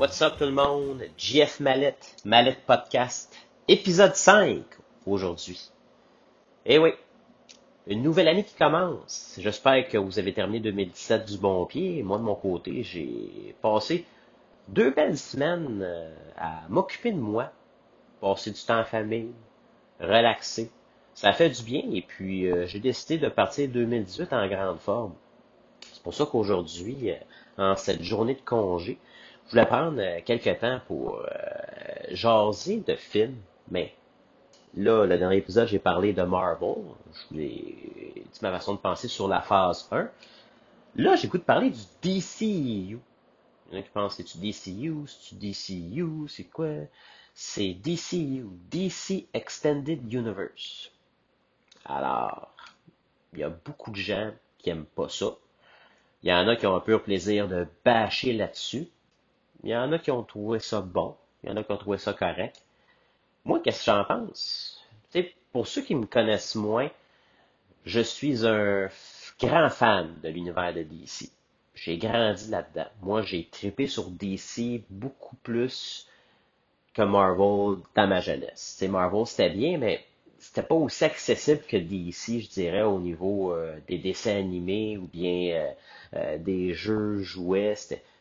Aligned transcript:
What's 0.00 0.22
up 0.22 0.38
tout 0.38 0.46
le 0.46 0.52
monde? 0.52 1.02
JF 1.18 1.60
Mallette, 1.60 2.16
Mallette 2.24 2.64
Podcast, 2.64 3.36
épisode 3.68 4.14
5 4.14 4.62
aujourd'hui. 5.04 5.70
Eh 6.64 6.78
oui, 6.78 6.94
une 7.86 8.02
nouvelle 8.02 8.28
année 8.28 8.44
qui 8.44 8.54
commence. 8.54 9.36
J'espère 9.38 9.86
que 9.88 9.98
vous 9.98 10.18
avez 10.18 10.32
terminé 10.32 10.60
2017 10.60 11.30
du 11.30 11.36
bon 11.36 11.66
pied. 11.66 12.02
Moi 12.02 12.16
de 12.16 12.22
mon 12.22 12.34
côté, 12.34 12.82
j'ai 12.82 13.54
passé 13.60 14.06
deux 14.68 14.90
belles 14.90 15.18
semaines 15.18 15.82
euh, 15.82 16.14
à 16.38 16.62
m'occuper 16.70 17.12
de 17.12 17.18
moi, 17.20 17.52
passer 18.22 18.52
du 18.52 18.60
temps 18.62 18.80
en 18.80 18.84
famille, 18.84 19.32
relaxer. 20.00 20.70
Ça 21.12 21.34
fait 21.34 21.50
du 21.50 21.62
bien 21.62 21.82
et 21.92 22.00
puis 22.00 22.50
euh, 22.50 22.66
j'ai 22.66 22.80
décidé 22.80 23.18
de 23.18 23.28
partir 23.28 23.68
2018 23.68 24.32
en 24.32 24.48
grande 24.48 24.78
forme. 24.78 25.12
C'est 25.92 26.02
pour 26.02 26.14
ça 26.14 26.24
qu'aujourd'hui, 26.24 27.10
euh, 27.10 27.16
en 27.58 27.76
cette 27.76 28.02
journée 28.02 28.34
de 28.34 28.40
congé, 28.40 28.98
je 29.50 29.56
voulais 29.56 29.66
prendre 29.66 30.20
quelques 30.24 30.60
temps 30.60 30.80
pour 30.86 31.20
jaser 32.12 32.84
de 32.86 32.94
films, 32.94 33.34
mais 33.68 33.92
là, 34.76 35.06
le 35.06 35.18
dernier 35.18 35.38
épisode, 35.38 35.66
j'ai 35.66 35.80
parlé 35.80 36.12
de 36.12 36.22
Marvel. 36.22 36.76
Je 37.12 37.34
vous 37.34 37.40
ai 37.40 38.12
dit 38.14 38.38
ma 38.42 38.52
façon 38.52 38.74
de 38.74 38.78
penser 38.78 39.08
sur 39.08 39.26
la 39.26 39.40
phase 39.40 39.88
1. 39.90 40.08
Là, 40.94 41.16
j'ai 41.16 41.26
goût 41.26 41.38
de 41.38 41.42
parler 41.42 41.70
du 41.70 41.80
DCU. 42.00 42.44
Il 42.46 42.98
y 43.72 43.76
en 43.76 43.78
a 43.80 43.82
qui 43.82 43.90
pensent, 43.90 44.14
c'est-tu 44.18 44.38
DCU, 44.38 45.08
c'est-tu 45.08 45.34
DCU, 45.34 46.28
c'est 46.28 46.44
quoi? 46.44 46.68
C'est 47.34 47.74
DCU, 47.74 48.46
DC 48.70 49.26
Extended 49.34 50.12
Universe. 50.12 50.92
Alors, 51.84 52.54
il 53.32 53.40
y 53.40 53.42
a 53.42 53.48
beaucoup 53.48 53.90
de 53.90 53.96
gens 53.96 54.30
qui 54.58 54.70
aiment 54.70 54.84
pas 54.84 55.08
ça. 55.08 55.34
Il 56.22 56.28
y 56.28 56.32
en 56.32 56.46
a 56.46 56.54
qui 56.54 56.68
ont 56.68 56.76
un 56.76 56.80
pur 56.80 57.02
plaisir 57.02 57.48
de 57.48 57.66
bâcher 57.84 58.32
là-dessus. 58.32 58.86
Il 59.62 59.70
y 59.70 59.76
en 59.76 59.92
a 59.92 59.98
qui 59.98 60.10
ont 60.10 60.22
trouvé 60.22 60.58
ça 60.58 60.80
bon. 60.80 61.16
Il 61.42 61.50
y 61.50 61.52
en 61.52 61.56
a 61.56 61.62
qui 61.62 61.72
ont 61.72 61.76
trouvé 61.76 61.98
ça 61.98 62.12
correct. 62.12 62.62
Moi, 63.44 63.60
qu'est-ce 63.60 63.86
que 63.86 63.92
j'en 63.92 64.04
pense? 64.04 64.76
pour 65.52 65.66
ceux 65.66 65.82
qui 65.82 65.96
me 65.96 66.06
connaissent 66.06 66.54
moins, 66.54 66.88
je 67.84 68.00
suis 68.00 68.46
un 68.46 68.88
grand 69.40 69.68
fan 69.68 70.14
de 70.22 70.28
l'univers 70.28 70.72
de 70.72 70.82
DC. 70.82 71.30
J'ai 71.74 71.98
grandi 71.98 72.50
là-dedans. 72.50 72.88
Moi, 73.02 73.22
j'ai 73.22 73.48
trippé 73.50 73.88
sur 73.88 74.10
DC 74.10 74.82
beaucoup 74.90 75.34
plus 75.36 76.06
que 76.94 77.02
Marvel 77.02 77.82
dans 77.96 78.06
ma 78.06 78.20
jeunesse. 78.20 78.84
Marvel, 78.88 79.26
c'était 79.26 79.50
bien, 79.50 79.78
mais 79.78 80.04
c'était 80.38 80.62
pas 80.62 80.74
aussi 80.74 81.04
accessible 81.04 81.62
que 81.68 81.76
DC, 81.76 82.40
je 82.40 82.48
dirais, 82.48 82.82
au 82.82 82.98
niveau 82.98 83.52
euh, 83.52 83.78
des 83.88 83.98
dessins 83.98 84.36
animés 84.36 84.98
ou 84.98 85.06
bien 85.06 85.54
euh, 85.54 85.70
euh, 86.14 86.38
des 86.38 86.74
jeux 86.74 87.18
jouets. 87.18 87.74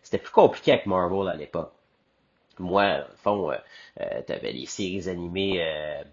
Plus 0.03 0.31
compliqué 0.31 0.73
avec 0.73 0.86
Marvel 0.86 1.28
à 1.30 1.36
l'époque. 1.36 1.72
Moi, 2.58 3.05
au 3.09 3.17
fond, 3.17 3.52
tu 3.97 4.33
avais 4.33 4.52
les 4.52 4.66
séries 4.66 5.08
animées 5.08 5.66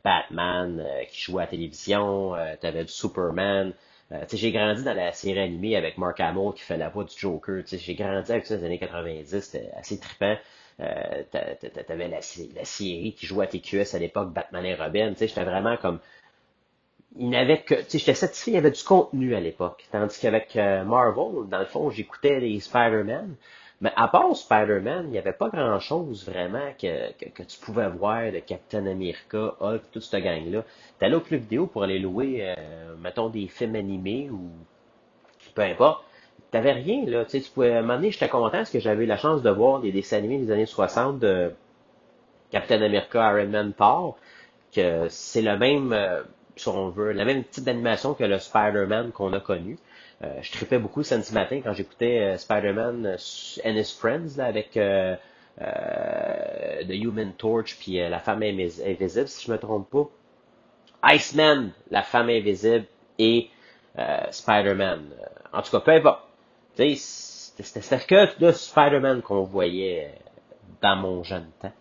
Batman 0.05 0.85
qui 1.11 1.21
jouaient 1.21 1.43
à 1.43 1.47
la 1.47 1.51
télévision, 1.51 2.35
tu 2.61 2.67
avais 2.67 2.85
du 2.85 2.93
Superman, 2.93 3.73
euh, 4.13 4.25
j'ai 4.33 4.53
grandi 4.53 4.85
dans 4.85 4.95
la 4.95 5.13
série 5.13 5.41
animée 5.41 5.75
avec 5.77 5.99
Mark 5.99 6.21
Hamill 6.21 6.53
qui 6.55 6.63
fait 6.63 6.77
la 6.77 6.89
voix 6.89 7.05
du 7.05 7.15
Joker. 7.17 7.63
J'ai 7.67 7.95
grandi 7.95 8.31
avec 8.31 8.47
ça 8.47 8.55
dans 8.55 8.61
les 8.61 8.67
années 8.67 8.79
90, 8.79 9.41
c'était 9.41 9.71
assez 9.77 9.99
trippant. 9.99 10.37
Euh, 10.79 11.23
T'avais 11.31 12.09
la, 12.09 12.19
la, 12.19 12.65
série 12.65 13.15
qui 13.19 13.27
jouait 13.27 13.47
à 13.47 13.49
TQS 13.49 13.95
à 13.95 13.99
l'époque, 13.99 14.33
Batman 14.33 14.65
et 14.65 14.75
Robin. 14.75 15.15
J'étais 15.19 15.45
vraiment 15.45 15.77
comme... 15.77 15.99
Il 17.19 17.31
n'avait 17.31 17.63
que... 17.63 17.75
J'étais 17.89 18.15
satisfait, 18.15 18.51
il 18.53 18.55
y 18.55 18.59
avait 18.59 18.71
du 18.71 18.83
contenu 18.85 19.35
à 19.35 19.41
l'époque. 19.41 19.87
Tandis 19.91 20.21
qu'avec 20.21 20.55
euh, 20.57 20.85
Marvel, 20.85 21.49
dans 21.49 21.59
le 21.59 21.65
fond, 21.65 21.91
j'écoutais 21.91 22.41
les 22.41 22.61
Spider-Man. 22.61 23.35
Mais 23.83 23.93
à 23.95 24.09
part 24.09 24.35
Spider-Man, 24.35 25.05
il 25.07 25.11
n'y 25.11 25.19
avait 25.19 25.33
pas 25.33 25.51
grand-chose 25.51 26.27
vraiment 26.27 26.73
que, 26.81 27.13
que, 27.13 27.43
tu 27.43 27.59
pouvais 27.61 27.89
voir 27.89 28.33
de 28.33 28.39
Captain 28.39 28.87
America, 28.87 29.55
Hulk, 29.61 29.83
toute 29.93 30.03
cette 30.03 30.25
gang-là. 30.25 30.65
T'allais 30.99 31.17
au 31.17 31.21
club 31.21 31.43
vidéo 31.43 31.67
pour 31.67 31.83
aller 31.83 31.99
louer, 31.99 32.39
euh, 32.41 32.95
mettons, 32.99 33.29
des 33.29 33.49
films 33.49 33.77
animés 33.77 34.31
ou 34.31 34.51
peu 35.55 35.63
importe. 35.63 36.05
T'avais 36.51 36.73
rien, 36.73 37.05
là. 37.07 37.25
Tu 37.25 37.33
sais, 37.33 37.41
tu 37.43 37.51
pouvais, 37.51 37.73
à 37.75 37.79
un 37.79 37.83
moment 37.83 37.97
donné, 37.97 38.11
j'étais 38.13 38.29
content 38.29 38.51
parce 38.59 38.71
que 38.71 38.81
j'avais 38.81 39.05
eu 39.05 39.07
la 39.07 39.19
chance 39.19 39.43
de 39.43 39.51
voir 39.51 39.81
des 39.81 39.93
dessins 39.93 40.19
animés 40.19 40.39
des 40.39 40.51
années 40.51 40.67
60 40.67 41.19
de 41.19 41.53
Captain 42.51 42.81
America, 42.81 43.33
Iron 43.33 43.49
Man, 43.49 43.73
Thor, 43.75 44.17
que 44.73 45.07
c'est 45.11 45.43
le 45.43 45.59
même, 45.59 45.93
euh, 45.93 46.23
si 46.57 46.69
on 46.69 46.89
veut, 46.89 47.13
la 47.13 47.25
même 47.27 47.45
type 47.45 47.65
d'animation 47.65 48.15
que 48.15 48.25
le 48.25 48.39
Spider-Man 48.39 49.13
qu'on 49.13 49.33
a 49.35 49.41
connu. 49.41 49.79
Euh, 50.25 50.39
je 50.41 50.51
tripais 50.51 50.79
beaucoup 50.79 51.03
samedi 51.03 51.33
matin 51.35 51.61
quand 51.63 51.75
j'écoutais 51.75 52.21
euh, 52.21 52.37
Spider-Man 52.39 53.05
euh, 53.05 53.17
and 53.65 53.75
His 53.77 53.95
Friends 53.99 54.39
là, 54.39 54.47
avec 54.47 54.71
The 55.59 56.91
Human 56.91 57.35
Torch 57.35 57.77
puis 57.79 57.97
La 57.97 58.19
Femme 58.19 58.43
Invisible, 58.43 59.29
si 59.29 59.47
je 59.47 59.53
me 59.53 59.59
trompe 59.59 59.91
pas. 59.91 60.09
Iceman, 61.15 61.73
La 61.91 62.03
Femme 62.03 62.31
Invisible 62.31 62.87
et 63.19 63.51
Spider-Man. 64.31 65.09
En 65.53 65.63
tout 65.63 65.71
cas, 65.71 65.81
peu 65.81 65.93
importe. 65.93 66.23
C'était 66.77 67.99
que 68.07 68.39
de 68.39 68.53
Spider-Man 68.53 69.23
qu'on 69.23 69.45
voyait 69.45 70.13
dans 70.83 70.97
mon 70.97 71.23
jeune 71.23 71.49
temps. 71.63 71.73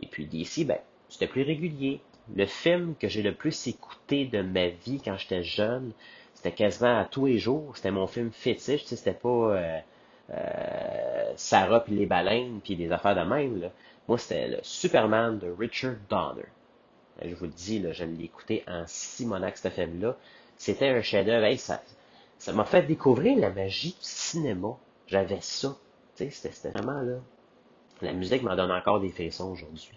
Et 0.00 0.06
puis 0.06 0.24
d'ici, 0.24 0.64
ben, 0.64 0.78
c'était 1.10 1.26
plus 1.26 1.42
régulier. 1.42 2.00
Le 2.34 2.46
film 2.46 2.94
que 2.98 3.08
j'ai 3.08 3.20
le 3.20 3.34
plus 3.34 3.66
écouté 3.66 4.24
de 4.24 4.40
ma 4.40 4.68
vie 4.68 5.02
quand 5.04 5.18
j'étais 5.18 5.42
jeune, 5.42 5.92
c'était 6.42 6.56
quasiment 6.56 6.98
à 6.98 7.04
tous 7.04 7.26
les 7.26 7.38
jours. 7.38 7.76
C'était 7.76 7.92
mon 7.92 8.08
film 8.08 8.32
fétiche. 8.32 8.84
C'était 8.84 9.12
pas 9.12 9.28
euh, 9.28 9.78
euh, 10.30 11.32
Sarah 11.36 11.84
puis 11.84 11.94
les 11.94 12.06
baleines 12.06 12.60
puis 12.64 12.74
des 12.74 12.90
affaires 12.90 13.14
de 13.14 13.20
même. 13.20 13.60
Là. 13.60 13.70
Moi, 14.08 14.18
c'était 14.18 14.48
le 14.48 14.58
Superman 14.62 15.38
de 15.38 15.54
Richard 15.56 15.94
Donner. 16.10 16.48
Je 17.24 17.32
vous 17.36 17.44
le 17.44 17.52
dis, 17.52 17.78
là, 17.78 17.92
je 17.92 18.02
l'ai 18.02 18.24
écouté 18.24 18.64
en 18.66 18.82
Simonac, 18.88 19.56
ce 19.56 19.68
film-là. 19.68 20.16
C'était 20.56 20.88
un 20.88 21.00
chef-d'œuvre. 21.00 21.56
ça, 21.58 21.80
ça 22.38 22.52
m'a 22.52 22.64
fait 22.64 22.82
découvrir 22.82 23.38
la 23.38 23.50
magie 23.50 23.90
du 23.92 23.96
cinéma. 24.00 24.76
J'avais 25.06 25.40
ça. 25.40 25.76
C'était 26.16 26.70
vraiment 26.70 27.02
là. 27.02 27.18
La 28.00 28.12
musique 28.12 28.42
m'en 28.42 28.56
donne 28.56 28.72
encore 28.72 28.98
des 28.98 29.10
frissons 29.10 29.52
aujourd'hui. 29.52 29.96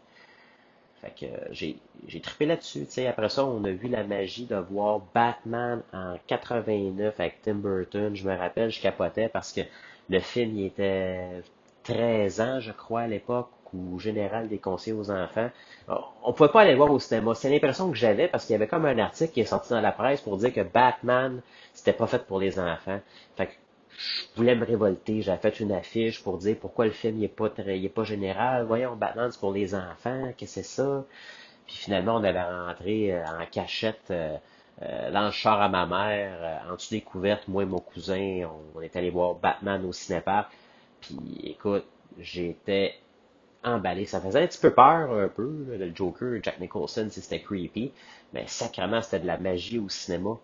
Que 1.19 1.25
j'ai, 1.51 1.77
trippé 2.21 2.45
là-dessus. 2.45 2.87
Après 3.07 3.29
ça, 3.29 3.45
on 3.45 3.63
a 3.63 3.71
vu 3.71 3.87
la 3.87 4.03
magie 4.03 4.45
de 4.45 4.55
voir 4.55 5.01
Batman 5.13 5.81
en 5.93 6.15
89 6.27 7.19
avec 7.19 7.41
Tim 7.41 7.55
Burton. 7.55 8.15
Je 8.15 8.27
me 8.27 8.35
rappelle, 8.35 8.71
je 8.71 8.81
capotais 8.81 9.29
parce 9.29 9.53
que 9.53 9.61
le 10.09 10.19
film 10.19 10.57
il 10.57 10.65
était 10.65 11.41
13 11.83 12.41
ans, 12.41 12.59
je 12.59 12.71
crois, 12.71 13.01
à 13.01 13.07
l'époque, 13.07 13.49
ou 13.73 13.99
général 13.99 14.47
des 14.47 14.57
conseils 14.57 14.93
aux 14.93 15.11
enfants. 15.11 15.49
On 16.23 16.33
pouvait 16.33 16.49
pas 16.49 16.61
aller 16.61 16.71
le 16.71 16.77
voir 16.77 16.91
au 16.91 16.99
cinéma. 16.99 17.33
C'est 17.35 17.49
l'impression 17.49 17.89
que 17.91 17.97
j'avais 17.97 18.27
parce 18.27 18.45
qu'il 18.45 18.53
y 18.53 18.55
avait 18.55 18.67
comme 18.67 18.85
un 18.85 18.97
article 18.99 19.33
qui 19.33 19.41
est 19.41 19.45
sorti 19.45 19.71
dans 19.71 19.81
la 19.81 19.91
presse 19.91 20.21
pour 20.21 20.37
dire 20.37 20.53
que 20.53 20.61
Batman, 20.61 21.41
c'était 21.73 21.93
pas 21.93 22.07
fait 22.07 22.25
pour 22.25 22.39
les 22.39 22.59
enfants. 22.59 22.99
Je 23.97 24.37
voulais 24.37 24.55
me 24.55 24.65
révolter. 24.65 25.21
J'avais 25.21 25.39
fait 25.39 25.59
une 25.59 25.71
affiche 25.71 26.23
pour 26.23 26.37
dire 26.37 26.57
pourquoi 26.59 26.85
le 26.85 26.91
film 26.91 27.17
n'est 27.17 27.27
pas 27.27 27.49
très, 27.49 27.79
pas 27.89 28.03
général. 28.03 28.65
Voyons, 28.65 28.95
Batman, 28.95 29.31
c'est 29.31 29.39
pour 29.39 29.53
les 29.53 29.75
enfants. 29.75 30.33
Qu'est-ce 30.37 30.55
que 30.55 30.63
c'est 30.63 30.75
ça? 30.75 31.05
Puis 31.67 31.77
finalement, 31.77 32.17
on 32.17 32.23
avait 32.23 32.41
rentré 32.41 33.13
euh, 33.13 33.25
en 33.25 33.45
cachette 33.45 34.11
euh, 34.11 34.37
euh, 34.81 35.13
à 35.13 35.69
ma 35.69 35.85
mère, 35.85 36.63
en 36.69 36.75
dessous 36.75 36.91
des 36.91 37.01
couvertes, 37.01 37.47
moi 37.47 37.63
et 37.63 37.65
mon 37.65 37.79
cousin, 37.79 38.49
on, 38.75 38.81
est 38.81 38.95
allé 38.95 39.09
voir 39.09 39.35
Batman 39.35 39.83
au 39.85 39.93
cinépark. 39.93 40.51
Puis 41.01 41.41
écoute, 41.43 41.85
j'étais 42.19 42.95
emballé. 43.63 44.05
Ça 44.05 44.19
faisait 44.19 44.43
un 44.43 44.47
petit 44.47 44.59
peu 44.59 44.71
peur, 44.71 45.13
un 45.13 45.29
peu, 45.29 45.65
le 45.69 45.95
Joker, 45.95 46.43
Jack 46.43 46.59
Nicholson, 46.59 47.07
si 47.09 47.21
c'était 47.21 47.41
creepy. 47.41 47.91
Mais 48.33 48.45
sacrément, 48.47 49.01
c'était 49.01 49.21
de 49.21 49.27
la 49.27 49.37
magie 49.37 49.79
au 49.79 49.89
cinéma. 49.89 50.37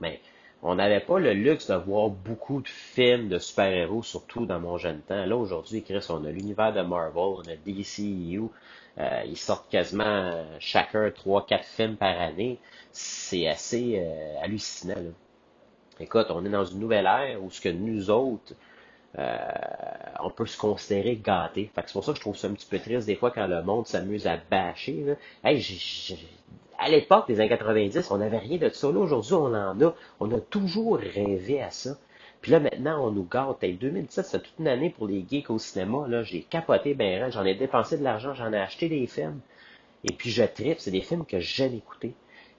Mais 0.00 0.20
on 0.62 0.74
n'avait 0.74 1.00
pas 1.00 1.18
le 1.18 1.32
luxe 1.32 1.70
de 1.70 1.74
voir 1.74 2.10
beaucoup 2.10 2.60
de 2.60 2.68
films 2.68 3.28
de 3.28 3.38
super-héros, 3.38 4.02
surtout 4.02 4.46
dans 4.46 4.60
mon 4.60 4.76
jeune 4.76 5.00
temps. 5.00 5.24
Là, 5.24 5.36
aujourd'hui, 5.36 5.82
Chris, 5.82 6.04
on 6.10 6.24
a 6.24 6.30
l'univers 6.30 6.72
de 6.72 6.82
Marvel, 6.82 7.16
on 7.16 7.40
a 7.42 7.56
DCEU. 7.56 8.50
Euh, 8.98 9.22
ils 9.26 9.36
sortent 9.36 9.70
quasiment 9.70 10.04
euh, 10.04 10.44
chacun 10.58 11.10
trois, 11.10 11.46
quatre 11.46 11.64
films 11.64 11.96
par 11.96 12.20
année. 12.20 12.58
C'est 12.92 13.46
assez 13.46 13.94
euh, 13.96 14.42
hallucinant. 14.42 14.96
Là. 14.96 15.10
Écoute, 16.00 16.26
on 16.30 16.44
est 16.44 16.50
dans 16.50 16.64
une 16.64 16.80
nouvelle 16.80 17.06
ère 17.06 17.42
où 17.42 17.50
ce 17.50 17.60
que 17.60 17.68
nous 17.68 18.10
autres, 18.10 18.54
euh, 19.18 19.38
on 20.22 20.30
peut 20.30 20.46
se 20.46 20.58
considérer 20.58 21.16
gâtés. 21.16 21.70
Fait 21.74 21.82
c'est 21.86 21.92
pour 21.92 22.04
ça 22.04 22.12
que 22.12 22.16
je 22.16 22.22
trouve 22.22 22.36
ça 22.36 22.48
un 22.48 22.52
petit 22.52 22.66
peu 22.66 22.78
triste 22.78 23.06
des 23.06 23.16
fois 23.16 23.30
quand 23.30 23.46
le 23.46 23.62
monde 23.62 23.86
s'amuse 23.86 24.26
à 24.26 24.36
bâcher. 24.36 25.04
Là. 25.04 25.14
Hey, 25.44 25.60
à 26.80 26.88
l'époque 26.88 27.28
des 27.28 27.40
années 27.40 27.50
90, 27.50 28.10
on 28.10 28.18
n'avait 28.18 28.38
rien 28.38 28.56
de 28.56 28.70
ça. 28.70 28.90
Là, 28.90 28.98
aujourd'hui, 28.98 29.34
on 29.34 29.54
en 29.54 29.80
a. 29.80 29.94
On 30.18 30.32
a 30.32 30.40
toujours 30.40 30.96
rêvé 30.96 31.62
à 31.62 31.70
ça. 31.70 31.96
Puis 32.40 32.52
là, 32.52 32.58
maintenant, 32.58 33.06
on 33.06 33.10
nous 33.10 33.26
gâte. 33.30 33.62
Hey, 33.62 33.74
2017, 33.74 34.24
c'est 34.24 34.42
toute 34.42 34.58
une 34.58 34.66
année 34.66 34.88
pour 34.88 35.06
les 35.06 35.24
geeks 35.28 35.50
au 35.50 35.58
cinéma. 35.58 36.06
Là, 36.08 36.22
j'ai 36.22 36.40
capoté 36.40 36.94
ben 36.94 37.30
j'en 37.30 37.44
ai 37.44 37.54
dépensé 37.54 37.98
de 37.98 38.02
l'argent, 38.02 38.32
j'en 38.32 38.52
ai 38.54 38.58
acheté 38.58 38.88
des 38.88 39.06
films. 39.06 39.40
Et 40.04 40.14
puis 40.14 40.30
je 40.30 40.42
tripe, 40.42 40.80
c'est 40.80 40.90
des 40.90 41.02
films 41.02 41.26
que 41.26 41.38
j'aime 41.38 41.74
écouter. 41.74 42.14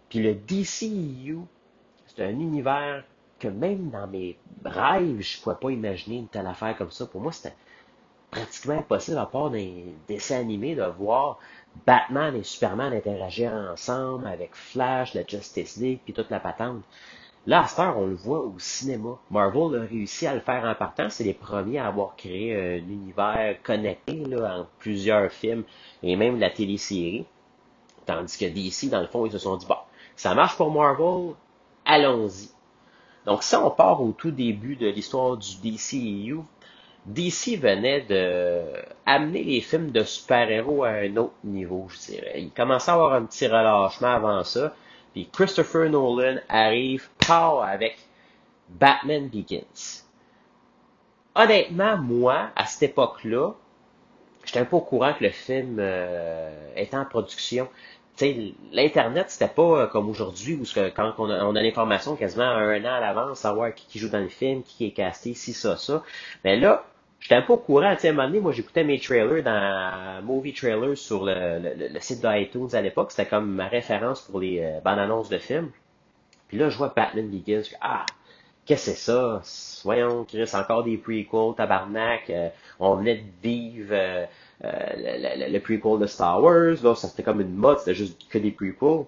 Puis 0.09 0.19
le 0.19 0.35
DCEU, 0.35 1.39
c'est 2.06 2.24
un 2.24 2.39
univers 2.39 3.03
que 3.39 3.47
même 3.47 3.89
dans 3.89 4.06
mes 4.06 4.38
rêves, 4.63 5.19
je 5.19 5.38
ne 5.38 5.44
pouvais 5.44 5.56
pas 5.59 5.71
imaginer 5.71 6.17
une 6.17 6.27
telle 6.27 6.45
affaire 6.45 6.77
comme 6.77 6.91
ça. 6.91 7.07
Pour 7.07 7.21
moi, 7.21 7.31
c'était 7.31 7.56
pratiquement 8.29 8.77
impossible, 8.77 9.17
à 9.17 9.25
part 9.25 9.50
les 9.50 9.85
dessins 10.07 10.39
animés, 10.39 10.75
de 10.75 10.83
voir 10.83 11.39
Batman 11.85 12.35
et 12.35 12.44
Superman 12.44 12.94
interagir 12.94 13.51
ensemble 13.53 14.27
avec 14.27 14.53
Flash, 14.53 15.13
la 15.13 15.25
Justice 15.25 15.77
League, 15.77 16.00
puis 16.03 16.13
toute 16.13 16.29
la 16.29 16.39
patente. 16.39 16.83
Là, 17.47 17.62
à 17.62 17.68
cette 17.68 17.79
heure, 17.79 17.97
on 17.97 18.06
le 18.06 18.13
voit 18.13 18.41
au 18.41 18.53
cinéma. 18.59 19.18
Marvel 19.31 19.79
a 19.79 19.85
réussi 19.88 20.27
à 20.27 20.35
le 20.35 20.41
faire 20.41 20.63
en 20.63 20.75
partant. 20.75 21.09
C'est 21.09 21.23
les 21.23 21.33
premiers 21.33 21.79
à 21.79 21.88
avoir 21.88 22.15
créé 22.15 22.56
un 22.56 22.77
univers 22.77 23.57
connecté 23.63 24.23
en 24.35 24.68
plusieurs 24.77 25.31
films 25.31 25.63
et 26.03 26.15
même 26.15 26.39
la 26.39 26.51
télésérie. 26.51 27.25
Tandis 28.06 28.38
que 28.38 28.45
DC, 28.45 28.91
dans 28.91 29.01
le 29.01 29.07
fond, 29.07 29.25
ils 29.25 29.31
se 29.31 29.39
sont 29.39 29.57
dit, 29.57 29.65
bon, 29.65 29.77
ça 30.15 30.35
marche 30.35 30.56
pour 30.56 30.71
Marvel, 30.71 31.33
allons-y. 31.85 32.51
Donc, 33.25 33.41
si 33.44 33.56
on 33.56 33.71
part 33.71 34.01
au 34.01 34.12
tout 34.12 34.31
début 34.31 34.75
de 34.75 34.88
l'histoire 34.88 35.38
du 35.38 35.56
DCEU, 35.57 36.44
DC 37.06 37.57
venait 37.59 38.01
de 38.01 38.62
amener 39.06 39.44
les 39.44 39.62
films 39.62 39.92
de 39.92 40.03
super-héros 40.03 40.83
à 40.83 40.89
un 40.89 41.18
autre 41.18 41.33
niveau, 41.44 41.88
je 41.89 42.12
dirais. 42.12 42.33
Il 42.38 42.51
commençait 42.51 42.92
à 42.92 42.94
avoir 42.94 43.13
un 43.13 43.25
petit 43.25 43.48
relâchement 43.48 44.13
avant 44.13 44.44
ça. 44.44 44.74
Puis 45.13 45.27
Christopher 45.31 45.89
Nolan 45.89 46.38
arrive, 46.48 47.09
part 47.27 47.63
avec 47.63 47.98
Batman 48.69 49.27
Begins. 49.27 50.03
Honnêtement, 51.36 51.98
moi, 51.98 52.50
à 52.56 52.65
cette 52.65 52.92
époque-là, 52.92 53.53
j'étais 54.45 54.59
un 54.59 54.65
peu 54.65 54.77
au 54.77 54.81
courant 54.81 55.13
que 55.13 55.24
le 55.24 55.31
film 55.31 55.77
euh, 55.80 56.71
était 56.75 56.98
en 56.98 57.06
production. 57.06 57.68
L'Internet, 58.71 59.27
c'était 59.30 59.48
pas 59.48 59.63
euh, 59.63 59.88
comme 59.88 60.09
aujourd'hui, 60.09 60.56
où 60.56 60.63
quand 60.95 61.13
on 61.18 61.56
a, 61.56 61.62
l'information 61.62 62.15
quasiment 62.15 62.44
un 62.44 62.83
an 62.83 62.94
à 62.94 63.00
l'avance, 63.00 63.39
savoir 63.39 63.74
qui, 63.74 63.98
joue 63.98 64.09
dans 64.09 64.19
le 64.19 64.27
film, 64.27 64.62
qui 64.63 64.86
est 64.86 64.92
casté, 64.92 65.33
si, 65.33 65.53
ça, 65.53 65.77
ça. 65.77 66.03
Mais 66.44 66.57
là, 66.57 66.86
J'étais 67.21 67.35
un 67.35 67.44
peu 67.44 67.53
au 67.53 67.57
courant, 67.57 67.85
à 67.85 67.95
un 68.03 68.12
moment 68.12 68.27
donné, 68.27 68.39
moi 68.39 68.51
j'écoutais 68.51 68.83
mes 68.83 69.00
trailers 69.00 69.44
dans 69.44 70.23
Movie 70.23 70.53
Trailers 70.53 70.97
sur 70.97 71.23
le, 71.23 71.59
le, 71.94 72.00
site 72.00 72.19
d'iTunes 72.19 72.69
à 72.73 72.81
l'époque. 72.81 73.12
C'était 73.12 73.29
comme 73.29 73.53
ma 73.53 73.68
référence 73.68 74.21
pour 74.21 74.39
les 74.39 74.59
euh, 74.59 74.79
bandes 74.81 74.97
annonces 74.97 75.29
de 75.29 75.38
films. 75.38 75.69
Puis 76.47 76.57
là, 76.57 76.69
je 76.69 76.77
vois 76.77 76.91
Batman 76.95 77.29
Begins. 77.29 77.62
Je 77.62 77.75
ah, 77.79 78.07
qu'est-ce 78.65 78.89
que 78.89 78.97
c'est 78.97 78.97
ça? 78.97 79.41
Voyons, 79.83 80.25
Chris, 80.25 80.50
encore 80.56 80.83
des 80.83 80.97
prequels, 80.97 81.53
tabarnak. 81.56 82.27
Euh, 82.31 82.50
on 82.79 82.95
venait 82.95 83.18
de 83.18 83.24
vivre 83.44 83.89
euh, 83.91 84.25
le, 84.63 85.51
le, 85.53 85.59
prequel 85.59 86.00
de 86.00 86.07
Star 86.07 86.41
Wars. 86.41 86.83
Là, 86.83 86.95
ça 86.95 87.07
c'était 87.07 87.24
comme 87.24 87.41
une 87.41 87.56
mode, 87.56 87.77
c'était 87.77 87.94
juste 87.94 88.27
que 88.29 88.39
des 88.39 88.51
prequels. 88.51 89.06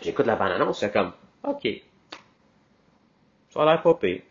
J'écoute 0.00 0.26
la 0.26 0.34
bande 0.34 0.50
annonce, 0.50 0.80
c'est 0.80 0.92
comme, 0.92 1.12
ok. 1.44 1.68
Ça 3.50 3.62
a 3.62 3.64
l'air 3.64 3.80
pas 3.80 3.94
pire 3.94 4.22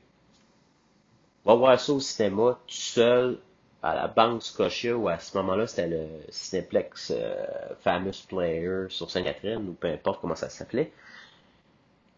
va 1.45 1.55
voir 1.55 1.79
ça 1.79 1.93
au 1.93 1.99
cinéma 1.99 2.59
tout 2.67 2.73
seul 2.73 3.39
à 3.83 3.95
la 3.95 4.07
Banque 4.07 4.43
Scotia 4.43 4.95
ou 4.95 5.07
à 5.07 5.17
ce 5.17 5.35
moment-là 5.37 5.65
c'était 5.67 5.87
le 5.87 6.07
Cineplex 6.29 7.11
euh, 7.15 7.45
Famous 7.81 8.25
Player 8.27 8.85
sur 8.89 9.09
Sainte-Catherine 9.09 9.69
ou 9.69 9.73
peu 9.73 9.87
importe 9.87 10.21
comment 10.21 10.35
ça 10.35 10.49
s'appelait. 10.49 10.91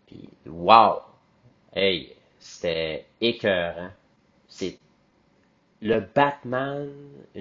Puis 0.08 0.30
wow! 0.46 1.02
Hey, 1.74 2.16
c'était 2.40 3.06
écœurant. 3.22 3.90
C'est 4.48 4.78
le 5.82 6.00
Batman, 6.00 6.90
je 7.36 7.40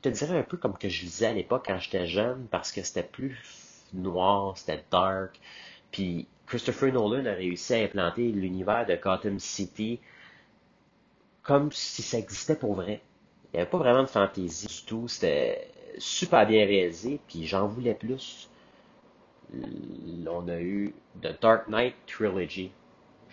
te 0.00 0.08
dirais 0.08 0.38
un 0.38 0.42
peu 0.42 0.56
comme 0.56 0.76
que 0.78 0.88
je 0.88 1.04
disais 1.04 1.26
à 1.26 1.32
l'époque 1.32 1.64
quand 1.66 1.78
j'étais 1.78 2.06
jeune, 2.06 2.46
parce 2.50 2.72
que 2.72 2.82
c'était 2.82 3.02
plus 3.02 3.36
noir, 3.92 4.56
c'était 4.56 4.82
dark. 4.90 5.38
Puis 5.90 6.26
Christopher 6.46 6.92
Nolan 6.92 7.26
a 7.26 7.32
réussi 7.32 7.74
à 7.74 7.78
implanter 7.78 8.30
l'univers 8.30 8.86
de 8.86 8.94
Gotham 8.96 9.38
City 9.38 10.00
comme 11.46 11.70
si 11.72 12.02
ça 12.02 12.18
existait 12.18 12.56
pour 12.56 12.74
vrai. 12.74 13.00
Il 13.52 13.56
n'y 13.56 13.60
avait 13.60 13.70
pas 13.70 13.78
vraiment 13.78 14.02
de 14.02 14.08
fantaisie 14.08 14.66
du 14.66 14.82
tout. 14.84 15.06
C'était 15.08 15.70
super 15.98 16.46
bien 16.46 16.66
réalisé, 16.66 17.20
puis 17.26 17.46
j'en 17.46 17.66
voulais 17.68 17.94
plus. 17.94 18.50
On 20.28 20.48
a 20.48 20.58
eu 20.58 20.94
The 21.22 21.40
Dark 21.40 21.68
Knight 21.68 21.94
Trilogy. 22.06 22.72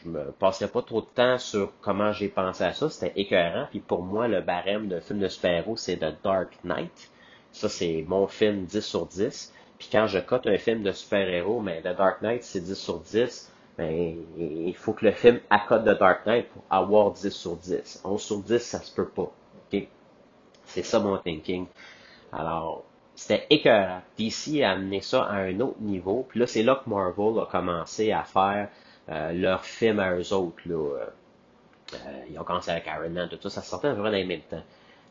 Je 0.04 0.10
me 0.10 0.32
passerai 0.32 0.70
pas 0.70 0.82
trop 0.82 1.02
de 1.02 1.08
temps 1.08 1.38
sur 1.40 1.74
comment 1.82 2.12
j'ai 2.12 2.28
pensé 2.28 2.64
à 2.64 2.74
ça. 2.74 2.90
C'était 2.90 3.20
écœurant. 3.20 3.68
Puis 3.72 3.80
pour 3.80 4.04
moi, 4.04 4.28
le 4.28 4.42
barème 4.42 4.88
d'un 4.88 5.02
film 5.02 5.20
de 5.20 5.28
super-héros, 5.28 5.78
c'est 5.78 5.98
The 5.98 6.16
Dark 6.24 6.60
Knight. 6.64 7.10
Ça, 7.52 7.70
c'est 7.70 8.06
mon 8.08 8.28
film 8.28 8.66
10 8.66 8.82
sur 8.82 9.08
10. 9.08 9.54
Puis 9.80 9.90
quand 9.92 10.08
je 10.08 10.20
cote 10.20 10.46
un 10.46 10.58
film 10.58 10.84
de 10.84 10.92
super-héros, 10.92 11.62
mais 11.62 11.82
The 11.82 11.96
Dark 11.98 12.22
Knight, 12.22 12.44
c'est 12.44 12.62
10 12.62 12.76
sur 12.76 13.00
10 13.00 13.53
ben, 13.78 14.16
il 14.38 14.76
faut 14.76 14.94
que 14.94 15.06
le 15.06 15.12
film 15.12 15.40
accote 15.50 15.84
de 15.84 15.94
Dark 15.94 16.26
Knight 16.26 16.48
pour 16.50 16.64
avoir 16.70 17.12
10 17.12 17.30
sur 17.32 17.56
10. 17.56 18.02
11 18.04 18.22
sur 18.22 18.38
10, 18.40 18.60
ça 18.60 18.80
se 18.80 18.94
peut 18.94 19.08
pas. 19.08 19.32
ok? 19.74 19.88
C'est 20.66 20.84
ça 20.84 21.00
mon 21.00 21.18
thinking. 21.18 21.66
Alors, 22.32 22.84
c'était 23.16 23.46
écœurant. 23.50 24.02
DC 24.18 24.62
a 24.64 24.72
amené 24.72 25.02
ça 25.02 25.24
à 25.24 25.36
un 25.36 25.60
autre 25.60 25.80
niveau. 25.82 26.26
Puis 26.30 26.40
là, 26.40 26.48
c'est 26.48 26.64
là 26.64 26.82
que 26.84 26.90
Marvel 26.90 27.40
a 27.40 27.46
commencé 27.46 28.12
à 28.12 28.24
faire 28.24 28.70
euh, 29.10 29.32
leur 29.34 29.66
film 29.66 30.00
à 30.00 30.16
eux 30.16 30.34
autres. 30.34 30.62
Là. 30.66 30.76
Euh, 30.76 32.24
ils 32.30 32.40
ont 32.40 32.44
commencé 32.44 32.72
avec 32.72 32.86
Iron 32.88 33.10
Man, 33.10 33.30
tout 33.30 33.38
ça. 33.42 33.50
Ça 33.50 33.62
sortait 33.62 33.90
vraiment 33.90 34.12
dans 34.12 34.18
le 34.18 34.26
même 34.26 34.42
temps. 34.42 34.64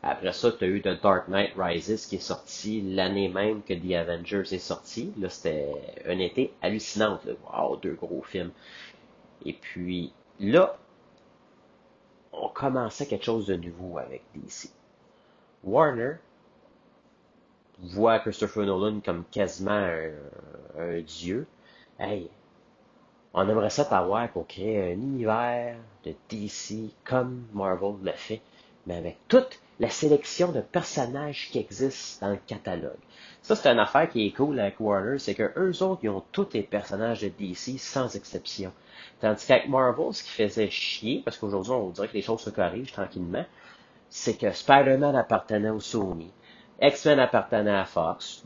Après 0.05 0.33
ça, 0.33 0.51
tu 0.51 0.65
as 0.65 0.67
eu 0.67 0.81
The 0.81 1.01
Dark 1.01 1.29
Knight 1.29 1.53
Rises 1.55 2.07
qui 2.07 2.17
est 2.17 2.19
sorti 2.19 2.81
l'année 2.81 3.29
même 3.29 3.63
que 3.63 3.73
The 3.73 3.93
Avengers 3.93 4.53
est 4.53 4.59
sorti. 4.59 5.13
Là, 5.17 5.29
c'était 5.29 5.71
un 6.05 6.19
été 6.19 6.53
hallucinant. 6.61 7.21
Wow, 7.49 7.77
deux 7.77 7.93
gros 7.93 8.21
films. 8.21 8.51
Et 9.45 9.53
puis 9.53 10.11
là, 10.41 10.77
on 12.33 12.49
commençait 12.49 13.05
quelque 13.05 13.23
chose 13.23 13.45
de 13.45 13.55
nouveau 13.55 13.97
avec 13.97 14.23
DC. 14.35 14.69
Warner 15.63 16.15
voit 17.79 18.19
Christopher 18.19 18.65
Nolan 18.65 18.99
comme 18.99 19.23
quasiment 19.31 19.87
un, 20.77 20.99
dieu. 20.99 21.47
Hey, 21.97 22.29
on 23.33 23.47
aimerait 23.47 23.69
ça 23.69 23.85
t'avoir 23.85 24.29
pour 24.29 24.47
créer 24.47 24.91
un 24.91 24.95
univers 24.95 25.77
de 26.03 26.13
DC 26.29 26.91
comme 27.05 27.45
Marvel 27.53 27.95
l'a 28.03 28.13
fait, 28.13 28.41
mais 28.85 28.97
avec 28.97 29.17
toutes 29.29 29.62
la 29.79 29.89
sélection 29.89 30.51
de 30.51 30.61
personnages 30.61 31.49
qui 31.51 31.59
existent 31.59 32.25
dans 32.25 32.33
le 32.33 32.39
catalogue. 32.47 32.99
Ça, 33.41 33.55
c'est 33.55 33.69
une 33.69 33.79
affaire 33.79 34.09
qui 34.09 34.25
est 34.25 34.31
cool 34.31 34.59
avec 34.59 34.79
Warner, 34.79 35.19
c'est 35.19 35.33
que 35.33 35.51
eux 35.57 35.83
autres, 35.83 36.01
ils 36.03 36.09
ont 36.09 36.23
tous 36.31 36.47
les 36.53 36.63
personnages 36.63 37.21
de 37.21 37.29
DC 37.29 37.77
sans 37.79 38.15
exception. 38.15 38.71
Tandis 39.19 39.45
qu'avec 39.45 39.67
Marvel, 39.67 40.13
ce 40.13 40.23
qui 40.23 40.29
faisait 40.29 40.69
chier, 40.69 41.21
parce 41.25 41.37
qu'aujourd'hui, 41.37 41.71
on 41.71 41.89
dirait 41.89 42.07
que 42.07 42.13
les 42.13 42.21
choses 42.21 42.41
se 42.41 42.49
corrigent 42.49 42.93
tranquillement, 42.93 43.45
c'est 44.09 44.37
que 44.37 44.51
Spider-Man 44.51 45.15
appartenait 45.15 45.71
au 45.71 45.79
Sony, 45.79 46.31
X-Men 46.81 47.19
appartenait 47.19 47.75
à 47.75 47.85
Fox, 47.85 48.43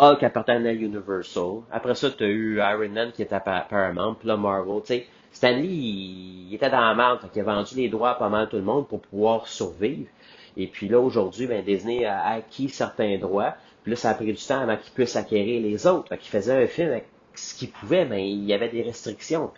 Hulk 0.00 0.22
appartenait 0.22 0.70
à 0.70 0.72
Universal, 0.72 1.60
après 1.70 1.94
ça, 1.94 2.10
tu 2.10 2.24
as 2.24 2.28
eu 2.28 2.58
Iron 2.58 2.88
Man 2.88 3.12
qui 3.12 3.20
était 3.20 3.34
à 3.34 3.40
Paramount, 3.40 4.14
puis 4.14 4.28
là, 4.28 4.36
Marvel, 4.38 4.80
tu 4.80 4.86
sais, 4.86 5.06
Stanley, 5.30 5.66
il, 5.66 6.54
était 6.54 6.70
dans 6.70 6.80
la 6.80 6.94
merde, 6.94 7.20
il 7.34 7.40
a 7.40 7.44
vendu 7.44 7.76
les 7.76 7.88
droits 7.88 8.12
à 8.12 8.14
pas 8.14 8.28
mal 8.28 8.48
tout 8.48 8.56
le 8.56 8.62
monde 8.62 8.88
pour 8.88 9.00
pouvoir 9.00 9.46
survivre. 9.46 10.08
Et 10.56 10.66
puis 10.66 10.88
là, 10.88 10.98
aujourd'hui, 10.98 11.46
ben, 11.46 11.64
Disney 11.64 12.04
a 12.04 12.26
acquis 12.26 12.68
certains 12.68 13.18
droits. 13.18 13.54
Puis 13.82 13.90
là, 13.92 13.96
ça 13.96 14.10
a 14.10 14.14
pris 14.14 14.26
du 14.32 14.34
temps 14.34 14.60
avant 14.60 14.76
qu'il 14.76 14.92
puisse 14.92 15.16
acquérir 15.16 15.62
les 15.62 15.86
autres. 15.86 16.08
Fait 16.08 16.18
qu'il 16.18 16.30
faisait 16.30 16.64
un 16.64 16.66
film 16.66 16.90
avec 16.90 17.06
ce 17.34 17.54
qu'il 17.54 17.70
pouvait, 17.70 18.04
mais 18.04 18.30
il 18.30 18.44
y 18.44 18.52
avait 18.52 18.68
des 18.68 18.82
restrictions. 18.82 19.50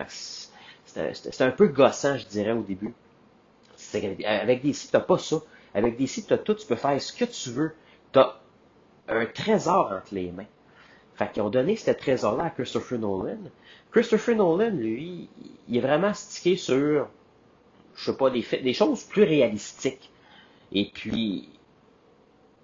C'était 0.85 1.43
un 1.43 1.51
peu 1.51 1.69
gossant, 1.69 2.19
je 2.19 2.27
dirais, 2.27 2.53
au 2.53 2.63
début. 2.63 2.95
Avec 4.25 4.63
DC, 4.63 4.91
t'as 4.91 5.01
pas 5.01 5.19
ça. 5.19 5.37
Avec 5.75 5.97
DC, 5.97 6.27
t'as 6.29 6.39
tout, 6.39 6.55
tu 6.55 6.67
peux 6.67 6.77
faire 6.77 7.01
ce 7.01 7.13
que 7.13 7.25
tu 7.25 7.51
veux. 7.51 7.73
T'as 8.13 8.37
un 9.09 9.27
trésor 9.27 9.93
entre 9.93 10.15
les 10.15 10.31
mains. 10.31 10.47
Fait 11.15 11.31
qu'ils 11.31 11.43
ont 11.43 11.51
donné 11.51 11.77
ce 11.77 11.91
trésor-là 11.91 12.45
à 12.45 12.51
Christopher 12.51 12.99
Nolan. 12.99 13.39
Christopher 13.91 14.37
Nolan, 14.37 14.71
lui, 14.71 15.29
il 15.69 15.77
est 15.77 15.81
vraiment 15.81 16.15
stické 16.15 16.57
sur, 16.57 17.09
je 17.95 18.05
sais 18.05 18.17
pas, 18.17 18.31
des, 18.31 18.73
choses 18.73 19.05
plus 19.05 19.25
réalistiques. 19.25 20.11
Et 20.73 20.91
puis, 20.93 21.51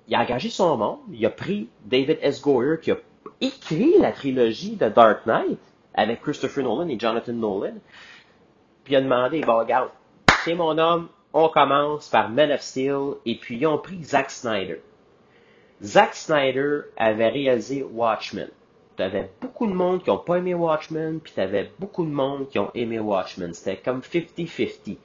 il 0.07 0.15
a 0.15 0.21
engagé 0.21 0.49
son 0.49 0.77
monde. 0.77 1.01
Il 1.13 1.25
a 1.27 1.31
pris 1.31 1.69
David 1.85 2.19
S. 2.23 2.41
Goyer, 2.41 2.79
qui 2.81 2.91
a 2.91 2.97
écrit 3.41 3.99
la 3.99 4.13
trilogie 4.13 4.77
de 4.77 4.89
Dark 4.89 5.27
Knight 5.27 5.59
avec 5.95 6.23
Christopher 6.23 6.65
Nolan 6.65 6.89
et 6.89 6.99
Jonathan 6.99 7.33
Nolan. 7.33 7.75
Puis 8.85 8.95
il 8.95 8.97
a 8.97 9.03
demandé, 9.03 9.43
bon, 9.43 9.59
regarde, 9.59 9.91
c'est 10.45 10.55
mon 10.55 10.79
homme, 10.79 11.09
on 11.35 11.49
commence 11.49 12.09
par 12.09 12.31
Man 12.31 12.51
of 12.51 12.63
Steel, 12.63 13.17
et 13.27 13.37
puis 13.37 13.59
ils 13.59 13.67
ont 13.67 13.79
pris 13.79 14.03
Zack 14.03 14.31
Snyder. 14.31 14.81
Zack 15.83 16.15
Snyder 16.15 16.81
avait 16.97 17.29
réalisé 17.29 17.85
Watchmen. 17.85 18.49
T'avais 18.97 19.31
beaucoup 19.41 19.69
de 19.69 19.73
monde 19.73 20.03
qui 20.03 20.11
ont 20.11 20.19
pas 20.19 20.39
aimé 20.39 20.53
Watchmen, 20.53 21.21
puis 21.21 21.33
t'avais 21.33 21.71
beaucoup 21.79 22.05
de 22.05 22.11
monde 22.11 22.49
qui 22.49 22.59
ont 22.59 22.73
aimé 22.75 22.99
Watchmen. 22.99 23.55
C'était 23.55 23.77
comme 23.77 24.01
50-50. 24.01 24.79
Il 24.87 24.97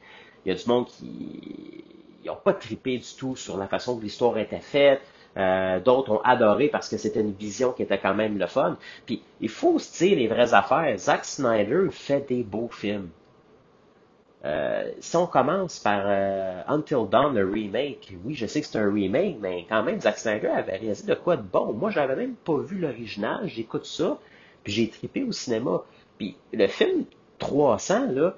y 0.45 0.51
a 0.51 0.55
du 0.55 0.67
monde 0.67 0.87
qui 0.87 1.83
n'ont 2.25 2.39
pas 2.43 2.53
trippé 2.53 2.97
du 2.97 3.15
tout 3.17 3.35
sur 3.35 3.57
la 3.57 3.67
façon 3.67 3.97
que 3.97 4.03
l'histoire 4.03 4.37
était 4.39 4.61
faite. 4.61 5.01
Euh, 5.37 5.79
d'autres 5.79 6.11
ont 6.11 6.21
adoré 6.21 6.69
parce 6.69 6.89
que 6.89 6.97
c'était 6.97 7.21
une 7.21 7.33
vision 7.33 7.71
qui 7.71 7.83
était 7.83 7.99
quand 7.99 8.15
même 8.15 8.39
le 8.39 8.47
fun. 8.47 8.77
Puis 9.05 9.21
il 9.41 9.49
faut 9.49 9.77
se 9.77 10.03
dire 10.03 10.17
les 10.17 10.27
vraies 10.27 10.55
affaires. 10.55 10.97
Zack 10.97 11.25
Snyder 11.25 11.89
fait 11.91 12.27
des 12.27 12.43
beaux 12.43 12.69
films. 12.69 13.09
Euh, 14.45 14.91
si 14.99 15.15
on 15.15 15.25
commence 15.25 15.79
par 15.79 16.01
euh, 16.05 16.61
Until 16.67 17.07
Dawn, 17.09 17.33
le 17.33 17.49
remake, 17.49 18.13
oui, 18.25 18.33
je 18.33 18.45
sais 18.45 18.59
que 18.59 18.67
c'est 18.67 18.77
un 18.77 18.91
remake, 18.91 19.37
mais 19.39 19.65
quand 19.69 19.83
même, 19.83 20.01
Zack 20.01 20.17
Snyder 20.17 20.47
avait 20.47 20.75
réalisé 20.77 21.07
de 21.07 21.13
quoi 21.13 21.37
de 21.37 21.41
bon. 21.41 21.71
Moi, 21.71 21.91
j'avais 21.91 22.15
même 22.15 22.35
pas 22.35 22.57
vu 22.57 22.77
l'original, 22.77 23.47
j'écoute 23.47 23.85
ça, 23.85 24.19
puis 24.63 24.73
j'ai 24.73 24.89
trippé 24.89 25.23
au 25.23 25.31
cinéma. 25.31 25.83
Puis 26.17 26.35
le 26.51 26.67
film 26.67 27.05
300, 27.39 28.11
là, 28.11 28.35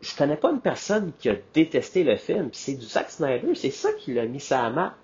je 0.00 0.16
connais 0.16 0.36
pas 0.36 0.50
une 0.50 0.60
personne 0.60 1.12
qui 1.18 1.28
a 1.28 1.36
détesté 1.54 2.02
le 2.02 2.16
film. 2.16 2.48
C'est 2.52 2.74
du 2.74 2.86
Zack 2.86 3.10
Snyder, 3.10 3.54
c'est 3.54 3.70
ça 3.70 3.92
qui 3.92 4.14
l'a 4.14 4.26
mis 4.26 4.40
ça 4.40 4.64
à 4.64 4.70
map. 4.70 4.94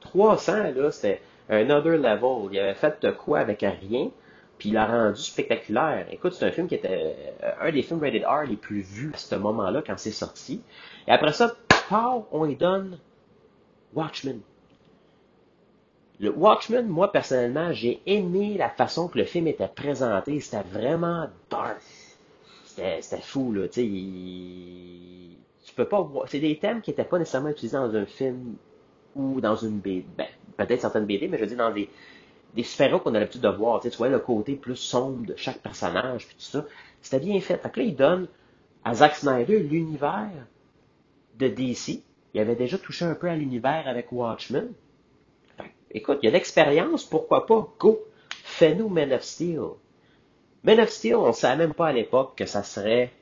300, 0.00 0.72
là, 0.76 0.90
c'était 0.90 1.22
un 1.48 1.70
other 1.70 1.96
level. 1.96 2.52
Il 2.52 2.58
avait 2.58 2.74
fait 2.74 3.00
de 3.00 3.10
quoi 3.10 3.38
avec 3.38 3.60
rien 3.60 4.10
puis 4.58 4.70
il 4.70 4.72
l'a 4.72 4.86
rendu 4.86 5.20
spectaculaire. 5.20 6.06
Écoute, 6.10 6.34
c'est 6.34 6.46
un 6.46 6.50
film 6.50 6.68
qui 6.68 6.74
était 6.74 7.16
euh, 7.42 7.52
un 7.60 7.70
des 7.70 7.82
films 7.82 8.00
rated 8.00 8.24
R 8.24 8.44
les 8.48 8.56
plus 8.56 8.80
vus 8.80 9.12
à 9.14 9.16
ce 9.16 9.34
moment-là 9.36 9.82
quand 9.86 9.96
c'est 9.96 10.10
sorti. 10.10 10.60
Et 11.06 11.12
après 11.12 11.32
ça, 11.32 11.54
pow, 11.88 12.26
on 12.32 12.44
lui 12.44 12.56
donne 12.56 12.98
Watchmen. 13.94 14.40
Le 16.20 16.30
Watchmen, 16.30 16.88
moi 16.88 17.12
personnellement, 17.12 17.72
j'ai 17.72 18.00
aimé 18.06 18.56
la 18.58 18.68
façon 18.68 19.06
que 19.08 19.18
le 19.18 19.24
film 19.24 19.46
était 19.46 19.68
présenté. 19.68 20.40
C'était 20.40 20.64
vraiment 20.68 21.28
dark. 21.50 21.80
C'était 22.64 23.20
fou, 23.20 23.52
là. 23.52 23.68
Tu 23.68 23.82
tu 25.64 25.74
peux 25.74 25.84
pas 25.84 26.00
voir. 26.00 26.28
C'est 26.28 26.40
des 26.40 26.58
thèmes 26.58 26.80
qui 26.80 26.90
n'étaient 26.90 27.04
pas 27.04 27.18
nécessairement 27.18 27.50
utilisés 27.50 27.76
dans 27.76 27.94
un 27.94 28.06
film 28.06 28.56
ou 29.14 29.40
dans 29.40 29.56
une 29.56 29.78
BD. 29.78 30.06
Ben, 30.16 30.26
peut-être 30.56 30.80
certaines 30.80 31.04
BD, 31.04 31.28
mais 31.28 31.36
je 31.36 31.42
veux 31.42 31.48
dire 31.48 31.58
dans 31.58 31.70
des, 31.70 31.88
des 32.54 32.62
super 32.62 33.02
qu'on 33.02 33.14
a 33.14 33.20
l'habitude 33.20 33.42
de 33.42 33.48
voir. 33.48 33.80
Tu, 33.80 33.90
le 33.98 34.18
côté 34.18 34.54
plus 34.54 34.76
sombre 34.76 35.26
de 35.26 35.36
chaque 35.36 35.58
personnage, 35.58 36.26
puis 36.26 36.36
tout 36.36 36.42
ça. 36.42 36.64
C'était 37.02 37.24
bien 37.24 37.40
fait. 37.40 37.58
Fait 37.58 37.76
là, 37.76 37.82
il 37.82 37.96
donne 37.96 38.28
à 38.84 38.94
Zack 38.94 39.16
Snyder 39.16 39.60
l'univers 39.60 40.30
de 41.38 41.48
DC. 41.48 42.02
Il 42.34 42.40
avait 42.40 42.56
déjà 42.56 42.78
touché 42.78 43.04
un 43.04 43.14
peu 43.14 43.28
à 43.28 43.36
l'univers 43.36 43.84
avec 43.86 44.10
Watchmen. 44.12 44.72
écoute, 45.90 46.18
il 46.22 46.26
y 46.26 46.28
a 46.28 46.32
l'expérience, 46.32 47.04
pourquoi 47.04 47.46
pas? 47.46 47.68
Go! 47.78 48.00
Fais-nous 48.44 48.88
Man 48.88 49.12
of 49.12 49.22
Steel. 49.22 49.60
Man 50.64 50.80
of 50.80 50.88
Steel, 50.88 51.16
on 51.16 51.28
ne 51.28 51.32
savait 51.32 51.66
même 51.66 51.74
pas 51.74 51.88
à 51.88 51.92
l'époque 51.92 52.36
que 52.36 52.46
ça 52.46 52.62
serait 52.62 53.12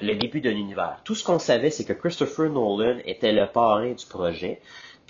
le 0.00 0.14
début 0.14 0.40
d'un 0.40 0.50
univers. 0.50 1.00
Tout 1.04 1.14
ce 1.14 1.24
qu'on 1.24 1.38
savait, 1.38 1.70
c'est 1.70 1.84
que 1.84 1.92
Christopher 1.92 2.50
Nolan 2.50 2.98
était 3.04 3.32
le 3.32 3.46
parrain 3.46 3.92
du 3.92 4.06
projet 4.06 4.60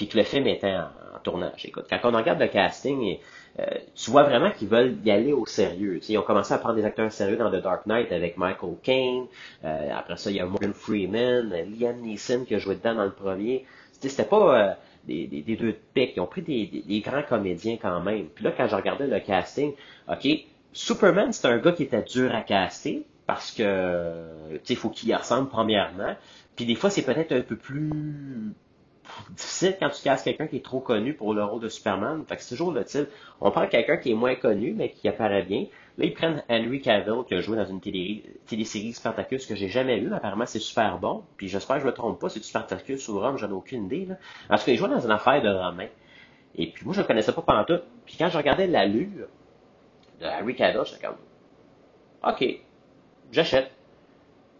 puis 0.02 0.08
que 0.08 0.18
le 0.18 0.24
film 0.24 0.48
était 0.48 0.74
en, 0.74 0.88
tournage. 1.22 1.64
Écoute, 1.64 1.84
quand 1.88 1.98
on 2.02 2.16
regarde 2.16 2.40
le 2.40 2.48
casting, 2.48 3.18
euh, 3.60 3.64
tu 3.94 4.10
vois 4.10 4.24
vraiment 4.24 4.50
qu'ils 4.50 4.66
veulent 4.66 4.96
y 5.04 5.10
aller 5.12 5.32
au 5.32 5.46
sérieux. 5.46 6.00
ils 6.08 6.18
ont 6.18 6.22
commencé 6.22 6.52
à 6.52 6.58
prendre 6.58 6.74
des 6.74 6.84
acteurs 6.84 7.12
sérieux 7.12 7.36
dans 7.36 7.48
The 7.48 7.62
Dark 7.62 7.86
Knight 7.86 8.10
avec 8.10 8.36
Michael 8.36 8.74
Caine. 8.82 9.26
Euh, 9.64 9.90
après 9.96 10.16
ça, 10.16 10.30
il 10.30 10.38
y 10.38 10.40
a 10.40 10.46
Morgan 10.46 10.72
Freeman, 10.72 11.52
euh, 11.52 11.64
Liam 11.78 12.00
Neeson 12.00 12.44
qui 12.44 12.56
a 12.56 12.58
joué 12.58 12.74
dedans 12.74 12.96
dans 12.96 13.04
le 13.04 13.12
premier. 13.12 13.64
C'était 13.92 14.24
pas 14.24 14.78
des, 15.06 15.28
des, 15.28 15.54
deux 15.54 15.68
de. 15.68 15.76
Ils 15.94 16.20
ont 16.20 16.26
pris 16.26 16.42
des, 16.42 17.00
grands 17.06 17.22
comédiens 17.22 17.78
quand 17.80 18.00
même. 18.00 18.26
Puis 18.26 18.44
là, 18.44 18.50
quand 18.56 18.66
je 18.66 18.74
regardais 18.74 19.06
le 19.06 19.20
casting, 19.20 19.74
OK, 20.08 20.26
Superman, 20.72 21.32
c'est 21.32 21.46
un 21.46 21.58
gars 21.58 21.70
qui 21.70 21.84
était 21.84 22.02
dur 22.02 22.34
à 22.34 22.40
caster 22.40 23.04
parce 23.28 23.52
que, 23.52 24.24
tu 24.54 24.58
sais, 24.64 24.72
il 24.72 24.76
faut 24.76 24.90
qu'il 24.90 25.10
y 25.10 25.14
ressemble 25.14 25.48
premièrement. 25.48 26.16
Puis 26.56 26.64
des 26.64 26.74
fois, 26.74 26.90
c'est 26.90 27.02
peut-être 27.02 27.30
un 27.30 27.42
peu 27.42 27.54
plus 27.54 28.52
difficile 29.30 29.76
quand 29.78 29.90
tu 29.90 30.02
casses 30.02 30.22
quelqu'un 30.22 30.46
qui 30.46 30.56
est 30.56 30.64
trop 30.64 30.80
connu 30.80 31.14
pour 31.14 31.34
le 31.34 31.44
rôle 31.44 31.60
de 31.60 31.68
Superman. 31.68 32.24
Fait 32.26 32.36
que 32.36 32.42
c'est 32.42 32.50
toujours 32.50 32.72
le 32.72 32.84
type. 32.84 33.08
On 33.40 33.50
prend 33.50 33.66
quelqu'un 33.66 33.96
qui 33.96 34.10
est 34.10 34.14
moins 34.14 34.34
connu, 34.34 34.74
mais 34.76 34.90
qui 34.90 35.08
apparaît 35.08 35.42
bien. 35.42 35.66
Là, 35.98 36.06
ils 36.06 36.14
prennent 36.14 36.42
Henry 36.48 36.80
Cavill, 36.80 37.24
qui 37.26 37.34
a 37.34 37.40
joué 37.40 37.56
dans 37.56 37.66
une 37.66 37.80
télé, 37.80 38.24
télésérie 38.46 38.92
Spartacus 38.92 39.46
que 39.46 39.54
j'ai 39.54 39.68
jamais 39.68 40.00
vu. 40.00 40.12
Apparemment, 40.14 40.46
c'est 40.46 40.58
super 40.58 40.98
bon. 40.98 41.24
Puis 41.36 41.48
j'espère 41.48 41.76
que 41.76 41.82
je 41.82 41.86
me 41.86 41.92
trompe 41.92 42.18
pas, 42.18 42.28
c'est 42.28 42.42
Spartacus 42.42 43.08
ou 43.08 43.20
Rome, 43.20 43.36
j'en 43.36 43.48
ai 43.48 43.52
aucune 43.52 43.86
idée. 43.86 44.06
Là. 44.06 44.16
En 44.48 44.56
tout 44.56 44.64
cas, 44.64 44.72
il 44.72 44.80
dans 44.80 45.00
une 45.00 45.10
affaire 45.10 45.42
de 45.42 45.48
Romain. 45.48 45.88
Et 46.54 46.68
puis 46.68 46.84
moi, 46.84 46.94
je 46.94 47.00
ne 47.00 47.06
connaissais 47.06 47.32
pas 47.32 47.42
pendant 47.42 47.64
tout. 47.64 47.80
Puis 48.06 48.16
quand 48.18 48.28
je 48.28 48.38
regardais 48.38 48.66
l'allure 48.66 49.28
de 50.20 50.26
Henry 50.26 50.54
Cavill, 50.54 50.82
j'étais 50.86 51.06
comme, 51.06 51.16
OK, 52.24 52.44
j'achète. 53.30 53.70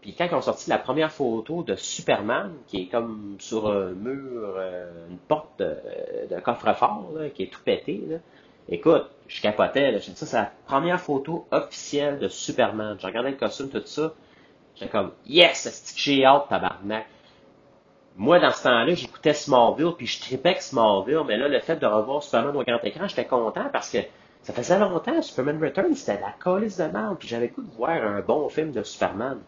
Puis 0.03 0.13
quand 0.13 0.25
ils 0.29 0.35
ont 0.35 0.41
sorti 0.41 0.69
la 0.69 0.77
première 0.77 1.13
photo 1.13 1.63
de 1.63 1.77
Superman, 1.77 2.51
qui 2.67 2.81
est 2.81 2.85
comme 2.87 3.37
sur 3.39 3.71
un 3.71 3.91
mur, 3.91 4.53
euh, 4.57 5.07
une 5.09 5.17
porte 5.17 5.59
de, 5.59 6.39
coffre-fort, 6.41 7.13
qui 7.33 7.43
est 7.43 7.47
tout 7.47 7.61
pété, 7.63 8.03
là, 8.09 8.17
écoute, 8.67 9.05
je 9.29 9.41
capotais. 9.41 9.93
Là, 9.93 9.99
je 9.99 10.11
ça, 10.11 10.25
c'est 10.25 10.35
la 10.35 10.51
première 10.67 10.99
photo 10.99 11.47
officielle 11.51 12.19
de 12.19 12.27
Superman. 12.27 12.97
J'ai 12.99 13.07
regardé 13.07 13.31
le 13.31 13.37
costume, 13.37 13.69
tout 13.69 13.81
ça. 13.85 14.13
J'étais 14.75 14.91
comme, 14.91 15.13
yes, 15.25 15.69
c'est 15.69 15.97
j'ai 15.97 16.25
hâte, 16.25 16.49
tabarnak. 16.49 17.05
Moi, 18.17 18.39
dans 18.39 18.51
ce 18.51 18.63
temps-là, 18.63 18.93
j'écoutais 18.93 19.33
Smallville, 19.33 19.93
puis 19.97 20.05
je 20.05 20.19
tripais 20.19 20.57
Smallville, 20.59 21.23
mais 21.25 21.37
là, 21.37 21.47
le 21.47 21.61
fait 21.61 21.77
de 21.77 21.85
revoir 21.85 22.21
Superman 22.23 22.57
au 22.57 22.63
grand 22.63 22.83
écran, 22.83 23.07
j'étais 23.07 23.25
content 23.25 23.69
parce 23.71 23.89
que 23.89 23.99
ça 24.41 24.51
faisait 24.51 24.77
longtemps, 24.77 25.21
Superman 25.21 25.63
Returns, 25.63 25.95
c'était 25.95 26.19
la 26.19 26.33
colisse 26.37 26.75
de 26.77 26.83
merde, 26.83 27.15
puis 27.17 27.29
j'avais 27.29 27.47
le 27.47 27.53
goût 27.53 27.61
de 27.61 27.71
voir 27.71 28.03
un 28.03 28.19
bon 28.19 28.49
film 28.49 28.73
de 28.73 28.83
Superman. 28.83 29.39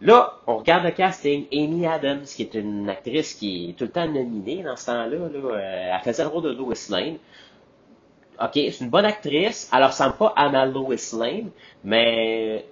Là, 0.00 0.38
on 0.46 0.58
regarde 0.58 0.84
le 0.84 0.92
casting. 0.92 1.46
Amy 1.52 1.86
Adams, 1.86 2.22
qui 2.22 2.42
est 2.42 2.54
une 2.54 2.88
actrice 2.88 3.34
qui 3.34 3.70
est 3.70 3.72
tout 3.72 3.84
le 3.84 3.90
temps 3.90 4.06
nominée 4.06 4.62
dans 4.62 4.76
ce 4.76 4.86
temps-là, 4.86 5.18
là, 5.18 5.28
euh, 5.34 5.94
elle 5.94 6.00
faisait 6.04 6.22
le 6.22 6.28
rôle 6.28 6.44
de 6.44 6.50
Lois 6.50 6.74
Lane. 6.90 7.18
OK, 8.40 8.52
c'est 8.54 8.80
une 8.80 8.90
bonne 8.90 9.04
actrice. 9.04 9.68
Elle 9.74 9.84
ressemble 9.84 10.16
pas 10.16 10.32
à 10.36 10.48
ma 10.48 10.66
Lois 10.66 10.94
Lane, 11.18 11.50
mais 11.82 12.64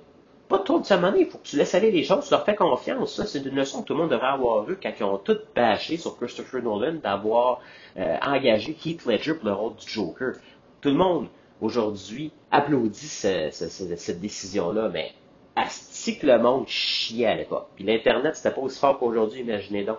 pas 0.48 0.60
trop 0.60 0.78
de 0.78 0.84
ce 0.84 0.94
il 1.18 1.26
faut 1.26 1.38
que 1.38 1.46
tu 1.46 1.56
laisses 1.56 1.74
aller 1.74 1.90
les 1.90 2.04
choses, 2.04 2.26
tu 2.26 2.30
leur 2.30 2.44
fais 2.44 2.54
confiance. 2.54 3.16
Ça, 3.16 3.26
c'est 3.26 3.44
une 3.44 3.56
leçon 3.56 3.82
que 3.82 3.88
tout 3.88 3.94
le 3.94 4.00
monde 4.00 4.10
devrait 4.10 4.28
avoir 4.28 4.70
eu 4.70 4.78
quand 4.80 4.92
ils 4.96 5.02
ont 5.02 5.18
tout 5.18 5.38
bâché 5.54 5.96
sur 5.96 6.16
Christopher 6.16 6.62
Nolan 6.62 6.94
d'avoir 7.02 7.60
euh, 7.96 8.16
engagé 8.24 8.76
Heath 8.84 9.04
Ledger 9.06 9.34
pour 9.34 9.46
le 9.46 9.52
rôle 9.52 9.74
du 9.74 9.90
Joker. 9.90 10.34
Tout 10.80 10.90
le 10.90 10.94
monde, 10.94 11.26
aujourd'hui, 11.60 12.30
applaudit 12.52 13.08
cette 13.08 14.20
décision-là, 14.20 14.88
mais 14.88 15.12
Asti 15.56 16.18
que 16.18 16.26
le 16.26 16.38
monde 16.38 16.68
chiait 16.68 17.26
à 17.26 17.34
l'époque. 17.34 17.68
Puis 17.74 17.84
l'Internet, 17.84 18.36
c'était 18.36 18.54
pas 18.54 18.60
aussi 18.60 18.78
fort 18.78 18.98
qu'aujourd'hui, 18.98 19.40
imaginez 19.40 19.84
donc. 19.84 19.98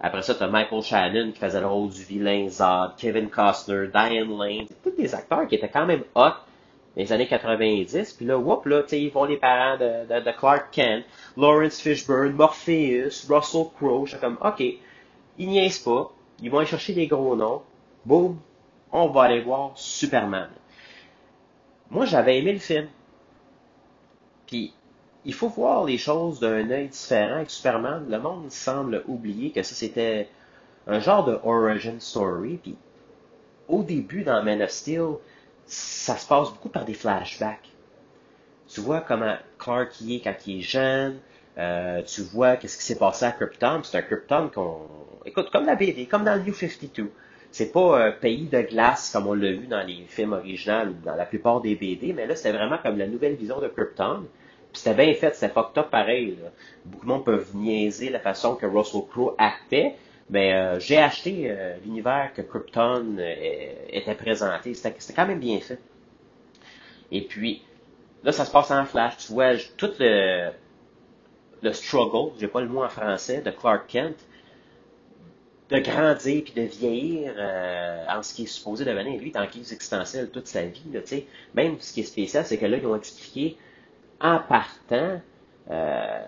Après 0.00 0.22
ça, 0.22 0.34
t'as 0.34 0.46
Michael 0.46 0.82
Shannon 0.82 1.32
qui 1.32 1.38
faisait 1.38 1.60
le 1.60 1.66
rôle 1.66 1.90
du 1.90 2.02
vilain 2.02 2.48
Zod, 2.48 2.92
Kevin 2.96 3.28
Costner, 3.28 3.88
Diane 3.88 4.38
Lane, 4.38 4.66
tous 4.82 4.92
des 4.92 5.14
acteurs 5.14 5.46
qui 5.48 5.56
étaient 5.56 5.68
quand 5.68 5.86
même 5.86 6.04
hot 6.14 6.22
dans 6.22 6.34
les 6.96 7.12
années 7.12 7.26
90. 7.26 8.14
Puis 8.14 8.24
là, 8.24 8.38
whoop, 8.38 8.64
là, 8.66 8.82
tu 8.82 8.90
sais, 8.90 9.00
ils 9.00 9.10
vont 9.10 9.24
les 9.24 9.36
parents 9.36 9.76
de, 9.76 10.30
Clark 10.38 10.68
Kent, 10.70 11.04
Lawrence 11.36 11.80
Fishburne, 11.80 12.32
Morpheus, 12.32 13.26
Russell 13.28 13.66
Crowe. 13.76 14.06
J'étais 14.06 14.20
comme, 14.20 14.38
OK, 14.40 14.60
ils 15.38 15.48
niaisent 15.48 15.80
pas. 15.80 16.12
Ils 16.40 16.50
vont 16.50 16.58
aller 16.58 16.66
chercher 16.66 16.92
des 16.92 17.08
gros 17.08 17.34
noms. 17.34 17.62
Boum, 18.06 18.38
on 18.92 19.08
va 19.08 19.24
aller 19.24 19.40
voir 19.40 19.72
Superman. 19.74 20.48
Moi, 21.90 22.04
j'avais 22.04 22.38
aimé 22.38 22.52
le 22.52 22.58
film. 22.60 22.86
Puis, 24.48 24.72
il 25.24 25.34
faut 25.34 25.48
voir 25.48 25.84
les 25.84 25.98
choses 25.98 26.40
d'un 26.40 26.68
œil 26.70 26.88
différent 26.88 27.36
avec 27.36 27.50
Superman. 27.50 28.06
Le 28.08 28.18
monde 28.18 28.50
semble 28.50 29.04
oublier 29.06 29.52
que 29.52 29.62
ça, 29.62 29.74
c'était 29.74 30.28
un 30.86 31.00
genre 31.00 31.24
de 31.24 31.38
origin 31.44 32.00
story. 32.00 32.58
Puis, 32.62 32.76
au 33.68 33.82
début, 33.82 34.24
dans 34.24 34.42
Man 34.42 34.62
of 34.62 34.70
Steel, 34.70 35.16
ça 35.66 36.16
se 36.16 36.26
passe 36.26 36.48
beaucoup 36.50 36.70
par 36.70 36.86
des 36.86 36.94
flashbacks. 36.94 37.68
Tu 38.68 38.80
vois 38.80 39.02
comment 39.02 39.36
Clark 39.58 40.00
y 40.00 40.16
est 40.16 40.20
quand 40.20 40.34
il 40.46 40.58
est 40.58 40.62
jeune. 40.62 41.18
Euh, 41.58 42.02
tu 42.02 42.22
vois 42.22 42.56
qu'est-ce 42.56 42.78
qui 42.78 42.84
s'est 42.84 42.98
passé 42.98 43.26
à 43.26 43.32
Krypton. 43.32 43.82
C'est 43.84 43.98
un 43.98 44.02
Krypton 44.02 44.50
qu'on... 44.54 44.86
Écoute, 45.26 45.50
comme 45.50 45.66
la 45.66 45.74
BD, 45.74 46.06
comme 46.06 46.24
dans 46.24 46.34
le 46.34 46.42
New 46.42 46.54
52. 46.54 47.10
C'est 47.58 47.72
pas 47.72 48.06
un 48.06 48.12
pays 48.12 48.46
de 48.46 48.60
glace 48.60 49.10
comme 49.10 49.26
on 49.26 49.34
l'a 49.34 49.50
vu 49.50 49.66
dans 49.66 49.82
les 49.82 50.04
films 50.06 50.32
originaux 50.32 50.92
ou 50.92 51.04
dans 51.04 51.16
la 51.16 51.26
plupart 51.26 51.60
des 51.60 51.74
BD, 51.74 52.12
mais 52.12 52.24
là, 52.24 52.36
c'était 52.36 52.52
vraiment 52.52 52.78
comme 52.78 52.96
la 52.96 53.08
nouvelle 53.08 53.34
vision 53.34 53.60
de 53.60 53.66
Krypton. 53.66 54.28
Puis 54.72 54.80
c'était 54.80 54.94
bien 54.94 55.12
fait, 55.14 55.34
c'était 55.34 55.52
fucked 55.52 55.76
up 55.76 55.90
pareil. 55.90 56.38
Beaucoup 56.84 57.04
de 57.04 57.10
monde 57.10 57.24
peuvent 57.24 57.56
niaiser 57.56 58.10
la 58.10 58.20
façon 58.20 58.54
que 58.54 58.64
Russell 58.64 59.00
Crowe 59.10 59.34
actait, 59.38 59.96
mais 60.30 60.54
euh, 60.54 60.78
j'ai 60.78 60.98
acheté 60.98 61.50
euh, 61.50 61.76
l'univers 61.84 62.30
que 62.32 62.42
Krypton 62.42 63.16
euh, 63.18 63.74
était 63.88 64.14
présenté. 64.14 64.74
C'était 64.74 64.94
quand 65.12 65.26
même 65.26 65.40
bien 65.40 65.58
fait. 65.58 65.80
Et 67.10 67.22
puis, 67.22 67.64
là, 68.22 68.30
ça 68.30 68.44
se 68.44 68.52
passe 68.52 68.70
en 68.70 68.84
flash. 68.84 69.16
Tu 69.16 69.32
vois 69.32 69.56
tout 69.76 69.90
le, 69.98 70.50
le 71.62 71.72
struggle, 71.72 72.38
j'ai 72.38 72.46
pas 72.46 72.60
le 72.60 72.68
mot 72.68 72.84
en 72.84 72.88
français, 72.88 73.40
de 73.40 73.50
Clark 73.50 73.88
Kent 73.88 74.28
de 75.70 75.78
grandir 75.80 76.42
puis 76.44 76.52
de 76.54 76.62
vieillir 76.62 77.34
euh, 77.36 78.04
en 78.08 78.22
ce 78.22 78.34
qui 78.34 78.44
est 78.44 78.46
supposé 78.46 78.84
devenir. 78.84 79.20
Lui, 79.20 79.30
il 79.30 79.36
est 79.36 79.38
en 79.38 79.42
existentielle 79.42 80.30
toute 80.30 80.46
sa 80.46 80.64
vie. 80.64 80.82
Là, 80.92 81.00
Même 81.54 81.76
ce 81.80 81.92
qui 81.92 82.00
est 82.00 82.04
spécial, 82.04 82.44
c'est 82.44 82.56
que 82.56 82.66
là, 82.66 82.78
ils 82.78 82.86
ont 82.86 82.96
expliqué 82.96 83.56
en 84.20 84.38
partant, 84.38 85.20
euh, 85.70 86.20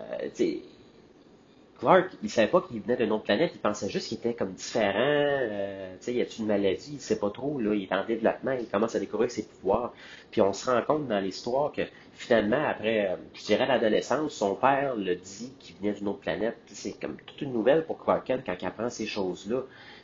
Clark, 1.81 2.11
il 2.21 2.29
savait 2.29 2.47
pas 2.47 2.61
qu'il 2.61 2.79
venait 2.79 2.95
d'une 2.95 3.11
autre 3.11 3.23
planète, 3.23 3.53
il 3.55 3.59
pensait 3.59 3.89
juste 3.89 4.07
qu'il 4.07 4.19
était 4.19 4.35
comme 4.35 4.51
différent, 4.51 4.93
euh, 4.97 5.95
tu 5.97 6.05
sais, 6.05 6.13
y 6.13 6.21
a 6.21 6.25
une 6.37 6.45
maladie, 6.45 6.91
il 6.93 7.01
sait 7.01 7.17
pas 7.17 7.31
trop, 7.31 7.59
là, 7.59 7.73
il 7.73 7.83
est 7.83 7.93
en 7.93 8.05
développement, 8.05 8.51
il 8.51 8.67
commence 8.67 8.93
à 8.93 8.99
découvrir 8.99 9.31
ses 9.31 9.41
pouvoirs, 9.41 9.91
puis 10.29 10.41
on 10.41 10.53
se 10.53 10.69
rend 10.69 10.79
compte 10.83 11.07
dans 11.07 11.19
l'histoire 11.19 11.71
que 11.71 11.81
finalement, 12.13 12.63
après, 12.63 13.09
euh, 13.09 13.15
je 13.33 13.43
dirais 13.45 13.65
l'adolescence, 13.65 14.31
son 14.31 14.53
père 14.53 14.95
le 14.95 15.15
dit 15.15 15.51
qu'il 15.59 15.75
venait 15.77 15.93
d'une 15.93 16.09
autre 16.09 16.19
planète, 16.19 16.55
c'est 16.67 16.99
comme 17.01 17.17
toute 17.25 17.41
une 17.41 17.51
nouvelle 17.51 17.83
pour 17.83 17.97
Clark 17.97 18.27
quand 18.27 18.55
il 18.61 18.65
apprend 18.67 18.91
ces 18.91 19.07
choses-là. 19.07 19.63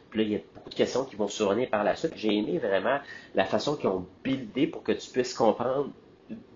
Puis 0.10 0.20
là, 0.20 0.26
il 0.26 0.32
y 0.32 0.36
a 0.36 0.40
beaucoup 0.56 0.72
de 0.72 0.76
questions 0.76 1.06
qui 1.06 1.16
vont 1.16 1.28
survenir 1.28 1.70
par 1.70 1.84
la 1.84 1.96
suite. 1.96 2.14
J'ai 2.16 2.34
aimé 2.34 2.58
vraiment 2.58 2.98
la 3.36 3.46
façon 3.46 3.76
qu'ils 3.76 3.90
ont 3.90 4.08
buildé 4.24 4.66
pour 4.66 4.82
que 4.82 4.94
tu 4.94 5.12
puisses 5.12 5.36
comprendre 5.36 5.92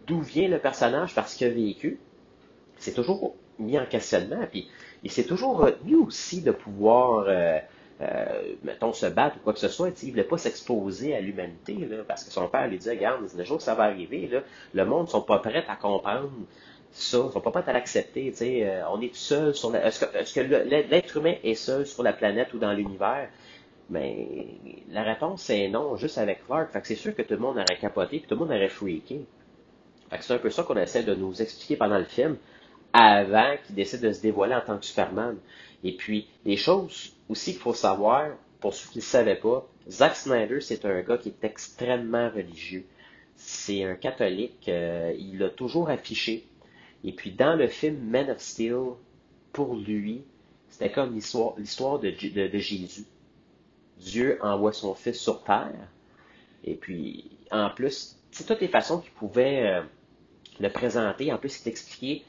d'où 0.08 0.22
vient 0.22 0.48
le 0.48 0.58
personnage 0.58 1.14
parce 1.14 1.36
qu'il 1.36 1.46
a 1.46 1.52
vécu. 1.52 2.00
C'est 2.78 2.94
toujours 2.94 3.36
mis 3.60 3.78
en 3.78 3.86
questionnement, 3.86 4.48
puis 4.50 4.68
il 5.04 5.12
s'est 5.12 5.24
toujours 5.24 5.58
retenu 5.58 5.96
aussi 5.96 6.42
de 6.42 6.52
pouvoir, 6.52 7.26
euh, 7.28 7.58
euh, 8.02 8.54
mettons, 8.64 8.94
se 8.94 9.08
battre 9.08 9.38
ou 9.38 9.40
quoi 9.40 9.54
que 9.54 9.60
ce 9.60 9.68
soit. 9.68 9.90
Il 10.04 10.08
ne 10.08 10.12
voulait 10.12 10.24
pas 10.24 10.38
s'exposer 10.38 11.16
à 11.16 11.22
l'humanité, 11.22 11.78
parce 12.08 12.24
que 12.24 12.32
son 12.32 12.48
père 12.48 12.68
lui 12.68 12.78
disait, 12.78 12.92
regarde, 12.92 13.22
le 13.36 13.44
jour 13.44 13.58
que 13.58 13.64
ça 13.64 13.76
va 13.76 13.84
arriver, 13.86 14.30
le 14.74 14.86
monde 14.86 15.06
ne 15.06 15.12
sont 15.12 15.22
pas 15.22 15.40
prêts 15.40 15.66
à 15.68 15.76
comprendre 15.76 16.30
ça, 16.92 17.18
ils 17.18 17.26
ne 17.26 17.32
sont 17.32 17.42
pas 17.42 17.52
prêts 17.52 17.64
à 17.68 17.74
l'accepter. 17.74 18.34
Euh, 18.42 18.84
on 18.92 19.02
est 19.02 19.16
seul 19.16 19.56
sur 19.56 19.72
la... 19.72 19.86
Est-ce 19.88 20.34
que, 20.34 20.40
l'être 20.42 21.18
humain 21.18 21.36
est 21.44 21.56
seul 21.56 21.88
sur 21.88 22.04
la 22.04 22.14
planète 22.14 22.54
ou 22.54 22.60
dans 22.60 22.74
l'univers? 22.74 23.30
Mais 23.90 24.48
la 24.90 25.04
réponse 25.04 25.42
c'est 25.42 25.68
non, 25.68 25.98
juste 25.98 26.18
avec 26.18 26.46
Clark. 26.46 26.70
C'est 26.84 26.96
sûr 26.96 27.16
que 27.16 27.22
tout 27.24 27.34
le 27.34 27.40
monde 27.40 27.58
aurait 27.58 27.78
capoté, 27.78 28.20
puis 28.20 28.28
tout 28.28 28.36
le 28.36 28.42
monde 28.42 28.52
aurait 28.52 28.70
freaké. 28.70 29.26
C'est 30.20 30.34
un 30.34 30.38
peu 30.38 30.50
ça 30.50 30.64
qu'on 30.64 30.78
essaie 30.78 31.04
de 31.04 31.16
nous 31.16 31.42
expliquer 31.42 31.78
pendant 31.78 31.98
le 31.98 32.06
film 32.06 32.38
avant 32.94 33.56
qu'il 33.66 33.76
décide 33.76 34.02
de 34.02 34.12
se 34.12 34.22
dévoiler 34.22 34.56
en 34.56 34.62
tant 34.62 34.78
que 34.78 34.86
Superman. 34.86 35.38
Et 35.84 35.96
puis, 35.96 36.28
les 36.46 36.58
choses 36.58 37.14
aussi 37.30 37.54
qu'il 37.54 37.62
faut 37.62 37.74
savoir, 37.74 38.32
pour 38.60 38.74
ceux 38.74 38.90
qui 38.90 39.00
ne 39.00 39.04
savaient 39.04 39.40
pas, 39.40 39.68
Zack 39.90 40.16
Snyder, 40.16 40.62
c'est 40.62 40.86
un 40.86 41.02
gars 41.02 41.18
qui 41.18 41.30
est 41.30 41.44
extrêmement 41.44 42.30
religieux. 42.30 42.86
C'est 43.36 43.84
un 43.84 43.96
catholique, 43.96 44.68
euh, 44.68 45.14
il 45.18 45.40
l'a 45.40 45.50
toujours 45.50 45.90
affiché. 45.90 46.46
Et 47.04 47.14
puis, 47.14 47.32
dans 47.32 47.56
le 47.56 47.68
film 47.68 47.98
Man 48.10 48.30
of 48.30 48.40
Steel, 48.40 48.94
pour 49.54 49.76
lui, 49.76 50.24
c'était 50.70 50.92
comme 50.92 51.16
l'histoire 51.16 52.00
de, 52.00 52.12
Jésus. 52.58 53.06
Dieu 53.98 54.38
envoie 54.42 54.74
son 54.74 54.94
fils 54.94 55.20
sur 55.20 55.44
terre. 55.44 55.74
Et 56.64 56.76
puis, 56.76 57.32
en 57.52 57.70
plus, 57.70 58.18
c'est 58.32 58.46
toutes 58.46 58.62
les 58.62 58.68
façons 58.68 59.00
qu'il 59.00 59.12
pouvait 59.12 59.68
euh, 59.68 59.82
le 60.60 60.70
présenter. 60.70 61.34
En 61.34 61.38
plus, 61.38 61.62
il 61.66 61.70
expliqué 61.70 62.24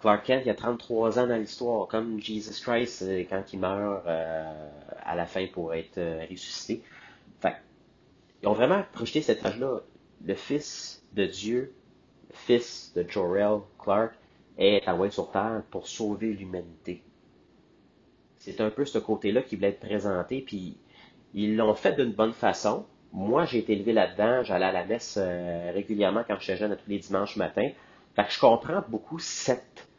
Clark 0.00 0.24
Kent, 0.24 0.42
il 0.44 0.48
y 0.48 0.50
a 0.50 0.54
33 0.54 1.18
ans 1.18 1.26
dans 1.26 1.36
l'histoire, 1.36 1.86
comme 1.86 2.20
Jesus 2.20 2.62
Christ 2.62 3.02
euh, 3.02 3.24
quand 3.28 3.42
il 3.52 3.60
meurt 3.60 4.06
euh, 4.06 4.70
à 5.04 5.14
la 5.14 5.26
fin 5.26 5.46
pour 5.46 5.74
être 5.74 5.98
euh, 5.98 6.24
ressuscité. 6.30 6.82
Fait, 7.40 7.56
ils 8.42 8.48
ont 8.48 8.54
vraiment 8.54 8.82
projeté 8.92 9.20
cette 9.20 9.40
image-là. 9.40 9.80
Le 10.24 10.34
Fils 10.34 11.02
de 11.12 11.26
Dieu, 11.26 11.74
le 12.30 12.34
Fils 12.34 12.92
de 12.94 13.04
Jor-El 13.06 13.60
Clark, 13.78 14.12
est 14.56 14.88
envoyé 14.88 15.12
sur 15.12 15.30
Terre 15.30 15.62
pour 15.70 15.86
sauver 15.86 16.32
l'humanité. 16.32 17.02
C'est 18.38 18.60
un 18.62 18.70
peu 18.70 18.86
ce 18.86 18.98
côté-là 18.98 19.42
qui 19.42 19.56
voulait 19.56 19.68
être 19.68 19.80
présenté, 19.80 20.40
puis 20.40 20.78
ils 21.34 21.56
l'ont 21.56 21.74
fait 21.74 21.92
d'une 21.92 22.12
bonne 22.12 22.32
façon. 22.32 22.86
Moi, 23.12 23.44
j'ai 23.44 23.58
été 23.58 23.74
élevé 23.74 23.92
là-dedans, 23.92 24.42
j'allais 24.44 24.66
à 24.66 24.72
la 24.72 24.84
messe 24.84 25.18
régulièrement 25.74 26.24
quand 26.26 26.38
j'étais 26.40 26.58
jeune, 26.58 26.74
tous 26.76 26.88
les 26.88 26.98
dimanches 26.98 27.36
matin. 27.36 27.70
Fait 28.14 28.24
que 28.24 28.32
je 28.32 28.40
comprends 28.40 28.82
beaucoup 28.88 29.18
cette 29.18 29.89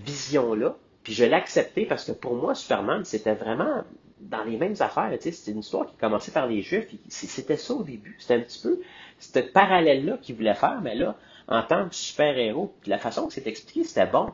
vision-là. 0.00 0.76
Puis 1.02 1.14
je 1.14 1.24
l'ai 1.24 1.86
parce 1.86 2.04
que 2.04 2.12
pour 2.12 2.34
moi, 2.34 2.54
Superman, 2.54 3.04
c'était 3.04 3.34
vraiment 3.34 3.84
dans 4.20 4.44
les 4.44 4.56
mêmes 4.56 4.74
affaires. 4.80 5.10
C'était 5.20 5.52
une 5.52 5.60
histoire 5.60 5.86
qui 5.86 5.96
commençait 5.96 6.32
par 6.32 6.46
les 6.46 6.62
Juifs. 6.62 6.88
C'était 7.08 7.56
ça 7.56 7.74
au 7.74 7.82
début. 7.82 8.16
C'était 8.18 8.34
un 8.34 8.40
petit 8.40 8.60
peu 8.62 8.80
ce 9.18 9.38
parallèle-là 9.38 10.18
qu'il 10.18 10.34
voulait 10.34 10.54
faire, 10.54 10.80
mais 10.82 10.94
là, 10.94 11.16
en 11.48 11.62
tant 11.62 11.88
que 11.88 11.94
super-héros, 11.94 12.74
la 12.86 12.98
façon 12.98 13.28
que 13.28 13.32
c'est 13.32 13.46
expliqué, 13.46 13.84
c'était 13.84 14.06
bon. 14.06 14.26
Tu 14.26 14.32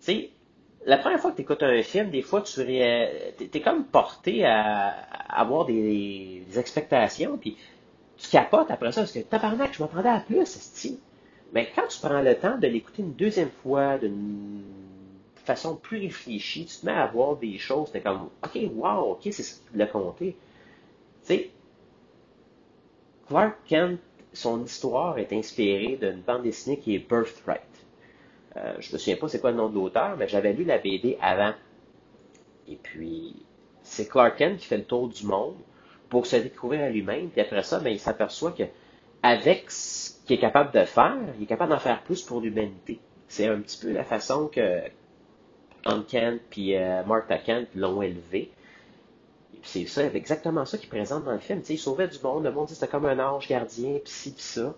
sais, 0.00 0.30
la 0.84 0.98
première 0.98 1.20
fois 1.20 1.30
que 1.30 1.36
tu 1.36 1.42
écoutes 1.42 1.62
un 1.62 1.82
film, 1.82 2.10
des 2.10 2.22
fois, 2.22 2.42
tu 2.42 2.60
es, 2.62 3.34
es 3.40 3.60
comme 3.60 3.84
porté 3.84 4.44
à, 4.44 4.88
avoir 5.28 5.66
des, 5.66 6.42
expectations, 6.56 7.36
puis 7.36 7.56
tu 8.16 8.28
capotes 8.30 8.70
après 8.70 8.92
ça, 8.92 9.02
parce 9.02 9.12
que 9.12 9.20
tabarnak, 9.20 9.74
je 9.74 9.82
m'attendais 9.82 10.08
à 10.08 10.20
plus, 10.20 10.46
style. 10.46 10.98
Mais 11.52 11.70
quand 11.74 11.86
tu 11.88 11.98
prends 12.00 12.20
le 12.20 12.34
temps 12.34 12.58
de 12.58 12.66
l'écouter 12.66 13.02
une 13.02 13.14
deuxième 13.14 13.50
fois, 13.62 13.98
d'une 13.98 14.62
façon 15.44 15.76
plus 15.76 15.98
réfléchie, 15.98 16.66
tu 16.66 16.76
te 16.76 16.86
mets 16.86 16.92
à 16.92 17.06
voir 17.06 17.36
des 17.36 17.56
choses, 17.58 17.90
t'es 17.90 18.00
comme, 18.00 18.28
OK, 18.44 18.58
wow, 18.74 19.12
OK, 19.12 19.20
c'est 19.24 19.42
ce 19.42 19.60
qu'il 19.70 19.80
a 19.80 19.86
compté. 19.86 20.36
Tu 21.22 21.34
sais, 21.34 21.50
Clark 23.28 23.56
Kent, 23.66 23.98
son 24.32 24.62
histoire 24.64 25.18
est 25.18 25.32
inspirée 25.32 25.98
d'une 26.00 26.20
bande 26.20 26.42
dessinée 26.42 26.78
qui 26.78 26.94
est 26.94 26.98
Birthright. 26.98 27.62
Euh, 28.56 28.74
je 28.78 28.92
me 28.92 28.98
souviens 28.98 29.16
pas 29.16 29.28
c'est 29.28 29.40
quoi 29.40 29.50
le 29.50 29.56
nom 29.56 29.68
de 29.68 29.74
l'auteur, 29.74 30.16
mais 30.18 30.28
j'avais 30.28 30.52
lu 30.52 30.64
la 30.64 30.78
BD 30.78 31.16
avant. 31.20 31.54
Et 32.66 32.76
puis, 32.76 33.36
c'est 33.82 34.08
Clark 34.08 34.36
Kent 34.36 34.58
qui 34.58 34.66
fait 34.66 34.76
le 34.76 34.84
tour 34.84 35.08
du 35.08 35.24
monde 35.24 35.56
pour 36.08 36.26
se 36.26 36.36
découvrir 36.36 36.84
à 36.84 36.90
lui-même. 36.90 37.30
Puis 37.30 37.40
après 37.40 37.62
ça, 37.62 37.80
ben, 37.80 37.90
il 37.90 37.98
s'aperçoit 37.98 38.52
que 38.52 38.64
avec 39.22 39.70
qu'il 40.28 40.36
est 40.36 40.40
capable 40.40 40.72
de 40.72 40.84
faire, 40.84 41.16
il 41.38 41.44
est 41.44 41.46
capable 41.46 41.72
d'en 41.72 41.78
faire 41.78 42.02
plus 42.02 42.22
pour 42.22 42.40
l'humanité. 42.40 43.00
C'est 43.28 43.46
un 43.46 43.58
petit 43.60 43.78
peu 43.78 43.92
la 43.92 44.04
façon 44.04 44.46
que 44.46 44.82
Kent 46.06 46.40
puis 46.50 46.76
euh, 46.76 47.02
Martha 47.04 47.38
Kent 47.38 47.68
l'ont 47.74 48.02
élevé. 48.02 48.50
C'est 49.62 49.86
ça, 49.86 50.04
exactement 50.04 50.66
ça 50.66 50.76
qu'il 50.76 50.90
présente 50.90 51.24
dans 51.24 51.32
le 51.32 51.38
film. 51.38 51.62
il 51.68 51.78
sauvait 51.78 52.08
du 52.08 52.18
monde, 52.22 52.44
le 52.44 52.52
monde 52.52 52.68
c'était 52.68 52.86
comme 52.86 53.06
un 53.06 53.18
ange 53.18 53.48
gardien, 53.48 53.98
puis 54.04 54.12
ci, 54.12 54.32
puis 54.32 54.42
ça. 54.42 54.74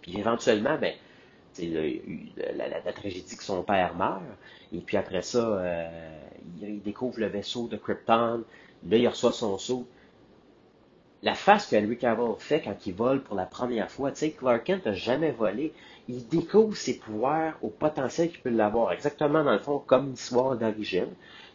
Puis 0.00 0.18
éventuellement, 0.18 0.76
ben, 0.78 0.94
la, 1.58 2.68
la, 2.68 2.80
la, 2.80 2.92
tragédie 2.92 3.36
que 3.36 3.44
son 3.44 3.62
père 3.62 3.94
meurt, 3.94 4.22
et 4.72 4.78
puis 4.78 4.96
après 4.96 5.22
ça, 5.22 5.38
euh, 5.38 6.18
il, 6.60 6.68
il, 6.68 6.82
découvre 6.82 7.20
le 7.20 7.26
vaisseau 7.26 7.68
de 7.68 7.76
Krypton, 7.76 8.42
là 8.88 8.96
il 8.96 9.06
reçoit 9.06 9.32
son 9.32 9.58
saut 9.58 9.86
la 11.22 11.34
face 11.34 11.66
que 11.66 11.76
Henry 11.76 11.96
Cavill 11.96 12.34
fait 12.38 12.62
quand 12.62 12.74
il 12.86 12.94
vole 12.94 13.22
pour 13.22 13.36
la 13.36 13.46
première 13.46 13.90
fois, 13.90 14.10
tu 14.10 14.18
sais, 14.18 14.30
Clark 14.32 14.64
Kent 14.64 14.86
n'a 14.86 14.92
jamais 14.92 15.30
volé. 15.30 15.72
Il 16.08 16.26
découvre 16.26 16.76
ses 16.76 16.98
pouvoirs 16.98 17.54
au 17.62 17.68
potentiel 17.68 18.28
qu'il 18.28 18.40
peut 18.40 18.50
l'avoir. 18.50 18.92
Exactement, 18.92 19.44
dans 19.44 19.52
le 19.52 19.60
fond, 19.60 19.78
comme 19.78 20.10
l'histoire 20.10 20.56
d'origine. 20.56 21.06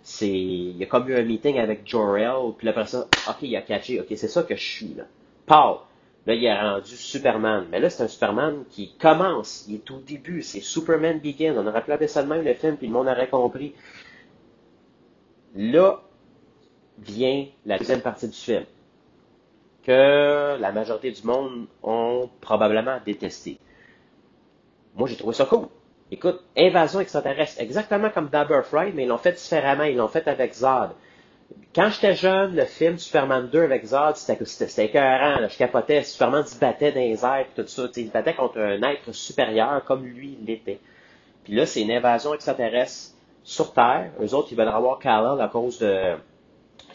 C'est, 0.03 0.29
il 0.29 0.77
y 0.77 0.83
a 0.83 0.85
comme 0.85 1.09
eu 1.09 1.15
un 1.15 1.23
meeting 1.23 1.59
avec 1.59 1.81
Jor-El, 1.85 2.53
puis 2.57 2.69
après 2.69 2.85
ça, 2.85 3.07
ok, 3.27 3.37
il 3.41 3.55
a 3.57 3.61
catché, 3.61 3.99
ok, 3.99 4.07
c'est 4.15 4.29
ça 4.29 4.43
que 4.43 4.55
je 4.55 4.63
suis, 4.63 4.93
là. 4.93 5.03
Paul. 5.45 5.79
Là, 6.25 6.33
il 6.33 6.47
a 6.47 6.73
rendu 6.73 6.95
Superman. 6.95 7.67
Mais 7.71 7.79
là, 7.79 7.89
c'est 7.89 8.03
un 8.03 8.07
Superman 8.07 8.63
qui 8.69 8.95
commence. 8.97 9.65
Il 9.69 9.75
est 9.75 9.91
au 9.91 9.99
début. 9.99 10.41
C'est 10.41 10.59
Superman 10.59 11.19
Begin. 11.19 11.55
On 11.57 11.65
aurait 11.65 11.83
pu 11.83 11.91
appeler 11.93 12.09
ça 12.09 12.21
de 12.21 12.27
même 12.27 12.43
le 12.43 12.53
film, 12.53 12.75
puis 12.75 12.87
le 12.87 12.93
monde 12.93 13.07
aurait 13.07 13.29
compris. 13.29 13.73
Là 15.55 16.01
vient 16.99 17.45
la 17.65 17.77
deuxième 17.77 18.01
partie 18.01 18.27
du 18.27 18.35
film 18.35 18.65
que 19.87 20.57
la 20.59 20.71
majorité 20.73 21.11
du 21.11 21.23
monde 21.23 21.65
ont 21.81 22.29
probablement 22.41 22.97
détesté. 23.05 23.57
Moi, 24.95 25.07
j'ai 25.07 25.15
trouvé 25.15 25.33
ça 25.33 25.45
cool. 25.45 25.67
Écoute, 26.11 26.43
Invasion 26.57 26.99
extraterrestre, 26.99 27.61
exactement 27.61 28.09
comme 28.09 28.27
Dabber 28.27 28.61
Fried, 28.63 28.95
mais 28.95 29.03
ils 29.03 29.07
l'ont 29.07 29.17
fait 29.17 29.31
différemment. 29.31 29.83
Ils 29.83 29.95
l'ont 29.95 30.09
fait 30.09 30.27
avec 30.27 30.53
Zod. 30.53 30.89
Quand 31.73 31.89
j'étais 31.89 32.15
jeune, 32.15 32.55
le 32.55 32.65
film 32.65 32.97
Superman 32.97 33.47
2 33.47 33.63
avec 33.63 33.85
Zod, 33.85 34.17
c'était 34.17 34.85
écœurant. 34.85 35.39
Là. 35.39 35.47
Je 35.47 35.57
capotais. 35.57 36.03
Superman 36.03 36.45
se 36.45 36.59
battait 36.59 36.91
dans 36.91 36.99
les 36.99 37.23
airs, 37.23 37.45
tout 37.55 37.65
ça. 37.67 37.83
il 37.95 38.07
se 38.07 38.11
battait 38.11 38.33
contre 38.33 38.59
un 38.59 38.81
être 38.83 39.13
supérieur 39.13 39.83
comme 39.85 40.05
lui 40.05 40.37
l'était. 40.45 40.79
Puis 41.45 41.53
là, 41.53 41.65
c'est 41.65 41.81
une 41.81 41.91
invasion 41.91 42.33
extraterrestre 42.33 43.13
sur 43.43 43.71
Terre. 43.71 44.11
Eux 44.21 44.33
autres, 44.33 44.49
ils 44.51 44.57
veulent 44.57 44.67
avoir 44.67 44.99
Kal-El 44.99 45.39
à 45.39 45.47
cause 45.47 45.79
de 45.79 46.15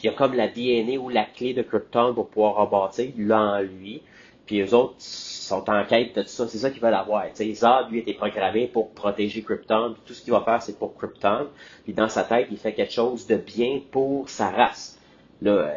il 0.02 0.06
y 0.06 0.08
a 0.08 0.12
comme 0.12 0.34
la 0.34 0.48
DNA 0.48 0.98
ou 0.98 1.08
la 1.08 1.24
clé 1.24 1.54
de 1.54 1.62
Krypton 1.62 2.14
pour 2.14 2.28
pouvoir 2.28 2.56
rebâtir, 2.56 3.12
là 3.18 3.40
en 3.40 3.60
lui. 3.60 4.02
Puis 4.46 4.56
les 4.56 4.74
autres 4.74 4.94
sont 4.98 5.70
en 5.70 5.84
quête 5.84 6.16
de 6.16 6.22
tout 6.22 6.28
ça. 6.28 6.48
C'est 6.48 6.58
ça 6.58 6.70
qu'ils 6.70 6.82
veulent 6.82 6.94
avoir. 6.94 7.24
sais, 7.34 7.54
Zod, 7.54 7.90
lui, 7.90 8.00
était 8.00 8.14
programmé 8.14 8.66
pour 8.66 8.90
protéger 8.90 9.42
Krypton. 9.42 9.94
Tout 10.04 10.14
ce 10.14 10.22
qu'il 10.22 10.32
va 10.32 10.40
faire, 10.40 10.60
c'est 10.60 10.76
pour 10.76 10.96
Krypton. 10.96 11.48
Puis 11.84 11.92
dans 11.92 12.08
sa 12.08 12.24
tête, 12.24 12.48
il 12.50 12.58
fait 12.58 12.72
quelque 12.72 12.92
chose 12.92 13.26
de 13.26 13.36
bien 13.36 13.80
pour 13.92 14.28
sa 14.28 14.50
race. 14.50 14.98
Là, 15.40 15.52
euh, 15.52 15.72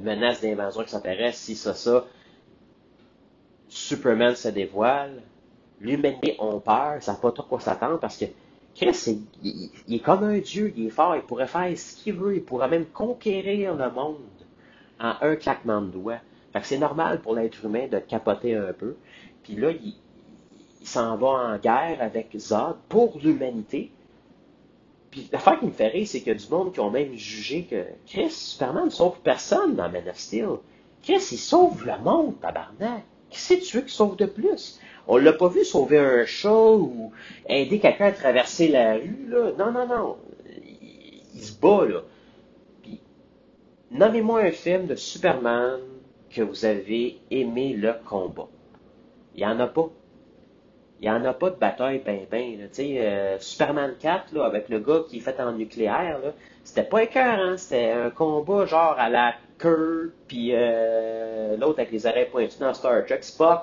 menace 0.00 0.40
d'invasion 0.40 0.82
qui 0.84 0.90
s'intéresse, 0.90 1.36
si 1.36 1.54
ça, 1.54 1.74
ça. 1.74 2.06
Superman 3.68 4.34
se 4.34 4.48
dévoile. 4.48 5.22
L'humanité 5.80 6.36
ont 6.38 6.60
peur. 6.60 7.02
Ça 7.02 7.12
n'a 7.12 7.18
pas 7.18 7.32
trop 7.32 7.42
quoi 7.42 7.60
s'attendre 7.60 7.98
parce 8.00 8.16
que 8.16 8.24
Chris, 8.76 9.24
il, 9.42 9.94
est 9.94 10.00
comme 10.00 10.22
un 10.22 10.38
dieu, 10.38 10.70
il 10.76 10.88
est 10.88 10.90
fort, 10.90 11.16
il 11.16 11.22
pourrait 11.22 11.46
faire 11.46 11.76
ce 11.78 11.96
qu'il 11.96 12.12
veut, 12.12 12.36
il 12.36 12.44
pourrait 12.44 12.68
même 12.68 12.84
conquérir 12.84 13.74
le 13.74 13.90
monde 13.90 14.18
en 15.00 15.14
un 15.22 15.36
claquement 15.36 15.80
de 15.80 15.90
doigts. 15.90 16.20
Fait 16.52 16.60
que 16.60 16.66
c'est 16.66 16.78
normal 16.78 17.22
pour 17.22 17.34
l'être 17.34 17.64
humain 17.64 17.88
de 17.88 17.98
capoter 17.98 18.54
un 18.54 18.74
peu. 18.74 18.96
Puis 19.42 19.56
là, 19.56 19.70
il, 19.70 19.94
s'en 20.82 21.16
va 21.16 21.26
en 21.26 21.58
guerre 21.58 21.98
avec 22.00 22.28
Zod 22.38 22.76
pour 22.88 23.18
l'humanité. 23.18 23.90
Puis 25.10 25.28
l'affaire 25.32 25.58
qui 25.58 25.66
me 25.66 25.72
fait 25.72 25.88
rire, 25.88 26.06
c'est 26.06 26.18
qu'il 26.20 26.28
y 26.28 26.36
a 26.36 26.38
du 26.38 26.48
monde 26.48 26.72
qui 26.72 26.80
ont 26.80 26.90
même 26.90 27.14
jugé 27.14 27.64
que 27.64 27.82
Chris, 28.06 28.30
Superman 28.30 28.84
ne 28.84 28.90
sauve 28.90 29.18
personne 29.24 29.74
dans 29.74 29.88
Man 29.88 30.08
of 30.08 30.18
Steel. 30.18 30.58
Chris, 31.02 31.26
il 31.32 31.38
sauve 31.38 31.86
le 31.86 31.98
monde, 32.04 32.38
tabarnak. 32.40 33.04
Qui 33.30 33.40
c'est 33.40 33.58
tu 33.58 33.80
qu'il 33.80 33.88
sauve 33.88 34.16
de 34.16 34.26
plus? 34.26 34.78
On 35.08 35.18
l'a 35.18 35.32
pas 35.32 35.48
vu 35.48 35.64
sauver 35.64 35.98
un 35.98 36.24
chat 36.24 36.50
ou 36.50 37.12
aider 37.48 37.78
quelqu'un 37.78 38.06
à 38.06 38.12
traverser 38.12 38.68
la 38.68 38.94
rue, 38.94 39.26
là. 39.28 39.52
Non, 39.58 39.72
non, 39.72 39.86
non. 39.86 40.16
Il, 40.44 41.42
se 41.42 41.58
bat, 41.58 41.84
là. 41.86 42.02
Puis, 42.82 43.00
nommez-moi 43.90 44.40
un 44.40 44.50
film 44.50 44.86
de 44.86 44.96
Superman 44.96 45.80
que 46.30 46.42
vous 46.42 46.64
avez 46.64 47.18
aimé 47.30 47.74
le 47.74 47.94
combat. 48.04 48.48
Il 49.34 49.40
n'y 49.40 49.46
en 49.46 49.60
a 49.60 49.66
pas. 49.66 49.88
Il 51.00 51.10
n'y 51.10 51.14
en 51.14 51.24
a 51.26 51.34
pas 51.34 51.50
de 51.50 51.56
bataille 51.56 52.00
ben 52.04 52.20
ben. 52.30 52.68
Sais, 52.72 52.96
euh, 52.98 53.38
Superman 53.38 53.94
4, 54.00 54.32
là, 54.32 54.44
avec 54.44 54.70
le 54.70 54.80
gars 54.80 55.02
qui 55.08 55.18
est 55.18 55.20
fait 55.20 55.38
en 55.40 55.52
nucléaire, 55.52 56.18
là, 56.24 56.32
c'était 56.64 56.84
pas 56.84 57.02
écœurant. 57.02 57.56
C'était 57.58 57.90
un 57.90 58.10
combat 58.10 58.64
genre 58.64 58.96
à 58.98 59.10
la 59.10 59.34
Kurt, 59.58 60.12
puis 60.26 60.50
euh, 60.52 61.56
l'autre 61.58 61.80
avec 61.80 61.92
les 61.92 62.06
oreilles 62.06 62.30
pointues 62.30 62.58
dans 62.58 62.72
Star 62.72 63.04
Trek. 63.04 63.20
Dans 63.38 63.60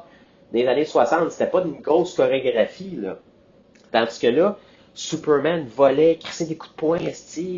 les 0.53 0.67
années 0.67 0.85
60, 0.85 1.31
c'était 1.31 1.49
pas 1.49 1.63
une 1.63 1.81
grosse 1.81 2.15
chorégraphie, 2.15 2.95
là. 2.95 3.19
Tandis 3.91 4.19
que 4.19 4.27
là, 4.27 4.57
Superman 4.93 5.65
volait, 5.67 6.17
crissait 6.17 6.45
des 6.45 6.55
coups 6.55 6.71
de 6.71 6.77
poing, 6.77 6.99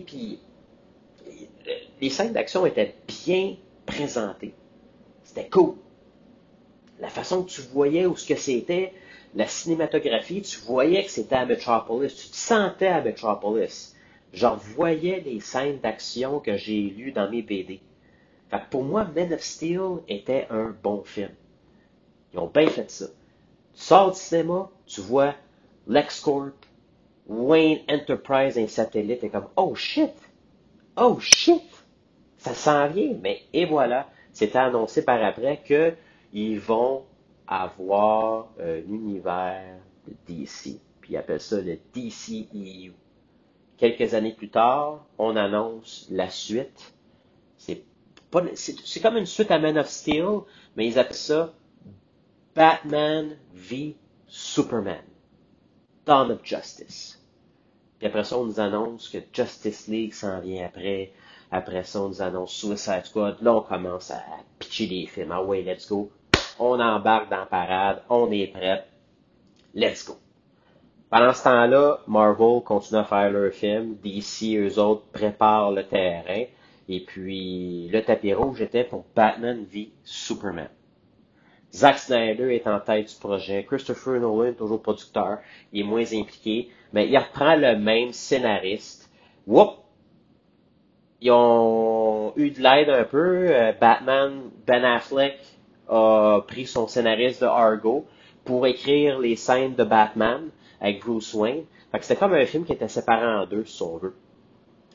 puis 0.05 0.39
les 2.01 2.09
scènes 2.09 2.33
d'action 2.33 2.65
étaient 2.65 2.95
bien 3.07 3.55
présentées. 3.85 4.53
C'était 5.23 5.49
cool. 5.49 5.75
La 6.99 7.09
façon 7.09 7.43
que 7.43 7.49
tu 7.49 7.61
voyais 7.61 8.05
où 8.05 8.15
ce 8.15 8.25
que 8.25 8.35
c'était, 8.35 8.93
la 9.35 9.47
cinématographie, 9.47 10.41
tu 10.41 10.59
voyais 10.59 11.03
que 11.03 11.11
c'était 11.11 11.35
à 11.35 11.45
Metropolis, 11.45 12.15
tu 12.15 12.29
te 12.29 12.35
sentais 12.35 12.87
à 12.87 13.01
Metropolis. 13.01 13.95
Genre, 14.31 14.57
voyais 14.57 15.21
les 15.25 15.41
scènes 15.41 15.79
d'action 15.79 16.39
que 16.39 16.55
j'ai 16.55 16.81
lues 16.81 17.11
dans 17.11 17.29
mes 17.29 17.41
BD. 17.41 17.81
Fait 18.49 18.59
que 18.59 18.69
pour 18.69 18.83
moi, 18.83 19.05
Men 19.13 19.33
of 19.33 19.41
Steel 19.41 19.99
était 20.07 20.47
un 20.49 20.75
bon 20.83 21.03
film. 21.03 21.31
Ils 22.35 22.39
ont 22.39 22.47
bien 22.47 22.67
fait 22.67 22.91
ça. 22.91 23.05
Tu 23.73 23.81
sors 23.81 24.11
du 24.11 24.19
cinéma, 24.19 24.69
tu 24.85 24.99
vois 24.99 25.35
LexCorp, 25.87 26.51
Wayne 27.27 27.79
Enterprise, 27.89 28.57
un 28.57 28.67
satellite, 28.67 29.23
et 29.23 29.29
comme, 29.29 29.47
oh 29.55 29.73
shit! 29.73 30.11
Oh 30.97 31.17
shit! 31.21 31.63
Ça 32.37 32.53
s'en 32.53 32.87
vient, 32.89 33.15
mais 33.21 33.41
et 33.53 33.65
voilà, 33.65 34.09
c'était 34.33 34.57
annoncé 34.59 35.05
par 35.05 35.23
après 35.23 35.63
qu'ils 35.65 36.59
vont 36.59 37.05
avoir 37.47 38.49
un 38.59 38.79
univers 38.79 39.79
de 40.05 40.13
DC. 40.27 40.77
Puis 40.99 41.13
ils 41.13 41.17
appellent 41.17 41.39
ça 41.39 41.61
le 41.61 41.77
DCEU. 41.93 42.91
Quelques 43.77 44.13
années 44.13 44.33
plus 44.33 44.49
tard, 44.49 45.05
on 45.17 45.37
annonce 45.37 46.07
la 46.11 46.29
suite. 46.29 46.93
C'est 47.57 47.81
comme 49.01 49.17
une 49.17 49.25
suite 49.25 49.51
à 49.51 49.59
Man 49.59 49.77
of 49.77 49.87
Steel, 49.87 50.41
mais 50.75 50.85
ils 50.85 50.99
appellent 50.99 51.15
ça 51.15 51.53
Batman 52.55 53.37
v 53.53 53.95
Superman. 54.27 55.03
Dawn 56.05 56.31
of 56.31 56.39
Justice. 56.43 57.19
Puis 57.99 58.07
après 58.07 58.23
ça, 58.23 58.37
on 58.37 58.45
nous 58.45 58.59
annonce 58.59 59.09
que 59.09 59.19
Justice 59.33 59.87
League 59.87 60.13
s'en 60.13 60.39
vient 60.39 60.65
après. 60.65 61.11
Après 61.51 61.83
ça, 61.83 62.01
on 62.01 62.09
nous 62.09 62.21
annonce 62.21 62.53
Suicide 62.53 63.05
Squad. 63.05 63.41
Là, 63.41 63.55
on 63.55 63.61
commence 63.61 64.11
à 64.11 64.23
pitcher 64.59 64.87
des 64.87 65.05
films. 65.05 65.31
Ah 65.31 65.43
ouais, 65.43 65.61
let's 65.61 65.87
go 65.87 66.11
on 66.59 66.79
embarque 66.79 67.29
dans 67.29 67.39
la 67.39 67.45
parade, 67.45 68.01
on 68.09 68.31
est 68.31 68.47
prêt, 68.47 68.85
let's 69.73 70.05
go. 70.05 70.17
Pendant 71.09 71.33
ce 71.33 71.43
temps-là, 71.43 71.99
Marvel 72.07 72.61
continue 72.63 72.99
à 72.99 73.03
faire 73.03 73.31
leur 73.31 73.53
film, 73.53 73.95
DC, 74.03 74.57
eux 74.57 74.79
autres, 74.79 75.05
préparent 75.11 75.71
le 75.71 75.85
terrain, 75.85 76.45
et 76.87 76.99
puis 77.01 77.89
le 77.89 78.01
tapis 78.03 78.33
rouge 78.33 78.61
était 78.61 78.83
pour 78.83 79.05
Batman 79.15 79.65
v 79.69 79.91
Superman. 80.03 80.69
Zack 81.75 81.99
Snyder 81.99 82.55
est 82.55 82.67
en 82.67 82.79
tête 82.79 83.09
du 83.09 83.15
projet, 83.15 83.65
Christopher 83.65 84.21
Nolan, 84.21 84.53
toujours 84.53 84.81
producteur, 84.81 85.39
il 85.73 85.81
est 85.81 85.83
moins 85.83 86.05
impliqué, 86.13 86.69
mais 86.93 87.09
il 87.09 87.17
reprend 87.17 87.57
le 87.57 87.75
même 87.75 88.13
scénariste. 88.13 89.11
Whoop! 89.45 89.79
Ils 91.19 91.31
ont 91.31 92.31
eu 92.37 92.51
de 92.51 92.61
l'aide 92.61 92.89
un 92.89 93.03
peu. 93.03 93.47
Euh, 93.49 93.73
Batman, 93.73 94.43
Ben 94.65 94.85
Affleck, 94.85 95.37
a 95.89 96.41
pris 96.47 96.65
son 96.65 96.87
scénariste 96.87 97.41
de 97.41 97.47
Argo 97.47 98.05
pour 98.45 98.65
écrire 98.67 99.19
les 99.19 99.35
scènes 99.35 99.75
de 99.75 99.83
Batman 99.83 100.49
avec 100.79 101.01
Bruce 101.01 101.33
Wayne. 101.33 101.65
Fait 101.91 101.99
que 101.99 102.05
c'était 102.05 102.19
comme 102.19 102.33
un 102.33 102.45
film 102.45 102.63
qui 102.63 102.71
était 102.71 102.87
séparé 102.87 103.25
en 103.25 103.45
deux, 103.45 103.65
si 103.65 103.81
on 103.83 103.97
veut. 103.97 104.15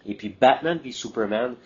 Et 0.07 0.14
puis 0.14 0.31
Batman 0.31 0.79
v 0.83 0.93
Superman, 0.93 1.57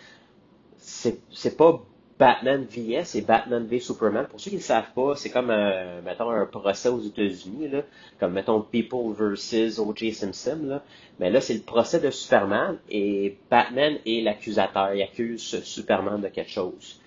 c'est, 0.76 1.20
c'est 1.30 1.56
pas 1.56 1.80
Batman 2.18 2.64
vs, 2.64 3.04
c'est 3.04 3.22
Batman 3.22 3.66
v 3.66 3.80
Superman. 3.80 4.26
Pour 4.26 4.40
ceux 4.40 4.50
qui 4.50 4.56
ne 4.56 4.62
savent 4.62 4.92
pas, 4.94 5.16
c'est 5.16 5.30
comme, 5.30 5.50
un, 5.50 6.00
mettons, 6.02 6.30
un 6.30 6.46
procès 6.46 6.88
aux 6.88 7.00
États-Unis, 7.00 7.68
là, 7.68 7.82
comme, 8.20 8.32
mettons, 8.32 8.60
People 8.60 9.12
vs. 9.12 9.80
O.J. 9.80 10.12
Simpson. 10.12 10.60
Là. 10.62 10.82
Mais 11.18 11.30
là, 11.30 11.40
c'est 11.40 11.54
le 11.54 11.62
procès 11.62 11.98
de 12.00 12.10
Superman 12.10 12.78
et 12.88 13.36
Batman 13.50 13.98
est 14.06 14.22
l'accusateur. 14.22 14.94
Il 14.94 15.02
accuse 15.02 15.42
Superman 15.64 16.20
de 16.20 16.28
quelque 16.28 16.50
chose. 16.50 17.00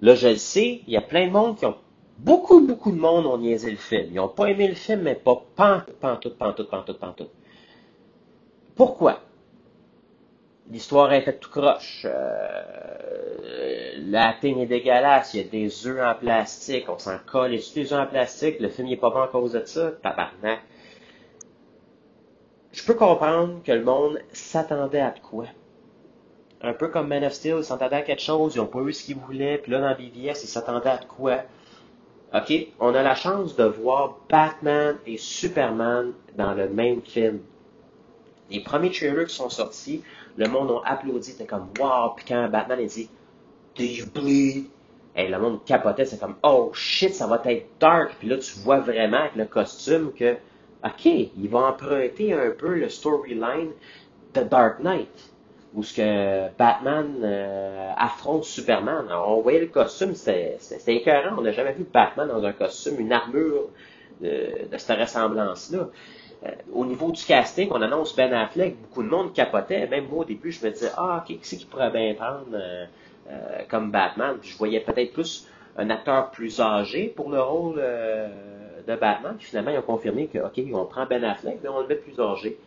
Là, 0.00 0.14
je 0.14 0.28
le 0.28 0.36
sais, 0.36 0.82
il 0.86 0.92
y 0.92 0.96
a 0.96 1.02
plein 1.02 1.26
de 1.26 1.32
monde 1.32 1.56
qui 1.56 1.64
ont. 1.64 1.76
Beaucoup, 2.18 2.60
beaucoup 2.60 2.92
de 2.92 2.98
monde 2.98 3.26
ont 3.26 3.38
niaisé 3.38 3.70
le 3.70 3.76
film. 3.76 4.06
Ils 4.10 4.14
n'ont 4.14 4.28
pas 4.28 4.46
aimé 4.46 4.68
le 4.68 4.74
film, 4.74 5.02
mais 5.02 5.14
pas 5.14 5.44
pantoute, 5.56 5.96
pantoute, 5.96 6.38
pantoute, 6.38 6.70
pantoute, 6.70 6.98
pantoute. 6.98 7.30
Pourquoi? 8.76 9.20
L'histoire 10.70 11.12
est 11.12 11.22
faite 11.22 11.40
tout 11.40 11.50
croche. 11.50 12.06
Euh, 12.06 13.92
la 13.98 14.34
thème 14.40 14.58
est 14.58 14.66
dégueulasse. 14.66 15.34
Il 15.34 15.42
y 15.42 15.44
a 15.44 15.48
des 15.48 15.86
œufs 15.86 16.00
en 16.00 16.14
plastique. 16.14 16.88
On 16.88 16.98
s'en 16.98 17.18
colle. 17.26 17.54
Et 17.54 17.62
des 17.74 17.92
œufs 17.92 18.00
en 18.00 18.06
plastique? 18.06 18.60
Le 18.60 18.68
film 18.68 18.88
n'est 18.88 18.96
pas 18.96 19.10
bon 19.10 19.22
à 19.22 19.28
cause 19.28 19.52
de 19.52 19.64
ça? 19.64 19.92
Tabarnak. 20.02 20.60
Je 22.72 22.82
peux 22.84 22.94
comprendre 22.94 23.62
que 23.62 23.72
le 23.72 23.84
monde 23.84 24.18
s'attendait 24.32 25.00
à 25.00 25.10
de 25.10 25.20
quoi 25.20 25.46
un 26.64 26.72
peu 26.72 26.88
comme 26.88 27.08
Man 27.08 27.24
of 27.24 27.32
Steel, 27.32 27.56
ils 27.58 27.64
s'attendaient 27.64 27.96
à 27.96 28.02
quelque 28.02 28.22
chose, 28.22 28.54
ils 28.54 28.58
n'ont 28.58 28.66
pas 28.66 28.80
eu 28.80 28.92
ce 28.92 29.04
qu'ils 29.04 29.16
voulaient, 29.16 29.58
puis 29.58 29.72
là, 29.72 29.80
dans 29.80 29.94
BVS, 29.94 30.42
ils 30.42 30.48
s'attendaient 30.48 30.88
à 30.88 30.98
quoi? 30.98 31.42
OK, 32.34 32.52
on 32.80 32.94
a 32.94 33.02
la 33.02 33.14
chance 33.14 33.54
de 33.54 33.64
voir 33.64 34.16
Batman 34.28 34.96
et 35.06 35.18
Superman 35.18 36.12
dans 36.36 36.54
le 36.54 36.68
même 36.68 37.02
film. 37.02 37.40
Les 38.50 38.60
premiers 38.60 38.90
trailers 38.90 39.26
qui 39.26 39.34
sont 39.34 39.50
sortis, 39.50 40.02
le 40.36 40.48
monde 40.48 40.80
a 40.84 40.92
applaudi, 40.92 41.30
c'était 41.30 41.46
comme 41.46 41.68
wow, 41.78 42.10
puis 42.16 42.24
quand 42.26 42.48
Batman 42.48 42.80
a 42.80 42.84
dit 42.84 43.08
Do 43.76 43.84
you 43.84 44.06
bleed? 44.12 44.66
Et 45.16 45.28
le 45.28 45.38
monde 45.38 45.64
capotait, 45.64 46.04
c'est 46.04 46.18
comme 46.18 46.34
oh 46.42 46.72
shit, 46.74 47.14
ça 47.14 47.26
va 47.26 47.40
être 47.44 47.66
dark, 47.78 48.16
puis 48.18 48.28
là 48.28 48.38
tu 48.38 48.58
vois 48.58 48.80
vraiment 48.80 49.18
avec 49.18 49.36
le 49.36 49.44
costume 49.44 50.12
que 50.12 50.36
OK, 50.84 51.06
il 51.06 51.48
va 51.48 51.60
emprunter 51.68 52.32
un 52.32 52.50
peu 52.50 52.74
le 52.74 52.88
storyline 52.88 53.70
de 54.34 54.42
Dark 54.42 54.80
Knight 54.80 55.34
où 55.74 55.82
ce 55.82 55.94
que 55.94 56.56
Batman 56.56 57.20
euh, 57.22 57.90
affronte 57.96 58.44
Superman. 58.44 59.06
on 59.10 59.40
voyait 59.40 59.60
le 59.60 59.66
costume, 59.66 60.14
c'était 60.14 60.58
écœurant. 60.86 61.36
On 61.36 61.42
n'a 61.42 61.50
jamais 61.50 61.72
vu 61.72 61.84
Batman 61.92 62.28
dans 62.28 62.44
un 62.44 62.52
costume, 62.52 63.00
une 63.00 63.12
armure 63.12 63.70
de, 64.20 64.52
cette 64.76 65.00
ressemblance-là. 65.00 65.88
Euh, 66.44 66.50
au 66.72 66.84
niveau 66.84 67.10
du 67.10 67.24
casting, 67.24 67.68
on 67.70 67.80
annonce 67.80 68.14
Ben 68.14 68.32
Affleck, 68.32 68.76
beaucoup 68.80 69.02
de 69.02 69.08
monde 69.08 69.32
capotait. 69.32 69.86
Même 69.86 70.08
moi, 70.08 70.20
au 70.20 70.24
début, 70.24 70.52
je 70.52 70.64
me 70.64 70.70
disais, 70.70 70.90
ah, 70.96 71.24
qui 71.26 71.38
c'est 71.42 71.56
qui 71.56 71.66
pourrait 71.66 71.90
bien 71.90 72.14
prendre 72.14 72.46
euh, 72.52 72.86
comme 73.68 73.90
Batman? 73.90 74.36
je 74.42 74.56
voyais 74.56 74.80
peut-être 74.80 75.12
plus 75.12 75.48
un 75.76 75.90
acteur 75.90 76.30
plus 76.30 76.60
âgé 76.60 77.08
pour 77.08 77.30
le 77.30 77.40
rôle 77.40 77.76
de 77.76 78.96
Batman. 78.96 79.34
Puis 79.38 79.48
finalement, 79.48 79.70
ils 79.72 79.78
ont 79.78 79.82
confirmé 79.82 80.26
que, 80.26 80.38
OK, 80.38 80.60
on 80.72 80.84
prend 80.84 81.06
Ben 81.06 81.24
Affleck, 81.24 81.58
mais 81.62 81.68
on 81.68 81.80
le 81.80 81.88
met 81.88 81.96
plus 81.96 82.20
âgé. 82.20 82.58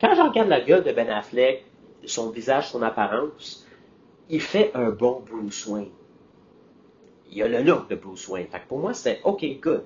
Quand 0.00 0.14
je 0.14 0.22
regarde 0.22 0.48
la 0.48 0.60
gueule 0.60 0.84
de 0.84 0.92
Ben 0.92 1.10
Affleck, 1.10 1.64
son 2.04 2.30
visage, 2.30 2.70
son 2.70 2.82
apparence, 2.82 3.66
il 4.28 4.40
fait 4.40 4.70
un 4.74 4.90
bon 4.90 5.22
Bruce 5.28 5.66
Wayne. 5.66 5.90
Il 7.32 7.42
a 7.42 7.48
le 7.48 7.62
look 7.62 7.88
de 7.88 7.96
Bruce 7.96 8.28
Wayne. 8.28 8.46
Fait 8.46 8.62
pour 8.66 8.78
moi, 8.78 8.94
c'était 8.94 9.20
OK, 9.24 9.44
good. 9.60 9.84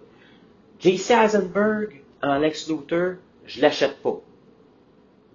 J.C. 0.78 1.14
Eisenberg 1.14 2.03
en 2.22 2.38
Lex 2.38 2.68
Luthor, 2.68 3.14
je 3.46 3.60
l'achète 3.60 3.96
pas. 4.02 4.20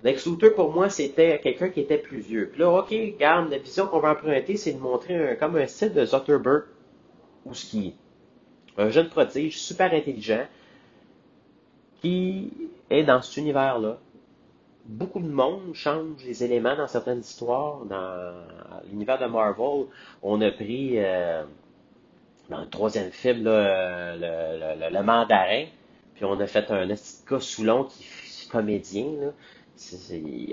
Lex 0.03 0.25
Luthor, 0.25 0.53
pour 0.55 0.71
moi, 0.71 0.89
c'était 0.89 1.39
quelqu'un 1.39 1.69
qui 1.69 1.81
était 1.81 1.97
plus 1.97 2.19
vieux. 2.19 2.49
Puis 2.51 2.61
là, 2.61 2.71
OK, 2.71 2.89
regarde, 2.89 3.49
la 3.49 3.57
vision 3.57 3.87
qu'on 3.87 3.99
va 3.99 4.11
emprunter, 4.11 4.55
c'est 4.57 4.73
de 4.73 4.79
montrer 4.79 5.37
comme 5.39 5.55
un 5.57 5.67
style 5.67 5.93
de 5.93 6.05
Zuckerberg, 6.05 6.63
ou 7.45 7.53
ce 7.53 7.65
qui 7.65 7.95
un 8.79 8.89
jeune 8.89 9.09
prodige 9.09 9.59
super 9.59 9.93
intelligent, 9.93 10.45
qui 12.01 12.51
est 12.89 13.03
dans 13.03 13.21
cet 13.21 13.37
univers-là, 13.37 13.97
beaucoup 14.85 15.19
de 15.19 15.27
monde 15.27 15.73
change 15.73 16.23
les 16.25 16.43
éléments 16.43 16.75
dans 16.75 16.87
certaines 16.87 17.19
histoires. 17.19 17.85
Dans 17.85 18.33
l'univers 18.89 19.19
de 19.19 19.25
Marvel, 19.25 19.85
on 20.23 20.41
a 20.41 20.51
pris 20.51 20.93
euh, 20.95 21.43
dans 22.49 22.61
le 22.61 22.69
troisième 22.69 23.11
film 23.11 23.43
le, 23.43 25.01
mandarin, 25.03 25.65
puis 26.19 26.25
on 26.25 26.37
a 26.41 26.47
fait 26.47 26.69
un 26.69 26.85
gars 26.85 27.39
Soulon 27.39 27.85
qui 27.85 28.03
est 28.03 28.49
comédien. 28.51 29.05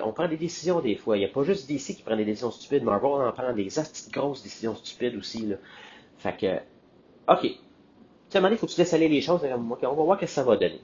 on 0.00 0.12
prend 0.12 0.29
des 0.29 0.37
décisions 0.37 0.79
des 0.79 0.94
fois. 0.94 1.16
Il 1.16 1.20
n'y 1.20 1.26
a 1.26 1.29
pas 1.29 1.42
juste 1.42 1.68
DC 1.68 1.96
qui 1.96 2.02
prend 2.05 2.14
des 2.14 2.24
décisions 2.24 2.52
stupides. 2.52 2.85
Marvel 2.85 3.26
en 3.26 3.33
prend 3.33 3.52
des 3.52 3.66
grosses 4.12 4.44
décisions 4.44 4.76
stupides 4.76 5.16
aussi. 5.16 5.44
Là. 5.44 5.57
Fait 6.18 6.37
que, 6.37 6.57
OK. 7.33 7.50
Tu 8.31 8.38
il 8.38 8.57
faut 8.59 8.66
que 8.68 8.72
tu 8.72 8.79
laisses 8.79 8.94
aller 8.94 9.09
les 9.09 9.20
choses. 9.20 9.40
On 9.42 9.59
va 9.74 9.88
voir 9.88 10.18
ce 10.18 10.20
que 10.20 10.31
ça 10.31 10.44
va 10.44 10.57
donner. 10.57 10.81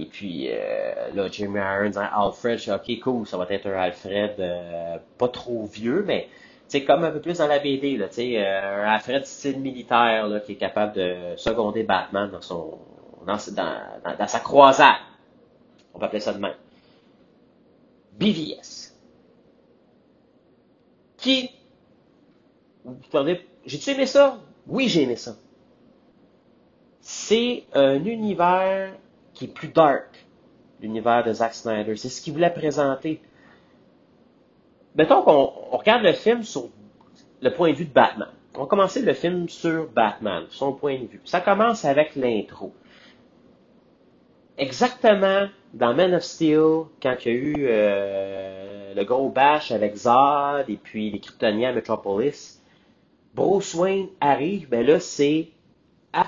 Et 0.00 0.06
puis, 0.06 0.48
euh, 0.50 1.12
là, 1.14 1.28
Jimmy 1.30 1.60
Irons, 1.60 1.96
Alfred, 1.96 2.58
je 2.58 2.72
OK, 2.72 3.00
cool, 3.04 3.24
ça 3.24 3.36
va 3.36 3.46
être 3.50 3.68
un 3.68 3.74
Alfred 3.74 4.34
euh, 4.40 4.96
pas 5.16 5.28
trop 5.28 5.64
vieux, 5.66 6.02
mais 6.04 6.28
c'est 6.66 6.82
comme 6.82 7.04
un 7.04 7.12
peu 7.12 7.20
plus 7.20 7.38
dans 7.38 7.46
la 7.46 7.60
BD, 7.60 7.98
là, 7.98 8.06
euh, 8.18 8.84
un 8.84 8.94
Alfred 8.94 9.26
style 9.26 9.60
militaire, 9.60 10.26
là, 10.26 10.40
qui 10.40 10.52
est 10.52 10.56
capable 10.56 10.94
de 10.94 11.36
seconder 11.36 11.84
Batman 11.84 12.30
dans 12.32 12.40
son, 12.40 12.78
dans, 13.24 13.38
sa 13.38 14.40
croisade. 14.40 14.96
On 15.94 15.98
va 15.98 16.06
appeler 16.06 16.20
ça 16.20 16.32
de 16.32 16.38
même. 16.38 16.54
BVS. 18.18 18.94
Qui, 21.16 21.50
vous 22.84 22.96
j'ai-tu 23.64 23.90
aimé 23.90 24.06
ça? 24.06 24.38
Oui, 24.66 24.88
j'ai 24.88 25.02
aimé 25.02 25.16
ça. 25.16 25.36
C'est 27.00 27.64
un 27.74 28.04
univers 28.04 28.92
qui 29.34 29.46
est 29.46 29.48
plus 29.48 29.68
dark, 29.68 30.26
l'univers 30.80 31.24
de 31.24 31.32
Zack 31.32 31.54
Snyder. 31.54 31.96
C'est 31.96 32.08
ce 32.08 32.20
qu'il 32.20 32.32
voulait 32.32 32.52
présenter. 32.52 33.20
Mettons 34.94 35.22
qu'on 35.22 35.46
regarde 35.76 36.02
le 36.02 36.12
film 36.12 36.42
sur 36.42 36.68
le 37.40 37.50
point 37.52 37.70
de 37.70 37.76
vue 37.76 37.86
de 37.86 37.92
Batman. 37.92 38.28
On 38.54 38.60
va 38.60 38.66
commencer 38.66 39.00
le 39.00 39.14
film 39.14 39.48
sur 39.48 39.88
Batman, 39.88 40.44
son 40.50 40.72
point 40.72 40.98
de 40.98 41.06
vue. 41.06 41.20
Ça 41.24 41.40
commence 41.40 41.84
avec 41.84 42.14
l'intro. 42.16 42.72
Exactement 44.58 45.48
dans 45.74 45.94
Man 45.94 46.14
of 46.14 46.22
Steel, 46.22 46.84
quand 47.02 47.16
il 47.24 47.26
y 47.26 47.34
a 47.34 47.38
eu 47.38 47.54
euh, 47.60 48.94
le 48.94 49.04
gros 49.04 49.30
bash 49.30 49.70
avec 49.72 49.96
Zod 49.96 50.68
et 50.68 50.76
puis 50.76 51.10
les 51.10 51.20
Kryptoniens 51.20 51.70
à 51.70 51.72
Metropolis, 51.72 52.60
Bruce 53.34 53.74
Wayne 53.74 54.08
arrive, 54.20 54.68
ben 54.68 54.84
là, 54.86 55.00
c'est 55.00 55.48
à 56.12 56.26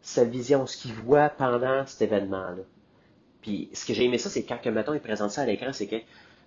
sa 0.00 0.24
vision, 0.24 0.66
ce 0.66 0.76
qu'il 0.76 0.94
voit 0.94 1.28
pendant 1.28 1.86
cet 1.86 2.02
événement-là. 2.02 2.62
Puis 3.42 3.68
ce 3.74 3.84
que 3.84 3.92
j'ai 3.92 4.04
aimé 4.04 4.18
ça, 4.18 4.30
c'est 4.30 4.44
quand, 4.44 4.64
mettons, 4.66 4.94
il 4.94 5.00
présente 5.00 5.30
ça 5.30 5.42
à 5.42 5.46
l'écran, 5.46 5.72
c'est 5.72 5.86
que 5.86 5.96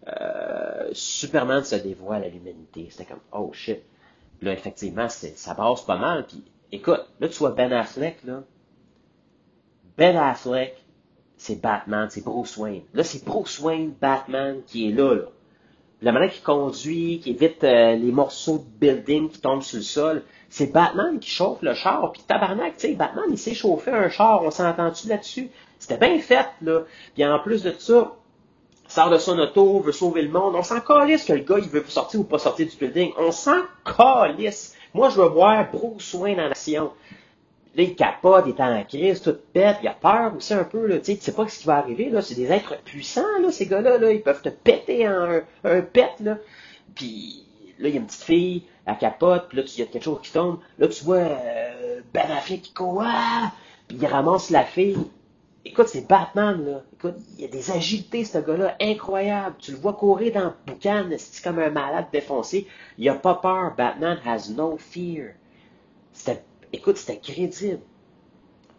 euh, 0.07 0.89
Superman 0.93 1.63
se 1.63 1.75
dévoile 1.75 2.23
à 2.23 2.29
l'humanité. 2.29 2.87
C'était 2.89 3.05
comme, 3.05 3.21
oh 3.31 3.51
shit. 3.53 3.81
Là, 4.41 4.51
effectivement, 4.53 5.07
ça 5.09 5.55
passe 5.55 5.81
pas 5.83 5.97
mal. 5.97 6.25
Puis 6.25 6.43
écoute, 6.71 7.05
là, 7.19 7.29
tu 7.29 7.37
vois 7.37 7.51
Ben 7.51 7.71
Affleck, 7.71 8.23
là. 8.23 8.43
Ben 9.97 10.17
Affleck, 10.17 10.84
c'est 11.37 11.61
Batman, 11.61 12.07
c'est 12.09 12.23
Bruce 12.23 12.57
Wayne. 12.57 12.83
Là, 12.93 13.03
c'est 13.03 13.23
Bruce 13.25 13.59
Wayne, 13.59 13.93
Batman, 13.99 14.61
qui 14.65 14.89
est 14.89 14.91
là, 14.91 15.13
là. 15.15 15.23
La 16.01 16.11
manière 16.11 16.31
qu'il 16.31 16.43
conduit, 16.43 17.19
qui 17.19 17.31
évite 17.31 17.63
euh, 17.63 17.95
les 17.95 18.11
morceaux 18.11 18.57
de 18.57 18.79
building 18.79 19.29
qui 19.29 19.39
tombent 19.39 19.63
sur 19.63 19.77
le 19.77 19.83
sol, 19.83 20.23
c'est 20.49 20.71
Batman 20.71 21.19
qui 21.19 21.29
chauffe 21.29 21.61
le 21.61 21.73
char. 21.73 22.11
Puis 22.11 22.21
tabarnak, 22.27 22.77
tu 22.77 22.87
sais, 22.87 22.93
Batman, 22.93 23.25
il 23.29 23.37
sait 23.37 23.53
chauffer 23.53 23.91
un 23.91 24.09
char. 24.09 24.43
On 24.43 24.51
s'entend-tu 24.51 25.07
là-dessus? 25.07 25.49
C'était 25.79 25.97
bien 25.97 26.19
fait, 26.19 26.47
là. 26.61 26.81
Puis 27.13 27.25
en 27.25 27.39
plus 27.39 27.63
de 27.63 27.73
ça, 27.79 28.13
sort 28.87 29.09
de 29.09 29.17
son 29.17 29.39
auto, 29.39 29.79
veut 29.79 29.91
sauver 29.91 30.21
le 30.21 30.29
monde. 30.29 30.55
On 30.55 30.63
s'en 30.63 30.79
calisse 30.79 31.23
que 31.23 31.33
le 31.33 31.43
gars, 31.43 31.57
il 31.59 31.69
veut 31.69 31.83
sortir 31.87 32.19
ou 32.19 32.23
pas 32.23 32.39
sortir 32.39 32.67
du 32.67 32.75
building. 32.75 33.11
On 33.17 33.31
s'en 33.31 33.61
calisse. 33.83 34.75
Moi, 34.93 35.09
je 35.09 35.19
veux 35.19 35.27
voir 35.27 35.71
Bruce 35.71 36.13
Wayne 36.13 36.39
en 36.39 36.51
action. 36.51 36.91
Là, 37.75 37.83
il 37.83 37.95
capote, 37.95 38.45
il 38.47 38.53
est 38.53 38.61
en 38.61 38.83
crise, 38.85 39.21
tout 39.21 39.35
pète, 39.51 39.77
il 39.81 39.87
a 39.89 39.93
peur 39.93 40.33
aussi 40.35 40.53
un 40.53 40.63
peu, 40.63 40.85
là, 40.87 40.97
tu 40.99 41.05
sais, 41.05 41.17
tu 41.17 41.23
sais 41.23 41.33
pas 41.33 41.45
ce 41.49 41.59
qui 41.59 41.67
va 41.67 41.75
arriver, 41.75 42.09
là, 42.09 42.21
c'est 42.21 42.35
des 42.35 42.49
êtres 42.49 42.81
puissants, 42.83 43.39
là, 43.41 43.51
ces 43.51 43.65
gars-là, 43.65 43.97
là, 43.97 44.11
ils 44.11 44.21
peuvent 44.21 44.41
te 44.41 44.47
péter 44.47 45.07
en 45.09 45.11
un, 45.11 45.41
un 45.65 45.81
pet, 45.81 46.11
là. 46.21 46.37
Puis 46.95 47.45
là, 47.79 47.89
il 47.89 47.95
y 47.95 47.97
a 47.97 47.99
une 47.99 48.05
petite 48.05 48.23
fille, 48.23 48.63
elle 48.85 48.97
capote, 48.97 49.49
puis 49.49 49.57
là, 49.57 49.63
il 49.65 49.79
y 49.79 49.83
a 49.83 49.87
quelque 49.87 50.03
chose 50.03 50.19
qui 50.23 50.31
tombe, 50.31 50.59
là, 50.79 50.87
tu 50.87 51.03
vois 51.03 51.17
euh, 51.17 51.99
Ben 52.13 52.27
qui 52.47 52.73
court, 52.73 53.03
ah! 53.03 53.51
puis 53.87 53.97
il 54.01 54.05
ramasse 54.07 54.51
la 54.51 54.63
fille. 54.63 54.97
Écoute, 55.67 55.87
c'est 55.87 56.07
Batman, 56.07 56.63
là. 56.63 56.83
Écoute, 56.93 57.15
il 57.37 57.41
y 57.41 57.45
a 57.45 57.49
des 57.49 57.71
agilités, 57.71 58.23
ce 58.23 58.37
gars-là, 58.37 58.75
incroyable. 58.79 59.55
Tu 59.59 59.71
le 59.71 59.77
vois 59.77 59.93
courir 59.93 60.33
dans 60.33 60.45
le 60.45 60.53
boucan, 60.67 61.09
c'est 61.17 61.43
comme 61.43 61.57
un 61.57 61.71
malade 61.71 62.05
défoncé. 62.13 62.67
Il 62.99 63.09
a 63.09 63.15
pas 63.15 63.33
peur. 63.35 63.73
Batman 63.75 64.19
has 64.23 64.51
no 64.55 64.77
fear. 64.77 65.33
C'était 66.13 66.43
Écoute, 66.75 66.97
c'était 66.97 67.21
crédible. 67.21 67.79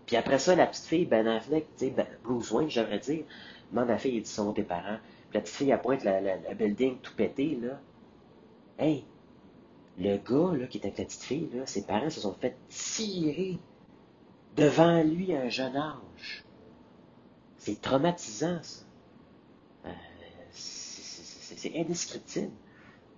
Puis 0.04 0.16
après 0.16 0.38
ça, 0.38 0.54
la 0.54 0.66
petite 0.66 0.84
fille, 0.84 1.06
Ben 1.06 1.26
Affleck, 1.26 1.64
tu 1.78 1.86
sais, 1.86 1.90
ben, 1.90 2.06
Bruce 2.24 2.50
Wayne, 2.50 2.68
j'aimerais 2.68 2.98
dire, 2.98 3.24
demande 3.72 3.88
à 3.88 3.94
la 3.94 3.98
fille, 3.98 4.16
ils 4.16 4.26
sont 4.26 4.52
tes 4.52 4.64
parents. 4.64 4.98
Puis 5.30 5.38
la 5.38 5.40
petite 5.40 5.56
fille, 5.56 5.70
elle 5.70 5.80
pointe 5.80 6.04
la, 6.04 6.36
building 6.54 6.98
tout 6.98 7.14
pété, 7.14 7.56
là. 7.56 7.80
Hey, 8.78 9.06
le 9.98 10.18
gars, 10.18 10.58
là, 10.58 10.66
qui 10.66 10.76
était 10.76 10.88
avec 10.88 10.98
la 10.98 11.04
petite 11.06 11.22
fille, 11.22 11.48
là, 11.54 11.64
ses 11.64 11.86
parents 11.86 12.10
se 12.10 12.20
sont 12.20 12.34
fait 12.34 12.58
tirer 12.68 13.58
devant 14.56 15.02
lui 15.02 15.34
à 15.34 15.40
un 15.40 15.48
jeune 15.48 15.76
âge. 15.76 16.44
C'est 17.56 17.80
traumatisant, 17.80 18.62
ça. 18.62 18.84
Euh, 19.86 19.90
c'est 20.50 21.74
indescriptible. 21.74 22.52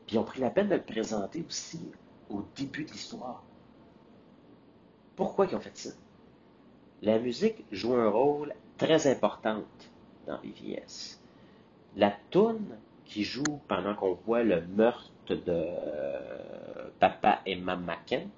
Puis 0.06 0.14
ils 0.14 0.18
ont 0.20 0.24
pris 0.24 0.40
la 0.40 0.50
peine 0.50 0.68
de 0.68 0.76
le 0.76 0.82
présenter 0.82 1.44
aussi 1.48 1.80
au 2.30 2.44
début 2.54 2.84
de 2.84 2.92
l'histoire. 2.92 3.42
Pourquoi 5.18 5.46
ils 5.46 5.56
ont 5.56 5.60
fait 5.60 5.76
ça? 5.76 5.90
La 7.02 7.18
musique 7.18 7.64
joue 7.72 7.96
un 7.96 8.08
rôle 8.08 8.54
très 8.76 9.08
important 9.08 9.64
dans 10.28 10.38
VVS. 10.38 11.18
La 11.96 12.12
toune 12.30 12.76
qui 13.04 13.24
joue 13.24 13.58
pendant 13.66 13.96
qu'on 13.96 14.12
voit 14.12 14.44
le 14.44 14.64
meurtre 14.76 15.10
de 15.30 15.40
euh, 15.48 16.88
papa 17.00 17.40
et 17.46 17.56
maman 17.56 17.94
Kent, 18.06 18.30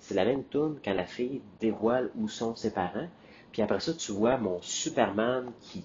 c'est 0.00 0.14
la 0.14 0.24
même 0.24 0.42
toune 0.42 0.80
quand 0.84 0.94
la 0.94 1.06
fille 1.06 1.40
dévoile 1.60 2.10
où 2.16 2.26
sont 2.26 2.56
ses 2.56 2.72
parents. 2.72 3.08
Puis 3.52 3.62
après 3.62 3.78
ça, 3.78 3.94
tu 3.94 4.10
vois 4.10 4.38
mon 4.38 4.60
Superman 4.62 5.52
qui 5.60 5.84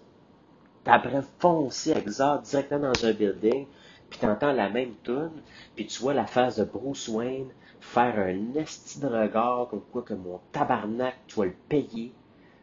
après 0.88 1.22
foncer 1.38 1.92
avec 1.92 2.10
Zod 2.10 2.42
directement 2.42 2.94
dans 2.94 3.06
un 3.06 3.14
building, 3.14 3.68
puis 4.10 4.20
tu 4.20 4.26
entends 4.26 4.54
la 4.54 4.70
même 4.70 4.96
toune, 5.04 5.44
puis 5.76 5.86
tu 5.86 6.02
vois 6.02 6.16
la 6.16 6.26
face 6.26 6.56
de 6.56 6.64
Bruce 6.64 7.10
Wayne 7.10 7.50
faire 7.80 8.18
un 8.20 8.56
esti 8.56 9.00
de 9.00 9.08
regard 9.08 9.68
comme 9.70 9.82
quoi 9.92 10.02
que 10.02 10.14
mon 10.14 10.40
tabarnak, 10.52 11.16
tu 11.28 11.40
vas 11.40 11.46
le 11.46 11.56
payer, 11.70 12.12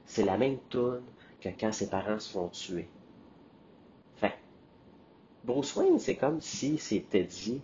c'est 0.06 0.24
la 0.24 0.36
même 0.36 0.58
toune 0.68 1.02
que 1.40 1.48
quand 1.58 1.72
ses 1.72 1.88
parents 1.88 2.18
se 2.18 2.32
font 2.32 2.48
tuer. 2.48 2.88
Fait 4.16 4.34
Bruce 5.44 5.74
Wayne, 5.76 5.98
c'est 5.98 6.16
comme 6.16 6.40
si 6.40 6.78
c'était 6.78 7.24
dit, 7.24 7.60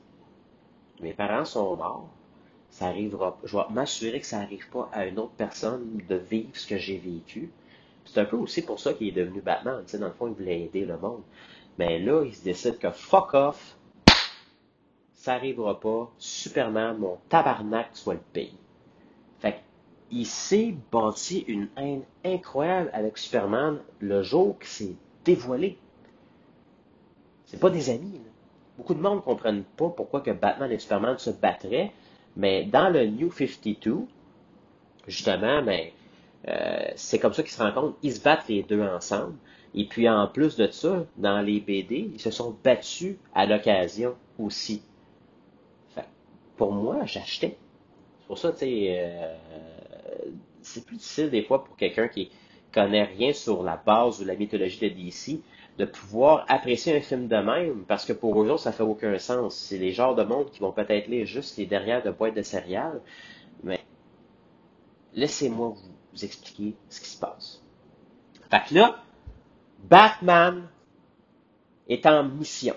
mes 1.01 1.13
parents 1.13 1.45
sont 1.45 1.77
morts, 1.77 2.09
ça 2.71 2.87
arrivera 2.87 3.39
Je 3.45 3.57
vais 3.57 3.65
m'assurer 3.71 4.21
que 4.21 4.27
ça 4.27 4.39
n'arrive 4.39 4.69
pas 4.71 4.89
à 4.93 5.07
une 5.07 5.19
autre 5.19 5.33
personne 5.37 6.01
de 6.09 6.17
vivre 6.17 6.51
ce 6.55 6.67
que 6.67 6.79
j'ai 6.79 6.99
vécu. 6.99 7.51
C'est 8.05 8.21
un 8.21 8.25
peu 8.25 8.37
aussi 8.37 8.63
pour 8.63 8.81
ça 8.81 8.95
qu'il 8.95 9.09
est 9.09 9.13
devenu 9.13 9.41
Batman. 9.41 9.83
Tu 9.85 9.93
sais, 9.93 9.99
dans 9.99 10.07
le 10.07 10.13
fond, 10.13 10.29
il 10.29 10.35
voulait 10.35 10.63
aider 10.63 10.85
le 10.85 10.97
monde. 10.97 11.23
Mais 11.79 11.99
là, 11.99 12.25
il 12.25 12.35
se 12.35 12.43
décide 12.43 12.79
que 12.79 12.91
fuck 12.91 13.35
off, 13.35 13.77
ça 15.21 15.35
arrivera 15.35 15.79
pas. 15.79 16.11
Superman, 16.17 16.97
mon 16.97 17.19
tabarnak, 17.29 17.91
soit 17.93 18.15
le 18.15 18.21
pays. 18.33 18.57
Fait 19.39 19.61
il 20.11 20.25
s'est 20.25 20.75
bâti 20.91 21.45
une 21.47 21.69
haine 21.77 22.03
incroyable 22.25 22.89
avec 22.95 23.19
Superman 23.19 23.81
le 24.01 24.23
jour 24.23 24.59
qu'il 24.59 24.69
s'est 24.69 24.97
dévoilé. 25.27 25.77
C'est 27.45 27.61
pas 27.61 27.69
des 27.69 27.91
amis. 27.91 28.19
Beaucoup 28.79 28.95
de 28.95 29.01
monde 29.01 29.17
ne 29.17 29.21
comprennent 29.21 29.65
pas 29.77 29.91
pourquoi 29.91 30.23
que 30.23 30.31
Batman 30.31 30.73
et 30.73 30.79
Superman 30.79 31.19
se 31.19 31.31
battraient, 31.31 31.93
mais 32.35 32.65
dans 32.65 32.89
le 32.89 33.05
New 33.07 33.31
52, 33.31 33.99
justement, 35.07 35.63
ben, 35.63 35.89
euh, 36.49 36.91
c'est 36.97 37.19
comme 37.19 37.35
ça 37.35 37.43
qu'ils 37.43 37.53
se 37.53 37.63
rencontrent. 37.63 37.99
Ils 38.03 38.15
se 38.15 38.23
battent 38.23 38.49
les 38.49 38.63
deux 38.63 38.83
ensemble. 38.83 39.35
Et 39.75 39.85
puis 39.85 40.09
en 40.09 40.27
plus 40.29 40.57
de 40.57 40.67
ça, 40.71 41.05
dans 41.19 41.43
les 41.43 41.61
BD, 41.61 42.11
ils 42.15 42.21
se 42.21 42.31
sont 42.31 42.57
battus 42.65 43.17
à 43.35 43.45
l'occasion 43.45 44.15
aussi 44.39 44.83
pour 46.61 46.73
moi, 46.73 47.07
j'achetais. 47.07 47.57
C'est 48.21 48.27
pour 48.27 48.37
ça, 48.37 48.53
tu 48.53 48.59
sais, 48.59 48.99
euh, 49.01 49.35
c'est 50.61 50.85
plus 50.85 50.99
difficile 50.99 51.31
des 51.31 51.43
fois 51.43 51.65
pour 51.65 51.75
quelqu'un 51.75 52.07
qui 52.07 52.31
connaît 52.71 53.05
rien 53.05 53.33
sur 53.33 53.63
la 53.63 53.79
base 53.79 54.21
ou 54.21 54.27
la 54.27 54.35
mythologie 54.35 54.79
de 54.79 54.89
DC 54.89 55.41
de 55.79 55.87
pouvoir 55.87 56.45
apprécier 56.49 56.95
un 56.95 57.01
film 57.01 57.29
de 57.29 57.37
même, 57.37 57.87
parce 57.89 58.05
que 58.05 58.13
pour 58.13 58.43
eux 58.43 58.51
autres, 58.51 58.61
ça 58.61 58.73
fait 58.73 58.83
aucun 58.83 59.19
sens. 59.19 59.57
C'est 59.57 59.79
les 59.79 59.93
genres 59.93 60.15
de 60.15 60.23
monde 60.23 60.51
qui 60.51 60.61
vont 60.61 60.71
peut-être 60.71 61.09
lire 61.09 61.25
juste 61.25 61.57
les 61.57 61.65
derrière 61.65 62.03
de 62.03 62.11
boîtes 62.11 62.35
de 62.35 62.43
céréales, 62.43 63.01
mais 63.65 63.81
laissez-moi 65.15 65.73
vous 66.13 66.25
expliquer 66.27 66.75
ce 66.91 67.01
qui 67.01 67.09
se 67.09 67.19
passe. 67.19 67.63
Fait 68.51 68.61
que 68.69 68.75
là, 68.75 69.03
Batman 69.85 70.69
est 71.89 72.05
en 72.05 72.23
mission. 72.25 72.77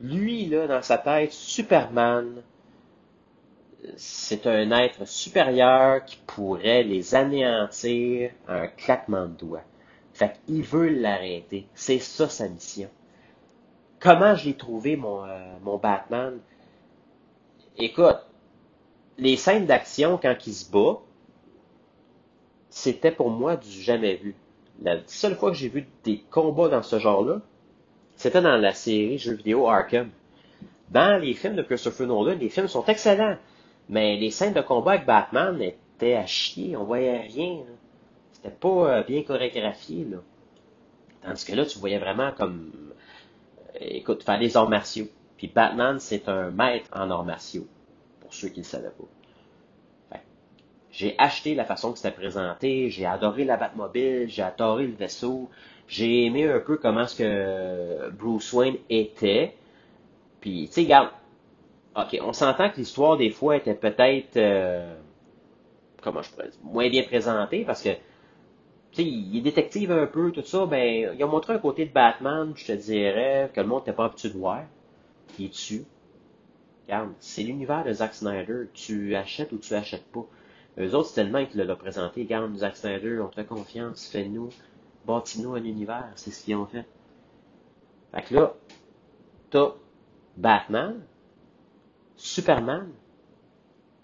Lui, 0.00 0.46
là, 0.46 0.66
dans 0.66 0.80
sa 0.80 0.96
tête, 0.96 1.32
Superman, 1.32 2.42
c'est 3.96 4.46
un 4.46 4.70
être 4.70 5.06
supérieur 5.06 6.04
qui 6.04 6.18
pourrait 6.26 6.82
les 6.82 7.14
anéantir 7.14 8.30
à 8.48 8.62
un 8.62 8.66
claquement 8.68 9.26
de 9.26 9.34
doigts. 9.34 9.64
Fait 10.12 10.38
qu'il 10.46 10.62
veut 10.62 10.88
l'arrêter. 10.88 11.66
C'est 11.74 11.98
ça 11.98 12.28
sa 12.28 12.48
mission. 12.48 12.88
Comment 14.00 14.34
j'ai 14.34 14.54
trouvé 14.54 14.96
mon, 14.96 15.24
euh, 15.24 15.54
mon 15.62 15.78
Batman? 15.78 16.38
Écoute, 17.76 18.18
les 19.18 19.36
scènes 19.36 19.66
d'action 19.66 20.18
quand 20.20 20.36
il 20.46 20.52
se 20.52 20.70
bat, 20.70 21.00
c'était 22.70 23.10
pour 23.10 23.30
moi 23.30 23.56
du 23.56 23.70
jamais 23.70 24.16
vu. 24.16 24.34
La 24.82 24.98
seule 25.06 25.36
fois 25.36 25.50
que 25.50 25.56
j'ai 25.56 25.68
vu 25.68 25.86
des 26.04 26.18
combats 26.30 26.68
dans 26.68 26.82
ce 26.82 26.98
genre-là, 26.98 27.40
c'était 28.16 28.42
dans 28.42 28.56
la 28.56 28.72
série 28.72 29.18
jeux 29.18 29.34
vidéo 29.34 29.68
Arkham. 29.68 30.10
Dans 30.90 31.20
les 31.20 31.34
films 31.34 31.56
de 31.56 31.62
Christopher 31.62 32.06
Nolan, 32.06 32.36
les 32.38 32.48
films 32.48 32.68
sont 32.68 32.84
excellents, 32.86 33.36
mais 33.88 34.16
les 34.16 34.30
scènes 34.30 34.54
de 34.54 34.60
combat 34.60 34.92
avec 34.92 35.06
Batman 35.06 35.60
étaient 35.60 36.14
à 36.14 36.26
chier, 36.26 36.76
on 36.76 36.84
voyait 36.84 37.20
rien. 37.22 37.58
C'était 38.32 38.54
pas 38.54 38.68
euh, 38.68 39.02
bien 39.02 39.22
chorégraphié. 39.22 40.04
Là. 40.04 40.18
Tandis 41.22 41.44
que 41.44 41.54
là, 41.54 41.66
tu 41.66 41.78
voyais 41.78 41.98
vraiment 41.98 42.32
comme, 42.32 42.70
euh, 43.76 43.78
écoute, 43.80 44.22
faire 44.22 44.38
des 44.38 44.56
arts 44.56 44.68
martiaux. 44.68 45.08
Puis 45.36 45.48
Batman, 45.48 45.98
c'est 46.00 46.28
un 46.28 46.50
maître 46.50 46.88
en 46.94 47.10
arts 47.10 47.24
martiaux, 47.24 47.66
pour 48.20 48.32
ceux 48.32 48.48
qui 48.48 48.60
ne 48.60 48.64
le 48.64 48.68
savaient 48.68 48.90
pas. 48.90 49.04
J'ai 50.94 51.16
acheté 51.18 51.56
la 51.56 51.64
façon 51.64 51.90
que 51.90 51.98
c'était 51.98 52.12
présenté, 52.14 52.88
j'ai 52.88 53.04
adoré 53.04 53.44
la 53.44 53.56
Batmobile, 53.56 54.26
j'ai 54.28 54.42
adoré 54.42 54.86
le 54.86 54.92
vaisseau, 54.92 55.50
j'ai 55.88 56.24
aimé 56.24 56.48
un 56.48 56.60
peu 56.60 56.76
comment 56.76 57.08
ce 57.08 57.16
que 57.16 58.10
Bruce 58.10 58.52
Wayne 58.52 58.76
était. 58.88 59.56
Puis, 60.40 60.68
tu 60.68 60.74
sais, 60.74 60.82
regarde, 60.82 61.08
ok, 61.96 62.18
on 62.22 62.32
s'entend 62.32 62.70
que 62.70 62.76
l'histoire 62.76 63.16
des 63.16 63.30
fois 63.30 63.56
était 63.56 63.74
peut-être, 63.74 64.36
euh, 64.36 64.96
comment 66.02 66.22
je 66.22 66.30
pourrais 66.30 66.48
dire, 66.48 66.60
moins 66.62 66.88
bien 66.88 67.04
présentée 67.04 67.64
parce 67.64 67.82
que, 67.82 67.90
tu 68.92 69.02
sais, 69.02 69.04
il 69.04 69.42
détective 69.42 69.92
un 69.92 70.06
peu, 70.06 70.32
tout 70.32 70.42
ça, 70.42 70.66
ben, 70.66 71.14
ils 71.16 71.24
ont 71.24 71.28
montré 71.28 71.54
un 71.54 71.58
côté 71.58 71.86
de 71.86 71.92
Batman, 71.92 72.52
je 72.56 72.66
te 72.66 72.72
dirais, 72.72 73.50
que 73.52 73.60
le 73.60 73.66
monde 73.66 73.80
n'était 73.80 73.92
pas 73.92 74.06
habitué 74.06 74.28
de 74.28 74.38
voir. 74.38 74.62
Il 75.38 75.46
est 75.46 75.48
dessus. 75.48 75.84
Regarde, 76.86 77.12
c'est 77.18 77.42
l'univers 77.42 77.84
de 77.84 77.92
Zack 77.92 78.14
Snyder. 78.14 78.68
Tu 78.74 79.16
achètes 79.16 79.52
ou 79.52 79.58
tu 79.58 79.74
achètes 79.74 80.04
pas. 80.12 80.26
Eux 80.78 80.94
autres, 80.94 81.08
c'est 81.08 81.22
tellement 81.22 81.44
qu'ils 81.46 81.62
l'ont 81.62 81.76
présenté. 81.76 82.22
Regarde, 82.22 82.54
Zack 82.56 82.76
Snyder, 82.76 83.20
on 83.20 83.28
te 83.28 83.36
fait 83.36 83.46
confiance, 83.46 84.08
fais-nous, 84.08 84.50
bâtis-nous 85.06 85.54
un 85.54 85.64
univers. 85.64 86.10
C'est 86.14 86.30
ce 86.30 86.44
qu'ils 86.44 86.56
ont 86.56 86.66
fait. 86.66 86.84
Fait 88.12 88.22
que 88.22 88.34
là, 88.34 88.54
t'as 89.50 89.72
Batman, 90.36 91.00
Superman. 92.16 92.88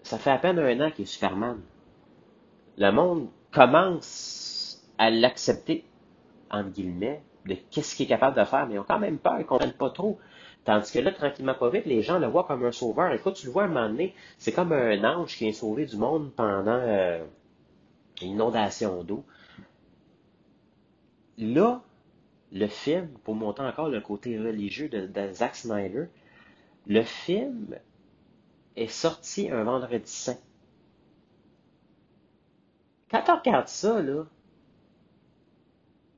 Ça 0.03 0.17
fait 0.17 0.31
à 0.31 0.37
peine 0.37 0.59
un 0.59 0.87
an 0.87 0.91
qu'il 0.91 1.03
est 1.03 1.07
Superman. 1.07 1.61
Le 2.77 2.91
monde 2.91 3.29
commence 3.51 4.83
à 4.97 5.09
l'accepter, 5.09 5.85
entre 6.49 6.69
guillemets, 6.69 7.21
de 7.45 7.55
qu'est-ce 7.69 7.95
qu'il 7.95 8.05
est 8.05 8.09
capable 8.09 8.37
de 8.37 8.45
faire, 8.45 8.67
mais 8.67 8.75
ils 8.75 8.79
ont 8.79 8.85
quand 8.87 8.99
même 8.99 9.17
peur, 9.17 9.39
ils 9.39 9.45
comprennent 9.45 9.73
pas 9.73 9.89
trop. 9.89 10.19
Tandis 10.63 10.91
que 10.91 10.99
là, 10.99 11.11
tranquillement 11.11 11.55
pas 11.55 11.69
vite, 11.69 11.85
les 11.85 12.01
gens 12.01 12.19
le 12.19 12.27
voient 12.27 12.43
comme 12.43 12.63
un 12.65 12.71
sauveur. 12.71 13.11
Écoute, 13.13 13.35
tu 13.35 13.47
le 13.47 13.51
vois 13.51 13.63
à 13.63 13.65
un 13.65 13.69
moment 13.69 13.89
donné, 13.89 14.13
c'est 14.37 14.51
comme 14.51 14.71
un 14.71 15.03
ange 15.03 15.35
qui 15.35 15.47
est 15.47 15.53
sauvé 15.53 15.85
du 15.85 15.97
monde 15.97 16.31
pendant 16.35 16.79
euh, 16.79 17.23
une 18.21 18.33
inondation 18.33 19.03
d'eau. 19.03 19.25
Là, 21.39 21.81
le 22.51 22.67
film, 22.67 23.07
pour 23.23 23.33
montrer 23.33 23.65
encore 23.65 23.89
le 23.89 24.01
côté 24.01 24.37
religieux 24.37 24.87
de, 24.87 25.07
de 25.07 25.31
Zack 25.31 25.55
Snyder, 25.55 26.05
le 26.85 27.01
film 27.01 27.75
est 28.75 28.87
sorti 28.87 29.49
un 29.49 29.63
vendredi 29.63 30.09
saint. 30.09 30.37
Quand 33.09 33.23
tu 33.23 33.31
regardes 33.31 33.67
ça, 33.67 34.01
là, 34.01 34.25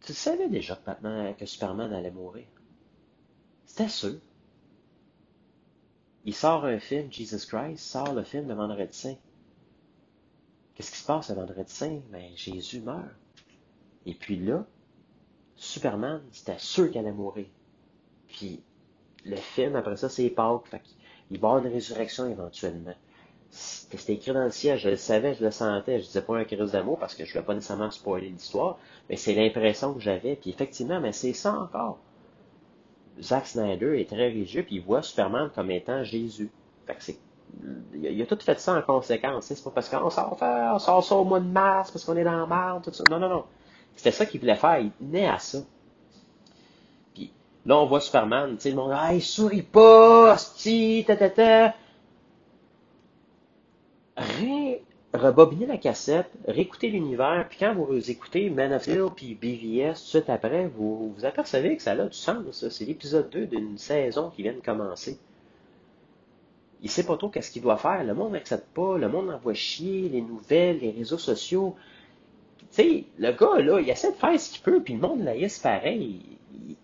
tu 0.01 0.13
savais 0.13 0.49
déjà 0.49 0.75
que, 0.75 1.33
que 1.33 1.45
Superman 1.45 1.91
allait 1.91 2.11
mourir. 2.11 2.45
C'était 3.65 3.89
sûr. 3.89 4.19
Il 6.25 6.33
sort 6.33 6.65
un 6.65 6.79
film, 6.79 7.11
Jesus 7.11 7.47
Christ, 7.47 7.79
sort 7.79 8.13
le 8.13 8.23
film 8.23 8.47
de 8.47 8.53
Vendredi 8.53 8.97
Saint. 8.97 9.15
Qu'est-ce 10.75 10.91
qui 10.91 10.97
se 10.97 11.05
passe 11.05 11.29
le 11.29 11.35
Vendredi 11.35 11.73
Saint? 11.73 11.99
Ben, 12.11 12.31
Jésus 12.35 12.81
meurt. 12.81 13.09
Et 14.05 14.13
puis 14.13 14.37
là, 14.37 14.65
Superman, 15.55 16.21
c'était 16.31 16.59
sûr 16.59 16.89
qu'il 16.89 16.99
allait 16.99 17.11
mourir. 17.11 17.47
Puis, 18.27 18.61
le 19.25 19.35
film, 19.35 19.75
après 19.75 19.97
ça, 19.97 20.09
c'est 20.09 20.29
Pâques. 20.29 20.69
Il 21.31 21.39
va 21.39 21.47
y 21.47 21.51
avoir 21.51 21.65
une 21.65 21.71
résurrection 21.71 22.29
éventuellement. 22.29 22.93
C'était 23.49 24.13
écrit 24.13 24.33
dans 24.33 24.45
le 24.45 24.51
ciel, 24.51 24.79
je 24.79 24.89
le 24.89 24.95
savais, 24.95 25.35
je 25.35 25.43
le 25.43 25.51
sentais, 25.51 25.99
je 25.99 26.05
disais 26.05 26.23
pas 26.23 26.37
un 26.37 26.43
crise 26.43 26.71
d'amour 26.71 26.97
parce 26.97 27.13
que 27.13 27.23
je 27.23 27.29
ne 27.29 27.33
voulais 27.33 27.45
pas 27.45 27.53
nécessairement 27.53 27.91
spoiler 27.91 28.29
l'histoire, 28.29 28.79
mais 29.09 29.15
c'est 29.15 29.35
l'impression 29.35 29.93
que 29.93 29.99
j'avais. 29.99 30.35
Puis 30.35 30.49
effectivement, 30.49 30.99
mais 30.99 31.11
c'est 31.11 31.33
ça 31.33 31.53
encore. 31.53 31.99
Zack 33.21 33.45
Snyder 33.45 33.99
est 34.01 34.09
très 34.09 34.29
religieux, 34.29 34.63
puis 34.63 34.77
il 34.77 34.81
voit 34.81 35.03
Superman 35.03 35.51
comme 35.53 35.69
étant 35.69 36.03
Jésus. 36.03 36.49
Fait 36.87 36.95
que 36.95 37.03
c'est 37.03 37.19
il 37.93 38.21
a, 38.21 38.25
tout 38.25 38.37
fait 38.39 38.59
ça 38.59 38.73
en 38.73 38.81
conséquence. 38.81 39.45
C'est 39.45 39.63
pas 39.63 39.69
parce 39.69 39.89
qu'on 39.89 40.09
sort, 40.09 40.37
on 40.41 40.79
sort 40.79 41.03
ça 41.03 41.15
au 41.15 41.23
mois 41.23 41.39
de 41.39 41.45
mars, 41.45 41.91
parce 41.91 42.03
qu'on 42.03 42.17
est 42.17 42.23
dans 42.23 42.37
la 42.37 42.47
merde, 42.47 42.83
tout 42.83 42.93
ça. 42.93 43.03
Non, 43.09 43.19
non, 43.19 43.29
non. 43.29 43.43
C'était 43.95 44.11
ça 44.11 44.25
qu'il 44.25 44.39
voulait 44.39 44.55
faire. 44.55 44.79
Il 44.79 44.91
tenait 44.91 45.27
à 45.27 45.39
ça. 45.39 45.59
Là, 47.65 47.77
on 47.77 47.85
voit 47.85 48.01
Superman, 48.01 48.57
tu 48.57 48.69
le 48.69 48.75
monde, 48.75 48.91
ah, 48.93 49.13
il 49.13 49.21
sourit 49.21 49.61
pas, 49.61 50.37
si, 50.37 51.03
ta, 51.07 51.15
ta, 51.15 51.29
ta. 51.29 51.75
Ré 54.17 54.83
rebobiner 55.13 55.67
la 55.67 55.77
cassette, 55.77 56.31
réécouter 56.47 56.89
l'univers, 56.89 57.45
puis 57.47 57.59
quand 57.59 57.73
vous 57.75 58.09
écoutez 58.09 58.49
Man 58.49 58.73
of 58.73 58.81
Steel 58.81 59.09
puis 59.15 59.35
BVS 59.35 59.95
suite 59.95 60.29
après, 60.29 60.67
vous 60.67 61.13
vous 61.15 61.25
apercevez 61.25 61.77
que 61.77 61.83
ça 61.83 61.91
a 61.91 62.05
du 62.05 62.17
sens. 62.17 62.67
C'est 62.69 62.85
l'épisode 62.85 63.29
2 63.29 63.45
d'une 63.45 63.77
saison 63.77 64.31
qui 64.31 64.43
vient 64.43 64.53
de 64.53 64.59
commencer. 64.59 65.19
Il 66.81 66.89
sait 66.89 67.05
pas 67.05 67.15
trop 67.15 67.29
qu'est-ce 67.29 67.51
qu'il 67.51 67.61
doit 67.61 67.77
faire. 67.77 68.03
Le 68.03 68.13
monde 68.13 68.33
n'accepte 68.33 68.67
pas, 68.73 68.97
le 68.97 69.07
monde 69.07 69.29
envoie 69.29 69.53
chier, 69.53 70.09
les 70.09 70.21
nouvelles, 70.21 70.79
les 70.79 70.91
réseaux 70.91 71.17
sociaux. 71.17 71.75
Tu 72.73 72.81
sais, 72.81 73.03
le 73.19 73.31
gars, 73.31 73.59
là, 73.59 73.79
il 73.79 73.89
essaie 73.89 74.11
de 74.11 74.17
faire 74.17 74.39
ce 74.39 74.51
qu'il 74.51 74.63
peut, 74.63 74.81
puis 74.81 74.95
le 74.95 74.99
monde 74.99 75.23
laisse 75.23 75.59
pareil. 75.59 76.21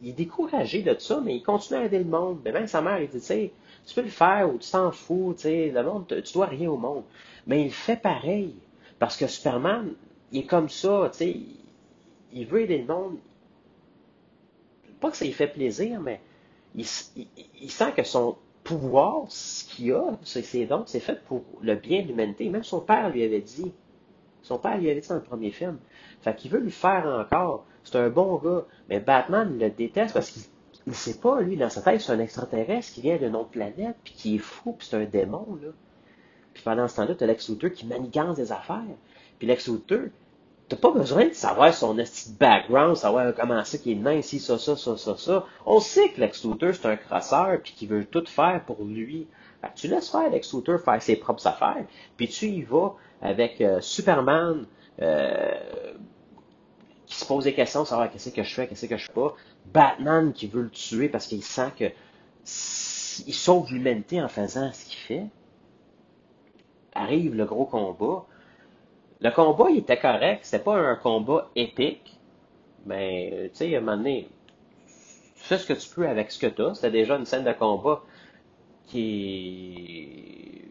Il, 0.02 0.10
est 0.10 0.14
découragé 0.14 0.84
de 0.84 0.96
ça, 1.00 1.20
mais 1.20 1.38
il 1.38 1.42
continue 1.42 1.80
à 1.80 1.86
aider 1.86 1.98
le 1.98 2.06
monde. 2.06 2.40
Mais 2.46 2.52
même 2.52 2.68
sa 2.68 2.82
mère, 2.82 3.02
il 3.02 3.08
dit, 3.08 3.20
tu 3.20 3.26
sais, 3.26 3.52
tu 3.88 3.96
peux 3.96 4.04
le 4.04 4.08
faire 4.08 4.54
ou 4.54 4.60
tu 4.60 4.70
t'en 4.70 4.92
fous, 4.92 5.34
tu 5.36 5.44
sais, 5.44 5.72
le 5.72 5.84
monde, 5.84 6.06
tu 6.24 6.34
dois 6.34 6.46
rien 6.46 6.70
au 6.70 6.78
monde. 6.78 7.04
Mais 7.48 7.64
il 7.64 7.72
fait 7.72 8.00
pareil. 8.00 8.54
Parce 9.00 9.18
que 9.18 9.26
Superman, 9.26 9.94
il 10.32 10.42
est 10.42 10.46
comme 10.46 10.70
ça, 10.70 11.10
tu 11.12 11.18
sais, 11.18 11.36
il 12.34 12.46
veut 12.46 12.62
aider 12.62 12.78
le 12.78 12.86
monde. 12.86 13.18
Pas 15.00 15.10
que 15.10 15.18
ça 15.18 15.26
lui 15.26 15.32
fait 15.32 15.48
plaisir, 15.48 16.00
mais 16.02 16.22
il, 16.76 16.86
sent 16.86 17.94
que 17.96 18.04
son 18.04 18.38
pouvoir, 18.64 19.26
ce 19.30 19.66
qu'il 19.66 19.92
a, 19.94 20.20
c'est 20.24 20.66
donc, 20.66 20.84
c'est 20.88 21.00
fait 21.00 21.24
pour 21.26 21.44
le 21.62 21.74
bien 21.74 22.04
de 22.04 22.10
l'humanité. 22.10 22.48
Même 22.50 22.64
son 22.64 22.82
père 22.82 23.10
lui 23.10 23.24
avait 23.24 23.42
dit. 23.42 23.72
Son 24.50 24.58
père 24.58 24.80
lui 24.80 24.90
avait 24.90 25.00
dit 25.00 25.08
dans 25.08 25.14
le 25.14 25.22
premier 25.22 25.52
film. 25.52 25.78
Fait 26.24 26.36
qu'il 26.36 26.50
veut 26.50 26.60
lui 26.60 26.72
faire 26.72 27.06
encore. 27.06 27.66
C'est 27.84 27.98
un 27.98 28.10
bon 28.10 28.38
gars. 28.38 28.66
Mais 28.90 29.00
Batman 29.00 29.60
le 29.60 29.70
déteste 29.70 30.16
parce 30.16 30.32
qu'il 30.32 30.42
ne 30.88 30.94
sait 30.94 31.20
pas, 31.20 31.40
lui, 31.42 31.56
dans 31.56 31.70
sa 31.70 31.84
tête, 31.84 32.02
c'est 32.02 32.14
un 32.14 32.20
extraterrestre 32.20 32.94
qui 32.96 33.02
vient 33.02 33.18
d'une 33.18 33.36
autre 33.36 33.50
planète, 33.50 33.96
puis 34.04 34.14
qui 34.16 34.36
est 34.36 34.40
fou, 34.40 34.74
puis 34.74 34.88
c'est 34.90 34.98
un 34.98 35.06
démon, 35.06 35.46
là. 35.62 35.70
Puis 36.56 36.64
pendant 36.64 36.88
ce 36.88 36.96
temps-là, 36.96 37.14
tu 37.14 37.24
as 37.24 37.28
Lex 37.28 37.48
Luthor 37.48 37.72
qui 37.72 37.86
manigance 37.86 38.38
des 38.38 38.52
affaires. 38.52 38.82
Puis 39.38 39.48
Lex 39.48 39.68
Luthor, 39.68 40.08
t'as 40.68 40.78
pas 40.78 40.90
besoin 40.90 41.28
de 41.28 41.34
savoir 41.34 41.72
son 41.72 41.96
petit 41.96 42.32
background, 42.32 42.98
savoir 42.98 43.32
comment 43.36 43.64
c'est 43.64 43.78
qu'il 43.78 44.00
est 44.00 44.02
nain, 44.02 44.16
ici, 44.16 44.40
ça, 44.40 44.58
ça, 44.58 44.76
ça, 44.76 44.98
ça, 44.98 45.16
ça. 45.16 45.46
On 45.68 45.80
sait 45.80 46.10
que 46.10 46.22
Lex 46.22 46.44
Luthor, 46.44 46.74
c'est 46.74 46.88
un 46.88 46.98
crasseur, 46.98 47.60
puis 47.62 47.74
qu'il 47.74 47.90
veut 47.90 48.04
tout 48.04 48.26
faire 48.26 48.64
pour 48.66 48.84
lui. 48.84 49.28
Tu 49.76 49.88
laisses 49.88 50.10
faire 50.10 50.30
Lex 50.30 50.54
Luthor 50.54 50.80
faire 50.80 51.02
ses 51.02 51.16
propres 51.18 51.46
affaires, 51.48 51.86
puis 52.18 52.28
tu 52.28 52.48
y 52.48 52.62
vas 52.62 52.96
avec 53.22 53.60
euh, 53.62 53.82
Superman, 53.82 54.66
euh, 55.02 55.94
qui 57.06 57.16
se 57.16 57.26
pose 57.26 57.44
des 57.44 57.54
questions, 57.54 57.84
savoir 57.86 58.10
qu'est-ce 58.12 58.30
que 58.30 58.44
je 58.44 58.54
fais, 58.54 58.68
qu'est-ce 58.68 58.86
que 58.86 58.98
je 58.98 59.06
fais 59.06 59.14
pas. 59.14 59.36
Batman 59.66 60.32
qui 60.32 60.48
veut 60.48 60.64
le 60.64 60.70
tuer 60.70 61.10
parce 61.10 61.28
qu'il 61.28 61.44
sent 61.44 61.72
que 61.78 61.86
il 63.28 63.34
sauve 63.34 63.72
l'humanité 63.74 64.22
en 64.22 64.30
faisant 64.30 64.72
ce 64.72 64.86
qu'il 64.86 64.98
fait 64.98 65.26
arrive 66.94 67.36
le 67.36 67.46
gros 67.46 67.66
combat. 67.66 68.26
Le 69.22 69.32
combat, 69.32 69.70
il 69.70 69.80
était 69.80 70.00
correct. 70.00 70.42
C'était 70.44 70.64
pas 70.64 70.76
un 70.76 70.96
combat 70.96 71.50
épique. 71.56 72.20
Mais, 72.86 73.50
tu 73.52 73.58
sais, 73.58 73.76
à 73.76 73.80
un 73.80 73.82
moment 73.82 73.98
donné, 73.98 74.30
tu 75.36 75.44
fais 75.44 75.58
ce 75.58 75.68
que 75.68 75.74
tu 75.74 75.90
peux 75.90 76.08
avec 76.08 76.32
ce 76.32 76.40
que 76.40 76.48
tu 76.48 76.62
as. 76.62 76.76
C'était 76.76 76.92
déjà 76.92 77.16
une 77.16 77.26
scène 77.26 77.44
de 77.44 77.52
combat 77.52 78.02
qui. 78.90 80.62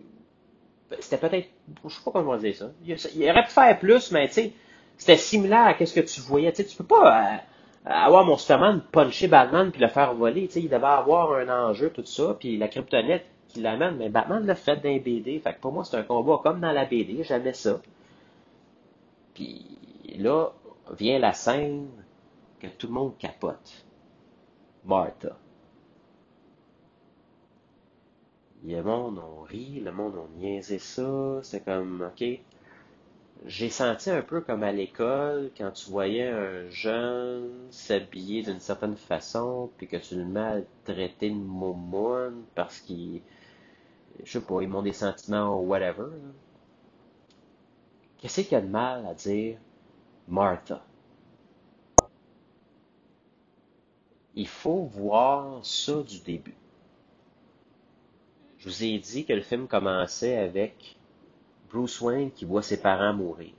C'était 1.00 1.18
peut-être. 1.18 1.48
Je 1.84 1.94
sais 1.94 2.00
pas 2.04 2.10
comment 2.10 2.36
dire 2.36 2.54
ça. 2.54 2.70
Il, 2.84 3.30
aurait 3.30 3.44
pu 3.44 3.50
faire 3.50 3.78
plus, 3.78 4.10
mais 4.12 4.28
tu 4.28 4.34
sais, 4.34 4.52
c'était 4.96 5.16
similaire 5.16 5.66
à 5.66 5.86
ce 5.86 5.94
que 5.94 6.00
tu 6.00 6.20
voyais. 6.20 6.52
Tu 6.52 6.64
tu 6.64 6.76
peux 6.76 6.84
pas. 6.84 7.34
Euh, 7.34 7.36
avoir 7.84 8.24
mon 8.24 8.36
Superman 8.36 8.82
puncher 8.92 9.28
Batman 9.28 9.70
puis 9.70 9.80
le 9.80 9.88
faire 9.88 10.12
voler, 10.14 10.46
tu 10.46 10.54
sais, 10.54 10.60
il 10.60 10.68
devait 10.68 10.86
avoir 10.86 11.32
un 11.32 11.48
enjeu, 11.48 11.90
tout 11.90 12.04
ça, 12.04 12.36
puis 12.38 12.58
la 12.58 12.68
kryptonite 12.68 13.22
qui 13.48 13.60
l'amène, 13.60 13.96
mais 13.96 14.10
Batman 14.10 14.44
l'a 14.44 14.54
fait 14.54 14.76
dans 14.76 14.94
BD. 14.96 15.38
Fait 15.38 15.54
que 15.54 15.60
pour 15.60 15.72
moi, 15.72 15.84
c'est 15.84 15.96
un 15.96 16.02
combat 16.02 16.38
comme 16.42 16.60
dans 16.60 16.72
la 16.72 16.84
BD, 16.84 17.22
jamais 17.24 17.54
ça. 17.54 17.80
Puis 19.32 19.64
là, 20.18 20.50
vient 20.98 21.18
la 21.18 21.32
scène 21.32 21.88
que 22.60 22.66
tout 22.66 22.88
le 22.88 22.92
monde 22.92 23.16
capote. 23.18 23.86
Martha. 24.84 25.36
Le 28.64 28.82
monde, 28.82 29.18
on 29.18 29.42
rit, 29.42 29.80
le 29.80 29.92
monde, 29.92 30.14
on 30.16 30.38
niaisait 30.38 30.78
ça. 30.78 31.40
C'est 31.42 31.64
comme, 31.64 32.02
OK. 32.02 32.24
J'ai 33.46 33.70
senti 33.70 34.10
un 34.10 34.22
peu 34.22 34.40
comme 34.40 34.64
à 34.64 34.72
l'école, 34.72 35.50
quand 35.56 35.70
tu 35.70 35.90
voyais 35.90 36.28
un 36.28 36.68
jeune 36.70 37.68
s'habiller 37.70 38.42
d'une 38.42 38.58
certaine 38.58 38.96
façon, 38.96 39.70
puis 39.76 39.86
que 39.86 39.96
tu 39.96 40.16
le 40.16 40.24
maltraitais 40.24 41.30
de 41.30 41.34
moumoune 41.34 42.42
parce 42.56 42.80
qu'il, 42.80 43.22
je 44.24 44.32
sais 44.32 44.40
pas, 44.40 44.60
ils 44.62 44.68
m'ont 44.68 44.82
des 44.82 44.92
sentiments 44.92 45.60
ou 45.60 45.68
whatever. 45.68 46.10
Qu'est-ce 48.18 48.40
qu'il 48.40 48.52
y 48.52 48.56
a 48.56 48.60
de 48.60 48.66
mal 48.66 49.06
à 49.06 49.14
dire 49.14 49.58
Martha? 50.26 50.84
Il 54.34 54.48
faut 54.48 54.82
voir 54.82 55.64
ça 55.64 56.02
du 56.02 56.18
début. 56.20 56.57
Je 58.58 58.68
vous 58.68 58.84
ai 58.84 58.98
dit 58.98 59.24
que 59.24 59.32
le 59.32 59.40
film 59.40 59.68
commençait 59.68 60.36
avec 60.36 60.96
Bruce 61.70 62.00
Wayne 62.00 62.32
qui 62.32 62.44
voit 62.44 62.62
ses 62.62 62.80
parents 62.80 63.12
mourir. 63.12 63.52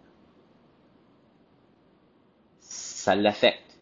Ça 2.60 3.16
l'affecte. 3.16 3.78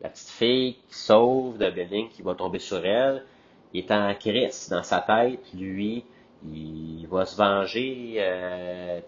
La 0.00 0.08
petite 0.08 0.28
fille 0.28 0.74
qui 0.88 0.94
sauve 0.94 1.58
de 1.58 1.70
building 1.70 2.08
qui 2.08 2.22
va 2.22 2.34
tomber 2.34 2.58
sur 2.58 2.84
elle, 2.84 3.24
il 3.72 3.84
est 3.84 3.92
en 3.92 4.14
crise 4.14 4.68
dans 4.70 4.82
sa 4.82 5.00
tête, 5.00 5.52
lui, 5.54 6.04
il 6.44 7.06
va 7.10 7.26
se 7.26 7.36
venger. 7.36 8.14
Euh, 8.18 9.00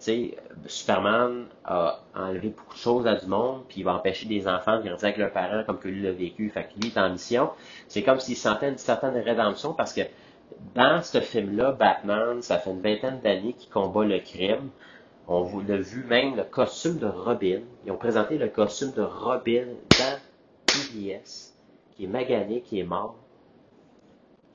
Superman 0.65 1.45
a 1.63 2.01
enlevé 2.15 2.49
beaucoup 2.49 2.73
de 2.73 2.79
choses 2.79 3.07
à 3.07 3.15
du 3.15 3.27
monde, 3.27 3.63
puis 3.67 3.79
il 3.79 3.83
va 3.83 3.95
empêcher 3.95 4.27
des 4.27 4.47
enfants 4.47 4.77
de 4.77 4.87
grandir 4.87 5.05
avec 5.05 5.17
leurs 5.17 5.31
parents 5.31 5.63
comme 5.63 5.79
que 5.79 5.87
lui 5.87 6.01
l'a 6.01 6.11
vécu. 6.11 6.49
Fait 6.49 6.65
que 6.65 6.79
lui 6.79 6.89
est 6.89 6.97
en 6.97 7.09
mission. 7.09 7.49
C'est 7.87 8.03
comme 8.03 8.19
s'il 8.19 8.35
sentait 8.35 8.69
une 8.69 8.77
certaine 8.77 9.17
rédemption 9.17 9.73
parce 9.73 9.93
que 9.93 10.01
dans 10.75 11.01
ce 11.01 11.19
film-là, 11.19 11.71
Batman, 11.71 12.41
ça 12.41 12.57
fait 12.59 12.71
une 12.71 12.81
vingtaine 12.81 13.19
d'années 13.21 13.53
qu'il 13.53 13.69
combat 13.69 14.05
le 14.05 14.19
crime. 14.19 14.69
On 15.27 15.59
l'a 15.67 15.77
vu 15.77 16.03
même 16.05 16.35
le 16.35 16.43
costume 16.43 16.97
de 16.97 17.05
Robin. 17.05 17.61
Ils 17.85 17.91
ont 17.91 17.97
présenté 17.97 18.37
le 18.37 18.47
costume 18.47 18.91
de 18.91 19.01
Robin 19.01 19.67
dans 19.97 20.19
PBS, 20.65 21.53
qui 21.91 22.05
est 22.05 22.07
magané, 22.07 22.61
qui 22.61 22.79
est 22.79 22.83
mort. 22.83 23.15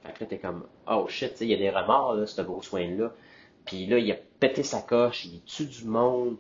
Fait 0.05 0.13
que 0.13 0.21
là, 0.21 0.27
t'es 0.27 0.39
comme, 0.39 0.67
oh 0.89 1.07
shit, 1.09 1.41
il 1.41 1.49
y 1.49 1.55
a 1.55 1.57
des 1.57 1.71
remords, 1.71 2.15
là, 2.15 2.27
ce 2.27 2.43
gros 2.43 2.63
soin-là. 2.63 3.13
Puis 3.65 3.87
là, 3.87 3.99
il 3.99 4.11
a 4.13 4.17
pété 4.41 4.63
sa 4.63 4.83
coche, 4.83 5.25
il 5.25 5.43
tue 5.43 5.67
du 5.67 5.85
monde. 5.87 6.37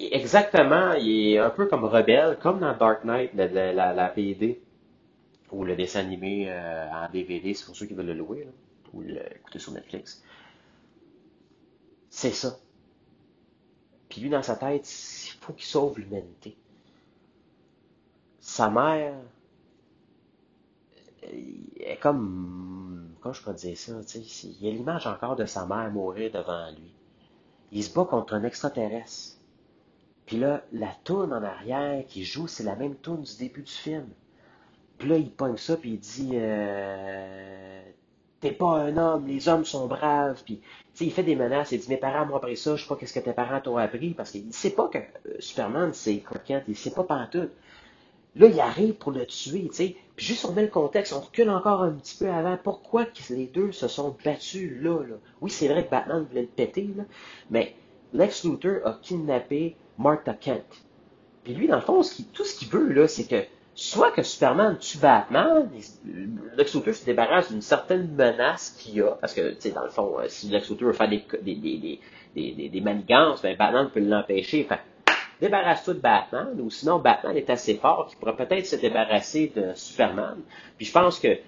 exactement, 0.00 0.94
il 0.94 1.34
est 1.34 1.38
un 1.38 1.50
peu 1.50 1.66
comme 1.66 1.84
rebelle, 1.84 2.38
comme 2.40 2.58
dans 2.58 2.76
Dark 2.76 3.04
Knight, 3.04 3.32
la, 3.34 3.72
la, 3.72 3.92
la 3.92 4.08
BD, 4.08 4.60
ou 5.52 5.64
le 5.64 5.76
dessin 5.76 6.00
animé 6.00 6.46
euh, 6.48 6.90
en 6.90 7.10
DVD, 7.10 7.54
c'est 7.54 7.64
pour 7.64 7.76
ceux 7.76 7.86
qui 7.86 7.94
veulent 7.94 8.06
le 8.06 8.14
louer, 8.14 8.44
là, 8.44 8.50
ou 8.92 9.02
l'écouter 9.02 9.58
sur 9.58 9.72
Netflix. 9.72 10.22
C'est 12.10 12.32
ça. 12.32 12.58
Puis 14.08 14.20
lui, 14.20 14.30
dans 14.30 14.42
sa 14.42 14.56
tête, 14.56 14.88
il 14.88 15.38
faut 15.40 15.52
qu'il 15.52 15.66
sauve 15.66 15.98
l'humanité. 15.98 16.56
Sa 18.40 18.70
mère, 18.70 19.14
est 21.78 21.98
comme, 22.00 23.14
comment 23.20 23.32
je 23.32 23.42
peux 23.42 23.52
dire 23.52 23.76
ça, 23.76 23.92
il 24.14 24.64
y 24.64 24.68
a 24.68 24.72
l'image 24.72 25.06
encore 25.06 25.36
de 25.36 25.46
sa 25.46 25.66
mère 25.66 25.90
mourir 25.90 26.30
devant 26.32 26.70
lui. 26.70 26.92
Il 27.72 27.82
se 27.82 27.92
bat 27.92 28.04
contre 28.04 28.34
un 28.34 28.44
extraterrestre. 28.44 29.36
Puis 30.24 30.38
là, 30.38 30.64
la 30.72 30.92
toune 31.04 31.32
en 31.32 31.42
arrière 31.42 32.04
qui 32.06 32.24
joue, 32.24 32.46
c'est 32.46 32.64
la 32.64 32.76
même 32.76 32.96
toune 32.96 33.22
du 33.22 33.36
début 33.36 33.62
du 33.62 33.72
film. 33.72 34.08
Puis 34.98 35.08
là, 35.08 35.16
il 35.16 35.30
pogne 35.30 35.56
ça, 35.56 35.76
puis 35.76 35.90
il 35.90 35.98
dit 35.98 36.30
euh, 36.34 37.82
T'es 38.40 38.52
pas 38.52 38.78
un 38.78 38.96
homme, 38.96 39.26
les 39.26 39.48
hommes 39.48 39.64
sont 39.64 39.86
braves. 39.86 40.42
Puis, 40.44 40.60
il 41.00 41.12
fait 41.12 41.22
des 41.22 41.36
menaces. 41.36 41.72
Il 41.72 41.80
dit 41.80 41.88
Mes 41.88 41.96
parents 41.96 42.26
m'ont 42.26 42.36
appris 42.36 42.56
ça, 42.56 42.76
je 42.76 42.82
sais 42.82 42.88
pas 42.88 42.96
qu'est-ce 42.96 43.14
que 43.14 43.24
tes 43.24 43.32
parents 43.32 43.60
t'ont 43.60 43.76
appris. 43.76 44.10
Parce 44.10 44.30
qu'il 44.30 44.52
sait 44.52 44.70
pas 44.70 44.88
que 44.88 44.98
euh, 44.98 45.36
Superman, 45.38 45.90
c'est 45.92 46.18
croquant, 46.20 46.62
il 46.66 46.76
sait 46.76 46.90
pas 46.90 47.04
tout. 47.30 47.48
Là, 48.36 48.48
il 48.48 48.60
arrive 48.60 48.94
pour 48.94 49.12
le 49.12 49.24
tuer, 49.24 49.66
tu 49.68 49.74
sais. 49.74 49.96
Puis 50.14 50.26
juste 50.26 50.44
on 50.44 50.52
met 50.52 50.62
le 50.62 50.68
contexte, 50.68 51.14
on 51.14 51.20
recule 51.20 51.48
encore 51.48 51.82
un 51.82 51.92
petit 51.92 52.16
peu 52.16 52.28
avant. 52.28 52.58
Pourquoi 52.62 53.06
les 53.30 53.46
deux 53.46 53.72
se 53.72 53.88
sont 53.88 54.14
battus 54.24 54.72
là, 54.82 55.02
là? 55.02 55.16
Oui, 55.40 55.50
c'est 55.50 55.68
vrai 55.68 55.86
que 55.86 55.90
Batman 55.90 56.26
voulait 56.28 56.42
le 56.42 56.48
péter, 56.48 56.90
là, 56.96 57.04
mais 57.50 57.74
Lex 58.12 58.44
Luthor 58.44 58.86
a 58.86 58.98
kidnappé 59.00 59.76
Martha 59.98 60.34
Kent. 60.34 60.84
Puis 61.44 61.54
lui, 61.54 61.66
dans 61.66 61.76
le 61.76 61.82
fond, 61.82 62.02
tout 62.32 62.44
ce 62.44 62.58
qu'il 62.58 62.68
veut, 62.68 62.92
là, 62.92 63.08
c'est 63.08 63.24
que 63.24 63.42
soit 63.76 64.10
que 64.10 64.22
Superman 64.22 64.78
tue 64.78 64.96
Batman, 64.96 65.68
Lex 66.56 66.74
Luthor 66.74 66.94
se 66.94 67.04
débarrasse 67.04 67.52
d'une 67.52 67.60
certaine 67.60 68.10
menace 68.10 68.70
qu'il 68.70 69.02
a, 69.02 69.10
parce 69.20 69.34
que, 69.34 69.50
tu 69.50 69.60
sais, 69.60 69.70
dans 69.70 69.84
le 69.84 69.90
fond, 69.90 70.18
euh, 70.18 70.24
si 70.28 70.48
Lex 70.48 70.70
Luthor 70.70 70.88
veut 70.88 70.94
faire 70.94 71.10
des, 71.10 72.00
des, 72.34 72.80
manigances, 72.80 73.42
ben 73.42 73.54
Batman 73.54 73.90
peut 73.92 74.00
l'empêcher. 74.00 74.66
Débarrasse-toi 75.42 75.92
de 75.92 75.98
Batman, 75.98 76.58
ou 76.58 76.70
sinon 76.70 76.98
Batman 76.98 77.36
est 77.36 77.50
assez 77.50 77.74
fort 77.74 78.06
qu'il 78.08 78.16
pourrait 78.18 78.36
peut-être 78.36 78.64
se 78.64 78.76
débarrasser 78.76 79.52
de 79.54 79.74
Superman. 79.74 80.38
Puis 80.78 80.86
je 80.86 80.92
pense 80.92 81.20
que, 81.20 81.28
euh, 81.28 81.38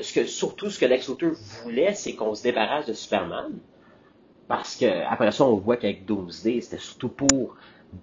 ce 0.00 0.14
que 0.14 0.24
surtout 0.24 0.70
ce 0.70 0.78
que 0.78 0.86
Lex 0.86 1.06
Luthor 1.06 1.32
voulait, 1.62 1.92
c'est 1.92 2.14
qu'on 2.14 2.34
se 2.34 2.42
débarrasse 2.42 2.86
de 2.86 2.94
Superman. 2.94 3.52
Parce 4.48 4.76
que 4.76 4.86
après 5.06 5.30
ça, 5.32 5.44
on 5.44 5.56
voit 5.56 5.76
qu'avec 5.76 6.06
Doomsday, 6.06 6.62
c'était 6.62 6.78
surtout 6.78 7.10
pour 7.10 7.56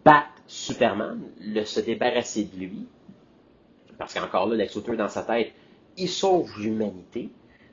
battre 0.05 0.29
Superman, 0.45 1.19
le 1.39 1.65
se 1.65 1.79
débarrasser 1.79 2.43
de 2.43 2.59
lui. 2.59 2.88
Parce 4.02 4.16
qu'encore 4.16 4.47
là, 4.47 4.56
Lex 4.56 4.76
Luthor 4.76 4.95
dans 4.95 5.10
sa 5.10 5.22
tête, 5.22 5.52
il 5.95 6.10
sauve 6.10 6.52
l'humanité, 6.60 7.30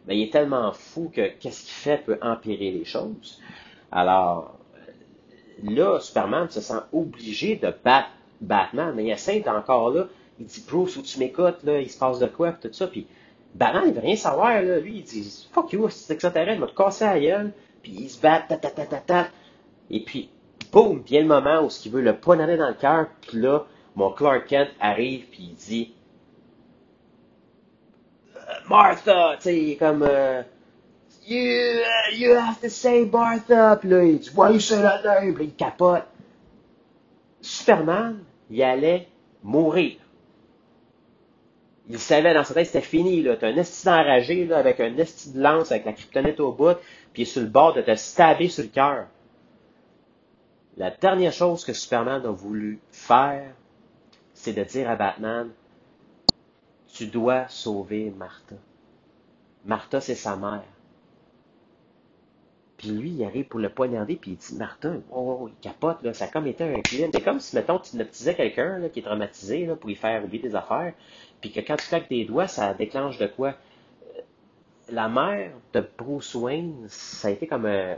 mais 0.07 0.19
il 0.19 0.25
est 0.25 0.31
tellement 0.31 0.73
fou 0.73 1.11
que 1.11 1.27
qu'est-ce 1.27 1.63
qu'il 1.63 1.73
fait 1.73 2.05
peut 2.05 2.19
empirer 2.21 2.71
les 2.71 2.85
choses. 2.85 3.41
Alors, 3.91 4.59
là, 5.63 5.99
Superman 6.01 6.51
se 6.51 6.61
sent 6.61 6.81
obligé 6.93 7.57
de 7.57 7.73
battre 7.83 8.11
Batman, 8.43 8.93
mais 8.95 9.05
il 9.05 9.11
essaie 9.11 9.43
encore 9.49 9.91
là. 9.91 10.07
Il 10.39 10.45
dit, 10.45 10.63
Bruce, 10.69 10.99
où 10.99 11.03
tu 11.03 11.19
m'écoutes, 11.19 11.63
là, 11.65 11.81
il 11.81 11.89
se 11.89 11.99
passe 11.99 12.19
de 12.19 12.27
quoi, 12.27 12.53
pis 12.53 12.69
tout 12.69 12.75
ça, 12.75 12.89
puis 12.89 13.07
Batman, 13.55 13.85
il 13.87 13.95
veut 13.95 14.03
rien 14.03 14.15
savoir, 14.15 14.61
là. 14.63 14.81
Lui, 14.81 14.99
il 14.99 15.05
dit, 15.05 15.49
fuck 15.51 15.73
you, 15.73 15.89
c'est 15.89 16.13
extraterrestre, 16.13 16.59
il 16.59 16.61
m'a 16.61 16.67
te 16.67 16.77
casser 16.77 17.07
la 17.07 17.19
gueule, 17.19 17.53
puis 17.83 17.93
il 18.01 18.11
se 18.11 18.21
bat, 18.21 18.41
ta 18.47 18.59
ta 18.59 18.69
ta 18.69 18.85
ta 18.85 18.99
ta. 18.99 19.29
Et 19.89 20.05
puis, 20.05 20.29
boum, 20.71 21.01
vient 21.07 21.23
le 21.23 21.27
moment 21.27 21.63
où 21.63 21.71
ce 21.71 21.81
qu'il 21.81 21.91
veut 21.91 22.03
le 22.03 22.17
poignarder 22.17 22.59
dans 22.59 22.69
le 22.69 22.75
cœur, 22.75 23.07
puis 23.23 23.41
là, 23.41 23.65
mon 23.97 24.13
Clark 24.13 24.47
Kent 24.47 24.69
arrive, 24.79 25.25
puis 25.31 25.49
il 25.51 25.55
dit, 25.55 25.95
Martha, 28.69 29.37
tu 29.37 29.43
sais, 29.43 29.77
comme, 29.79 30.03
euh, 30.03 30.43
You, 31.29 31.83
uh, 31.85 32.15
you 32.15 32.37
have 32.37 32.59
to 32.63 32.71
say 32.71 33.05
Martha. 33.05 33.77
Puis 33.79 33.91
là, 33.91 34.03
il 34.03 34.19
dit, 34.19 34.31
that 34.31 35.03
name? 35.05 35.35
Puis 35.35 35.45
il 35.45 35.55
capote. 35.55 36.05
Superman, 37.43 38.25
il 38.49 38.63
allait 38.63 39.09
mourir. 39.43 39.99
Il 41.91 41.99
savait 41.99 42.33
dans 42.33 42.45
sa 42.45 42.55
tête, 42.55 42.67
c'était 42.67 42.81
fini, 42.81 43.23
là. 43.23 43.37
T'as 43.37 43.49
un 43.49 43.57
esti 43.57 43.89
enragé, 43.89 44.47
là, 44.47 44.57
avec 44.57 44.81
un 44.81 44.97
esti 44.97 45.33
de 45.33 45.41
lance, 45.41 45.71
avec 45.71 45.85
la 45.85 45.93
kryptonite 45.93 46.41
au 46.41 46.53
bout, 46.53 46.79
puis 47.13 47.23
il 47.23 47.29
est 47.29 47.31
sur 47.31 47.43
le 47.43 47.49
bord 47.49 47.75
de 47.75 47.83
te 47.83 47.95
stabber 47.95 48.49
sur 48.49 48.65
le 48.65 48.71
cœur. 48.71 49.07
La 50.79 50.91
dernière 50.91 51.33
chose 51.33 51.63
que 51.65 51.75
Superman 51.75 52.25
a 52.25 52.31
voulu 52.31 52.81
faire, 52.91 53.53
c'est 54.33 54.55
de 54.55 54.65
dire 54.65 54.89
à 54.89 54.97
Batman, 54.97 55.51
tu 56.93 57.07
dois 57.07 57.49
sauver 57.49 58.11
Martha. 58.11 58.57
Martha, 59.65 60.01
c'est 60.01 60.15
sa 60.15 60.37
mère. 60.37 60.65
Puis 62.77 62.91
lui, 62.91 63.11
il 63.11 63.25
arrive 63.25 63.47
pour 63.47 63.59
le 63.61 63.69
poignarder, 63.71 64.15
puis 64.17 64.33
il 64.33 64.37
dit 64.37 64.55
Martin, 64.57 65.01
oh, 65.11 65.39
oh, 65.43 65.49
il 65.49 65.55
capote, 65.61 65.99
ça 66.15 66.27
a 66.27 66.29
comme 66.29 66.47
été 66.47 66.63
un 66.65 66.81
crime. 66.81 67.11
C'est 67.13 67.23
comme 67.25 67.41
si, 67.41 67.57
mettons, 67.57 67.79
tu 67.79 67.91
hypnotisais 67.95 68.35
quelqu'un 68.35 68.89
qui 68.89 69.01
est 69.01 69.03
traumatisé 69.03 69.67
là, 69.67 69.75
pour 69.75 69.91
y 69.91 69.97
faire 69.97 70.25
oublier 70.25 70.43
des 70.43 70.55
affaires, 70.55 70.95
puis 71.41 71.51
que 71.51 71.61
quand 71.61 71.77
tu 71.77 71.89
claques 71.89 72.09
des 72.09 72.25
doigts, 72.25 72.47
ça 72.47 72.75
déclenche 72.75 73.19
de 73.19 73.27
quoi? 73.27 73.55
Euh, 74.17 74.21
La 74.91 75.09
mère 75.09 75.53
de 75.75 75.85
Bruce 75.99 76.35
Wayne, 76.35 76.87
ça 76.89 77.29
a 77.29 77.31
été 77.33 77.47
comme 77.49 77.67
euh, 77.67 77.97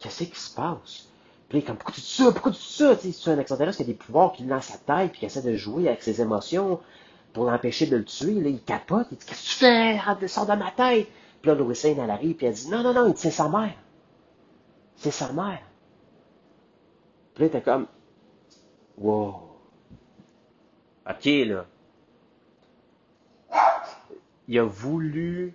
Qu'est-ce 0.00 0.24
qui 0.24 0.38
se 0.40 0.54
passe? 0.54 1.08
Puis 1.48 1.62
comme 1.62 1.76
Pourquoi 1.76 1.94
tu 1.94 2.00
dis 2.00 2.06
ça? 2.08 2.32
Pourquoi 2.32 2.52
tu 2.52 2.58
dis 2.58 2.64
ça? 2.64 2.96
Tu 2.96 3.12
sais, 3.12 3.30
un 3.30 3.38
extraterrestre 3.38 3.78
qui 3.78 3.84
a 3.84 3.86
des 3.86 3.94
pouvoirs, 3.94 4.32
qui 4.32 4.44
lance 4.44 4.66
sa 4.66 4.78
tête, 4.78 5.12
puis 5.12 5.20
qui 5.20 5.26
essaie 5.26 5.42
de 5.42 5.54
jouer 5.56 5.88
avec 5.88 6.02
ses 6.02 6.20
émotions 6.20 6.80
pour 7.36 7.44
l'empêcher 7.44 7.84
de 7.84 7.98
le 7.98 8.04
tuer, 8.06 8.32
là, 8.32 8.48
il 8.48 8.62
capote, 8.62 9.08
il 9.12 9.18
dit 9.18 9.26
Qu'est-ce 9.26 9.42
que 9.42 9.48
tu 9.50 9.54
fais? 9.56 9.98
Arrête, 9.98 10.26
sors 10.26 10.46
de 10.46 10.54
ma 10.54 10.70
tête 10.70 11.06
Puis 11.42 11.50
là, 11.50 11.54
Lois 11.54 11.74
Lane, 11.84 11.98
elle 11.98 12.10
arrive, 12.10 12.34
puis 12.34 12.46
elle 12.46 12.54
dit 12.54 12.70
Non, 12.70 12.82
non, 12.82 12.94
non, 12.94 13.12
c'est 13.14 13.30
sa 13.30 13.50
mère. 13.50 13.74
C'est 14.94 15.10
sa 15.10 15.30
mère. 15.34 15.60
Puis 17.34 17.44
là, 17.44 17.50
t'es 17.50 17.60
comme, 17.60 17.88
wow. 18.96 19.34
OK, 21.10 21.24
là. 21.26 21.66
Il 24.48 24.58
a 24.58 24.64
voulu. 24.64 25.52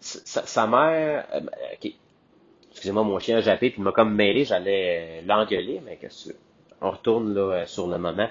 Sa, 0.00 0.66
mère. 0.66 1.28
Euh. 1.32 1.40
Excusez-moi, 2.72 3.04
mon 3.04 3.18
chien 3.20 3.38
a 3.38 3.40
jappé, 3.40 3.70
puis 3.70 3.80
il 3.80 3.84
m'a 3.84 3.92
comme 3.92 4.14
mêlé, 4.14 4.44
j'allais 4.44 5.22
l'engueuler, 5.22 5.80
mais 5.82 5.96
qu'est-ce 5.96 6.28
que 6.28 6.36
On 6.82 6.90
retourne 6.90 7.32
là, 7.32 7.64
sur 7.66 7.86
le 7.86 7.96
moment. 7.96 8.28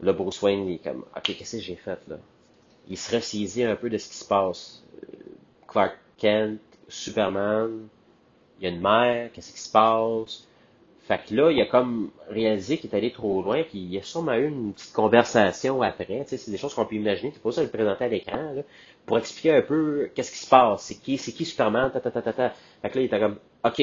Là, 0.00 0.12
Bruce 0.12 0.40
Wayne, 0.42 0.68
il 0.68 0.74
est 0.74 0.84
comme, 0.84 1.04
ok, 1.16 1.22
qu'est-ce 1.22 1.56
que 1.56 1.62
j'ai 1.62 1.76
fait, 1.76 1.98
là? 2.08 2.18
Il 2.88 2.96
se 2.96 3.14
ressaisit 3.14 3.64
un 3.64 3.76
peu 3.76 3.90
de 3.90 3.98
ce 3.98 4.08
qui 4.08 4.16
se 4.16 4.24
passe. 4.24 4.84
Euh, 5.02 5.06
Clark 5.66 5.96
Kent, 6.18 6.60
Superman, 6.88 7.88
il 8.60 8.64
y 8.64 8.66
a 8.66 8.70
une 8.70 8.80
mère, 8.80 9.32
qu'est-ce 9.32 9.52
qui 9.52 9.60
se 9.60 9.70
passe? 9.70 10.46
Fait 11.06 11.20
que 11.24 11.34
là, 11.34 11.52
il 11.52 11.60
a 11.60 11.66
comme 11.66 12.10
réalisé 12.28 12.78
qu'il 12.78 12.90
est 12.90 12.96
allé 12.96 13.12
trop 13.12 13.40
loin, 13.42 13.62
puis 13.62 13.78
il 13.78 13.96
a 13.98 14.02
sûrement 14.02 14.34
eu 14.34 14.48
une 14.48 14.72
petite 14.72 14.92
conversation 14.92 15.80
après. 15.82 16.24
Tu 16.24 16.30
sais, 16.30 16.36
c'est 16.36 16.50
des 16.50 16.56
choses 16.56 16.74
qu'on 16.74 16.84
peut 16.84 16.96
imaginer, 16.96 17.30
c'est 17.32 17.42
pas 17.42 17.52
ça 17.52 17.62
le 17.62 17.68
présenter 17.68 18.04
à 18.04 18.08
l'écran, 18.08 18.54
pour 19.04 19.18
expliquer 19.18 19.52
un 19.52 19.62
peu 19.62 20.10
qu'est-ce 20.14 20.32
qui 20.32 20.38
se 20.38 20.48
passe, 20.48 20.82
c'est 20.82 20.96
qui, 20.96 21.16
c'est 21.16 21.32
qui 21.32 21.44
Superman, 21.44 21.92
ta, 21.92 22.00
ta, 22.00 22.10
ta, 22.10 22.22
ta, 22.22 22.32
ta. 22.32 22.50
Fait 22.82 22.90
que 22.90 22.96
là, 22.96 23.02
il 23.02 23.04
était 23.04 23.20
comme, 23.20 23.36
OK, 23.64 23.82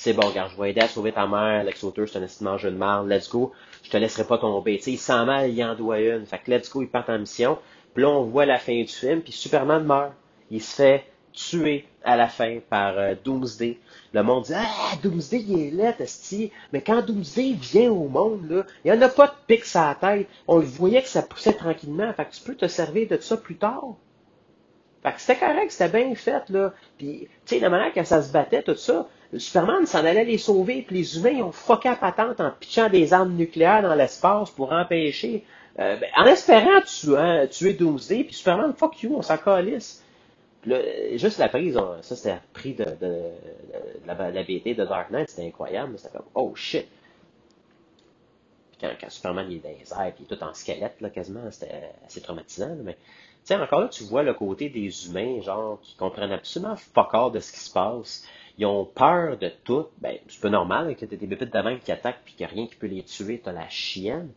c'est 0.00 0.14
bon, 0.14 0.26
regarde, 0.28 0.50
je 0.56 0.62
vais 0.62 0.70
aider 0.70 0.80
à 0.80 0.88
sauver 0.88 1.12
ta 1.12 1.26
mère, 1.26 1.62
Lex 1.62 1.82
Luthor, 1.82 2.08
c'est 2.08 2.18
un 2.18 2.22
estimant 2.22 2.56
jeu 2.56 2.70
de 2.70 2.76
marde, 2.76 3.06
let's 3.06 3.28
go, 3.28 3.52
je 3.82 3.90
te 3.90 3.98
laisserai 3.98 4.24
pas 4.24 4.38
tomber. 4.38 4.78
Tu 4.78 4.84
sais, 4.84 4.92
il 4.92 4.98
sent 4.98 5.26
mal, 5.26 5.50
il 5.50 5.62
en 5.62 5.74
doit 5.74 6.00
une. 6.00 6.24
Fait 6.24 6.38
que 6.38 6.50
let's 6.50 6.72
go, 6.72 6.80
il 6.80 6.88
part 6.88 7.04
en 7.10 7.18
mission. 7.18 7.58
Puis 7.92 8.04
là, 8.04 8.08
on 8.08 8.22
voit 8.22 8.46
la 8.46 8.58
fin 8.58 8.80
du 8.80 8.88
film, 8.88 9.20
puis 9.20 9.32
Superman 9.34 9.84
meurt. 9.84 10.12
Il 10.50 10.62
se 10.62 10.76
fait 10.76 11.04
tué 11.34 11.84
à 12.02 12.16
la 12.16 12.28
fin 12.28 12.60
par 12.70 12.96
euh, 12.96 13.14
Doomsday. 13.22 13.78
Le 14.14 14.22
monde 14.22 14.44
dit 14.44 14.54
Ah, 14.56 14.96
Doomsday, 15.02 15.44
il 15.46 15.78
est 15.78 16.00
esti. 16.00 16.50
Mais 16.72 16.80
quand 16.80 17.02
Doomsday 17.02 17.52
vient 17.52 17.90
au 17.90 18.08
monde, 18.08 18.48
là, 18.48 18.64
il 18.86 18.90
n'y 18.90 18.96
en 18.96 19.02
a 19.02 19.10
pas 19.10 19.26
de 19.26 19.34
pic 19.46 19.64
à 19.74 19.88
la 19.88 19.94
tête. 20.16 20.28
On 20.48 20.60
le 20.60 20.64
voyait 20.64 21.02
que 21.02 21.08
ça 21.08 21.20
poussait 21.20 21.52
tranquillement. 21.52 22.10
Fait 22.14 22.24
que 22.24 22.32
tu 22.32 22.40
peux 22.40 22.54
te 22.54 22.68
servir 22.68 23.06
de 23.06 23.18
ça 23.18 23.36
plus 23.36 23.56
tard. 23.56 23.96
Fait 25.02 25.12
que 25.12 25.20
c'était 25.20 25.40
correct, 25.46 25.70
c'était 25.70 26.04
bien 26.04 26.14
fait, 26.14 26.48
là. 26.48 26.72
Puis, 26.96 27.28
tu 27.44 27.54
sais, 27.54 27.60
la 27.60 27.68
manière 27.68 27.92
que 27.92 28.04
ça 28.04 28.22
se 28.22 28.32
battait, 28.32 28.62
tout 28.62 28.76
ça, 28.76 29.06
Superman 29.36 29.86
s'en 29.86 30.04
allait 30.04 30.24
les 30.24 30.38
sauver, 30.38 30.82
puis 30.82 30.96
les 30.96 31.18
humains, 31.18 31.30
ils 31.30 31.42
ont 31.42 31.52
fucké 31.52 31.88
à 31.88 31.96
patente 31.96 32.40
en 32.40 32.50
pitchant 32.50 32.88
des 32.88 33.12
armes 33.12 33.34
nucléaires 33.34 33.82
dans 33.82 33.94
l'espace 33.94 34.50
pour 34.50 34.72
empêcher, 34.72 35.44
euh, 35.78 35.96
ben, 35.96 36.08
en 36.16 36.24
espérant 36.24 36.80
tuer, 36.80 37.16
hein, 37.16 37.46
tuer 37.46 37.74
Doomsday, 37.74 38.24
puis 38.24 38.34
Superman, 38.34 38.72
fuck 38.76 39.02
you, 39.02 39.14
on 39.16 39.22
s'en 39.22 39.38
calisse 39.38 40.02
juste 40.64 41.38
la 41.38 41.48
prise, 41.48 41.78
ça 42.02 42.16
c'était 42.16 42.38
pris 42.52 42.74
de, 42.74 42.84
de, 42.84 43.22
la, 44.06 44.30
la 44.30 44.42
BT 44.42 44.74
de 44.74 44.84
Dark 44.84 45.10
Knight, 45.10 45.30
c'était 45.30 45.46
incroyable, 45.46 45.94
c'était 45.96 46.16
comme 46.16 46.26
oh 46.34 46.52
shit. 46.54 46.86
Puis 48.72 48.88
quand, 49.00 49.10
Superman 49.10 49.46
il 49.50 49.56
est 49.56 49.60
dans 49.60 50.10
puis 50.10 50.24
il 50.28 50.32
est 50.32 50.36
tout 50.36 50.44
en 50.44 50.54
squelette, 50.54 51.00
là, 51.00 51.10
quasiment, 51.10 51.50
c'était 51.50 51.92
assez 52.06 52.20
traumatisant. 52.20 52.76
mais 52.82 52.94
tu 52.94 53.00
sais, 53.44 53.54
encore 53.54 53.80
là, 53.80 53.88
tu 53.88 54.04
vois 54.04 54.22
le 54.22 54.34
côté 54.34 54.68
des 54.68 55.06
humains, 55.06 55.40
genre, 55.40 55.80
qui 55.80 55.94
comprennent 55.96 56.32
absolument 56.32 56.76
fuck 56.76 57.32
de 57.32 57.40
ce 57.40 57.52
qui 57.52 57.60
se 57.60 57.72
passe. 57.72 58.26
Ils 58.60 58.66
ont 58.66 58.84
peur 58.84 59.38
de 59.38 59.50
tout. 59.64 59.86
Ben, 60.02 60.18
c'est 60.28 60.42
pas 60.42 60.50
normal 60.50 60.94
que 60.94 61.06
t'as 61.06 61.16
des 61.16 61.26
bébites 61.26 61.50
de 61.50 61.78
qui 61.78 61.92
attaquent 61.92 62.20
puis 62.26 62.34
qu'il 62.34 62.46
n'y 62.46 62.52
a 62.52 62.54
rien 62.54 62.66
qui 62.66 62.76
peut 62.76 62.88
les 62.88 63.02
tuer, 63.02 63.40
t'as 63.42 63.52
la 63.52 63.66
chienne. 63.70 64.28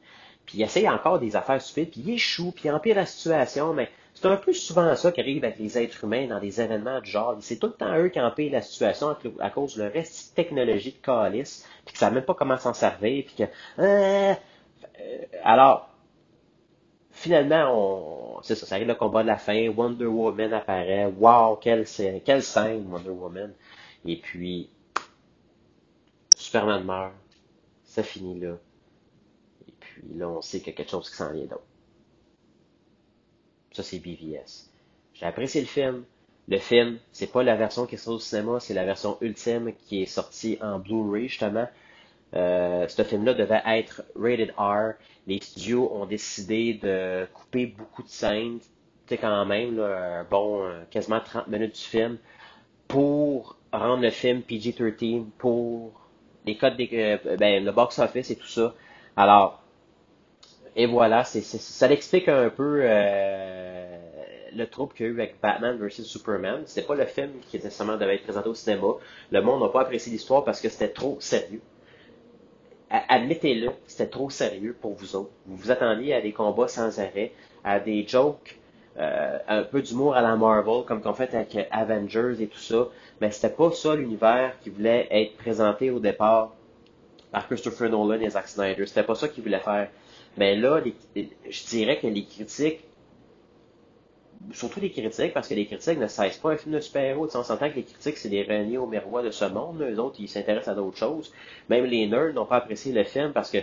Puis 0.46 0.60
ils 0.60 0.64
essayent 0.64 0.88
encore 0.88 1.20
des 1.20 1.36
affaires 1.36 1.62
stupides, 1.62 1.92
puis 1.92 2.02
ils 2.06 2.14
échouent, 2.14 2.54
puis 2.54 2.72
empirent 2.72 2.96
la 2.96 3.06
situation, 3.06 3.74
mais 3.74 3.90
c'est 4.14 4.26
un 4.26 4.38
peu 4.38 4.54
souvent 4.54 4.96
ça 4.96 5.12
qui 5.12 5.20
arrive 5.20 5.44
avec 5.44 5.60
les 5.60 5.78
êtres 5.78 6.06
humains 6.06 6.28
dans 6.28 6.40
des 6.40 6.62
événements 6.62 7.02
du 7.02 7.12
genre. 7.12 7.36
C'est 7.42 7.58
tout 7.58 7.68
le 7.68 7.74
temps 7.74 7.98
eux 7.98 8.08
qui 8.08 8.22
empêchent 8.22 8.52
la 8.54 8.62
situation 8.62 9.14
à 9.42 9.50
cause 9.50 9.76
de 9.76 9.84
leur 9.84 9.92
reste 9.92 10.34
technologique 10.36 11.02
calice, 11.02 11.68
puis 11.86 11.92
qu'ils 11.92 12.00
savent 12.00 12.14
même 12.14 12.24
pas 12.24 12.34
comment 12.34 12.58
s'en 12.58 12.74
servir, 12.74 13.26
puis 13.26 13.36
que... 13.36 13.44
Euh, 13.80 14.34
alors, 15.44 15.90
finalement, 17.12 18.38
on, 18.38 18.42
c'est 18.42 18.56
ça, 18.56 18.66
ça 18.66 18.76
arrive 18.76 18.88
le 18.88 18.96
combat 18.96 19.24
de 19.24 19.28
la 19.28 19.38
fin, 19.38 19.68
Wonder 19.68 20.06
Woman 20.06 20.54
apparaît, 20.54 21.08
wow, 21.08 21.58
quelle, 21.58 21.86
quelle 22.24 22.44
scène, 22.44 22.86
Wonder 22.90 23.10
Woman. 23.10 23.54
Et 24.06 24.18
puis, 24.18 24.70
Superman 26.36 26.84
meurt, 26.84 27.14
ça 27.84 28.04
finit 28.04 28.40
là. 28.40 28.58
Et 29.68 29.74
puis 29.80 30.04
là, 30.16 30.30
on 30.30 30.42
sait 30.42 30.60
qu'il 30.60 30.68
y 30.68 30.72
a 30.72 30.78
quelque 30.78 30.92
chose 30.92 31.10
qui 31.10 31.16
s'en 31.16 31.32
vient 31.32 31.46
d'autre. 31.46 31.64
Ça, 33.72 33.84
c'est 33.84 34.00
BVS. 34.00 34.70
J'ai 35.14 35.26
apprécié 35.26 35.62
le 35.62 35.68
film. 35.68 36.04
Le 36.50 36.58
film, 36.58 37.00
c'est 37.14 37.32
pas 37.32 37.42
la 37.44 37.56
version 37.56 37.86
qui 37.86 37.96
est 37.96 37.98
sortie 37.98 38.16
au 38.16 38.20
cinéma, 38.20 38.60
c'est 38.60 38.74
la 38.74 38.84
version 38.84 39.18
ultime 39.22 39.74
qui 39.88 40.02
est 40.02 40.06
sortie 40.06 40.58
en 40.62 40.78
Blu-ray, 40.78 41.30
justement. 41.30 41.70
Euh, 42.36 42.88
ce 42.88 43.04
film-là 43.04 43.34
devait 43.34 43.62
être 43.66 44.04
rated 44.16 44.54
R. 44.58 44.94
Les 45.28 45.40
studios 45.40 45.90
ont 45.94 46.06
décidé 46.06 46.74
de 46.74 47.26
couper 47.34 47.68
beaucoup 47.68 48.04
de 48.04 48.10
scènes, 48.10 48.60
tu 49.08 49.18
quand 49.18 49.46
même, 49.46 49.78
là, 49.78 50.26
bon, 50.30 50.66
euh, 50.66 50.84
quasiment 50.90 51.22
30 51.22 51.48
minutes 51.48 51.76
du 51.76 51.82
film, 51.82 52.18
pour 52.88 53.58
rendre 53.72 54.02
le 54.02 54.10
film 54.10 54.42
PG-13, 54.42 55.26
pour 55.38 55.92
les 56.46 56.58
codes 56.58 56.78
des, 56.78 56.90
euh, 57.26 57.38
ben, 57.38 57.64
le 57.64 57.72
box-office 57.72 58.32
et 58.32 58.36
tout 58.36 58.48
ça. 58.48 58.74
Alors, 59.16 59.62
et 60.76 60.86
voilà, 60.86 61.24
c'est, 61.24 61.42
ça 61.42 61.88
l'explique 61.88 62.28
un 62.28 62.50
peu 62.50 62.82
euh, 62.84 63.98
le 64.56 64.66
trouble 64.68 64.94
qu'il 64.94 65.06
y 65.06 65.10
a 65.10 65.12
eu 65.12 65.16
avec 65.22 65.40
Batman 65.42 65.78
vs 65.78 66.04
Superman. 66.04 66.64
C'était 66.66 66.86
pas 66.88 66.96
le 66.96 67.06
film 67.06 67.32
qui 67.50 67.58
nécessairement 67.58 67.98
devait 67.98 68.16
être 68.16 68.24
présenté 68.24 68.50
au 68.50 68.56
cinéma. 68.56 68.88
Le 69.32 69.42
monde 69.42 69.62
n'a 69.62 69.70
pas 69.70 69.82
apprécié 69.82 70.12
l'histoire 70.12 70.44
parce 70.44 70.62
que 70.62 70.70
c'était 70.70 70.90
trop 70.90 71.18
sérieux. 71.20 71.62
Admettez-le, 72.90 73.72
c'était 73.88 74.10
trop 74.10 74.30
sérieux 74.30 74.76
pour 74.80 74.94
vous 74.94 75.16
autres. 75.16 75.32
Vous 75.48 75.56
vous 75.56 75.72
attendiez 75.72 76.14
à 76.14 76.22
des 76.22 76.32
combats 76.32 76.68
sans 76.68 77.00
arrêt, 77.00 77.32
à 77.64 77.80
des 77.80 78.08
jokes, 78.08 78.60
euh, 79.00 79.40
un 79.48 79.64
peu 79.64 79.82
d'humour 79.82 80.16
à 80.16 80.22
la 80.22 80.36
Marvel, 80.36 80.84
comme 80.86 81.02
qu'on 81.02 81.14
fait 81.14 81.34
avec 81.34 81.68
Avengers 81.72 82.36
et 82.42 82.48
tout 82.48 82.60
ça. 82.60 82.88
Mais 83.22 83.32
c'était 83.32 83.54
pas 83.54 83.72
ça 83.72 83.96
l'univers 83.96 84.54
qui 84.62 84.70
voulait 84.70 85.08
être 85.10 85.36
présenté 85.38 85.90
au 85.90 86.00
départ 86.00 86.54
par 87.32 87.48
Christopher 87.48 87.90
Nolan 87.90 88.22
et 88.22 88.30
Zack 88.30 88.48
Snyder. 88.48 88.86
C'était 88.86 89.04
pas 89.04 89.16
ça 89.16 89.28
qu'ils 89.28 89.44
voulaient 89.44 89.60
faire. 89.60 89.90
Mais 90.38 90.56
là, 90.56 90.80
je 91.16 91.68
dirais 91.68 92.00
que 92.00 92.08
les 92.08 92.26
critiques, 92.26 92.82
surtout 94.52 94.80
les 94.80 94.92
critiques, 94.92 95.34
parce 95.34 95.48
que 95.48 95.56
les 95.56 95.66
critiques 95.66 96.00
ne 96.00 96.08
cessent 96.08 96.38
pas 96.38 96.52
un 96.52 96.58
film 96.58 96.76
de 96.76 96.80
super-héros. 96.80 97.36
On 97.36 97.44
s'entend 97.44 97.70
que 97.70 97.76
les 97.76 97.84
critiques, 97.84 98.18
c'est 98.18 98.30
des 98.30 98.44
reniers 98.44 98.78
au 98.78 98.86
miroir 98.86 99.24
de 99.24 99.32
ce 99.32 99.46
monde. 99.46 99.82
Eux 99.82 100.00
autres, 100.00 100.18
ils 100.20 100.30
s'intéressent 100.30 100.74
à 100.74 100.76
d'autres 100.76 100.98
choses. 100.98 101.32
Même 101.70 101.86
les 101.86 102.06
nerds 102.08 102.34
n'ont 102.34 102.46
pas 102.46 102.58
apprécié 102.58 102.94
le 102.94 103.04
film 103.04 103.32
parce 103.34 103.50
que, 103.50 103.60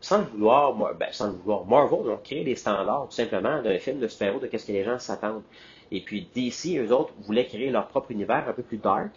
sans 0.00 0.18
le 0.18 0.24
vouloir, 0.24 0.74
ben, 0.94 1.08
sans 1.10 1.28
le 1.28 1.34
vouloir, 1.34 1.64
Marvel 1.66 2.10
ont 2.10 2.20
créé 2.22 2.44
des 2.44 2.54
standards, 2.54 3.08
tout 3.08 3.16
simplement, 3.16 3.62
d'un 3.62 3.78
film 3.78 3.98
de 3.98 4.08
super-héros, 4.08 4.40
de 4.40 4.46
qu'est-ce 4.46 4.66
que 4.66 4.72
les 4.72 4.84
gens 4.84 4.98
s'attendent. 4.98 5.42
Et 5.90 6.00
puis 6.02 6.28
DC, 6.34 6.78
eux 6.78 6.92
autres, 6.92 7.12
voulaient 7.20 7.46
créer 7.46 7.70
leur 7.70 7.88
propre 7.88 8.10
univers 8.10 8.48
un 8.48 8.52
peu 8.52 8.62
plus 8.62 8.78
dark 8.78 9.12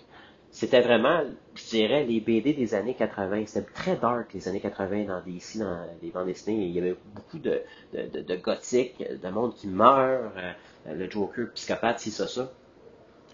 c'était 0.52 0.82
vraiment, 0.82 1.24
je 1.56 1.64
dirais, 1.70 2.04
les 2.04 2.20
BD 2.20 2.54
des 2.54 2.76
années 2.76 2.94
80. 2.94 3.46
C'était 3.48 3.72
très 3.72 3.96
dark, 3.96 4.34
les 4.34 4.50
années 4.50 4.60
80 4.60 5.06
dans 5.06 5.22
DC, 5.22 5.60
dans 5.60 5.88
les 6.02 6.10
bandes 6.10 6.28
dessinées. 6.28 6.66
Il 6.66 6.72
y 6.72 6.80
avait 6.80 6.96
beaucoup 7.16 7.40
de, 7.40 7.62
de, 7.94 8.36
gothique, 8.36 8.98
de 9.00 9.30
monde 9.30 9.56
qui 9.56 9.68
meurt, 9.68 10.34
euh, 10.38 10.94
le 10.94 11.10
Joker 11.10 11.48
psychopathe, 11.54 12.02
c'est 12.02 12.10
ça, 12.10 12.28
ça. 12.28 12.52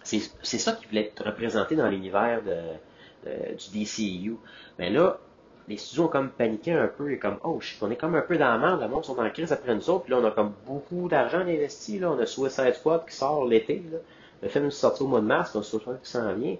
C'est 0.03 0.19
ça 0.41 0.73
qui 0.73 0.85
voulait 0.85 1.07
être 1.07 1.25
représenté 1.25 1.75
dans 1.75 1.89
l'univers 1.89 2.41
du 3.25 3.83
DCU. 3.83 4.37
Mais 4.79 4.89
là, 4.89 5.19
les 5.67 5.77
studios 5.77 6.05
ont 6.05 6.07
comme 6.07 6.29
paniqué 6.29 6.71
un 6.71 6.87
peu 6.87 7.11
et 7.11 7.19
comme, 7.19 7.37
oh, 7.43 7.59
on 7.81 7.91
est 7.91 7.97
comme 7.97 8.15
un 8.15 8.21
peu 8.21 8.37
dans 8.37 8.49
la 8.49 8.57
merde, 8.57 8.81
le 8.81 8.87
monde 8.87 9.03
sont 9.03 9.19
en 9.19 9.29
crise 9.29 9.51
après 9.51 9.75
nous 9.75 9.89
autres, 9.89 10.05
puis 10.05 10.11
là, 10.11 10.19
on 10.21 10.25
a 10.25 10.31
comme 10.31 10.53
beaucoup 10.65 11.09
d'argent 11.09 11.39
investi, 11.39 11.99
là, 11.99 12.11
on 12.11 12.19
a 12.19 12.25
Suicide 12.25 12.73
Squad 12.75 13.05
qui 13.05 13.15
sort 13.15 13.45
l'été, 13.45 13.83
Le 14.41 14.47
film 14.47 14.67
est 14.67 14.71
sorti 14.71 15.03
au 15.03 15.07
mois 15.07 15.19
de 15.19 15.25
mars, 15.25 15.53
on 15.55 15.59
a 15.59 15.63
Suicide 15.63 15.99
qui 16.01 16.09
s'en 16.09 16.33
vient. 16.33 16.55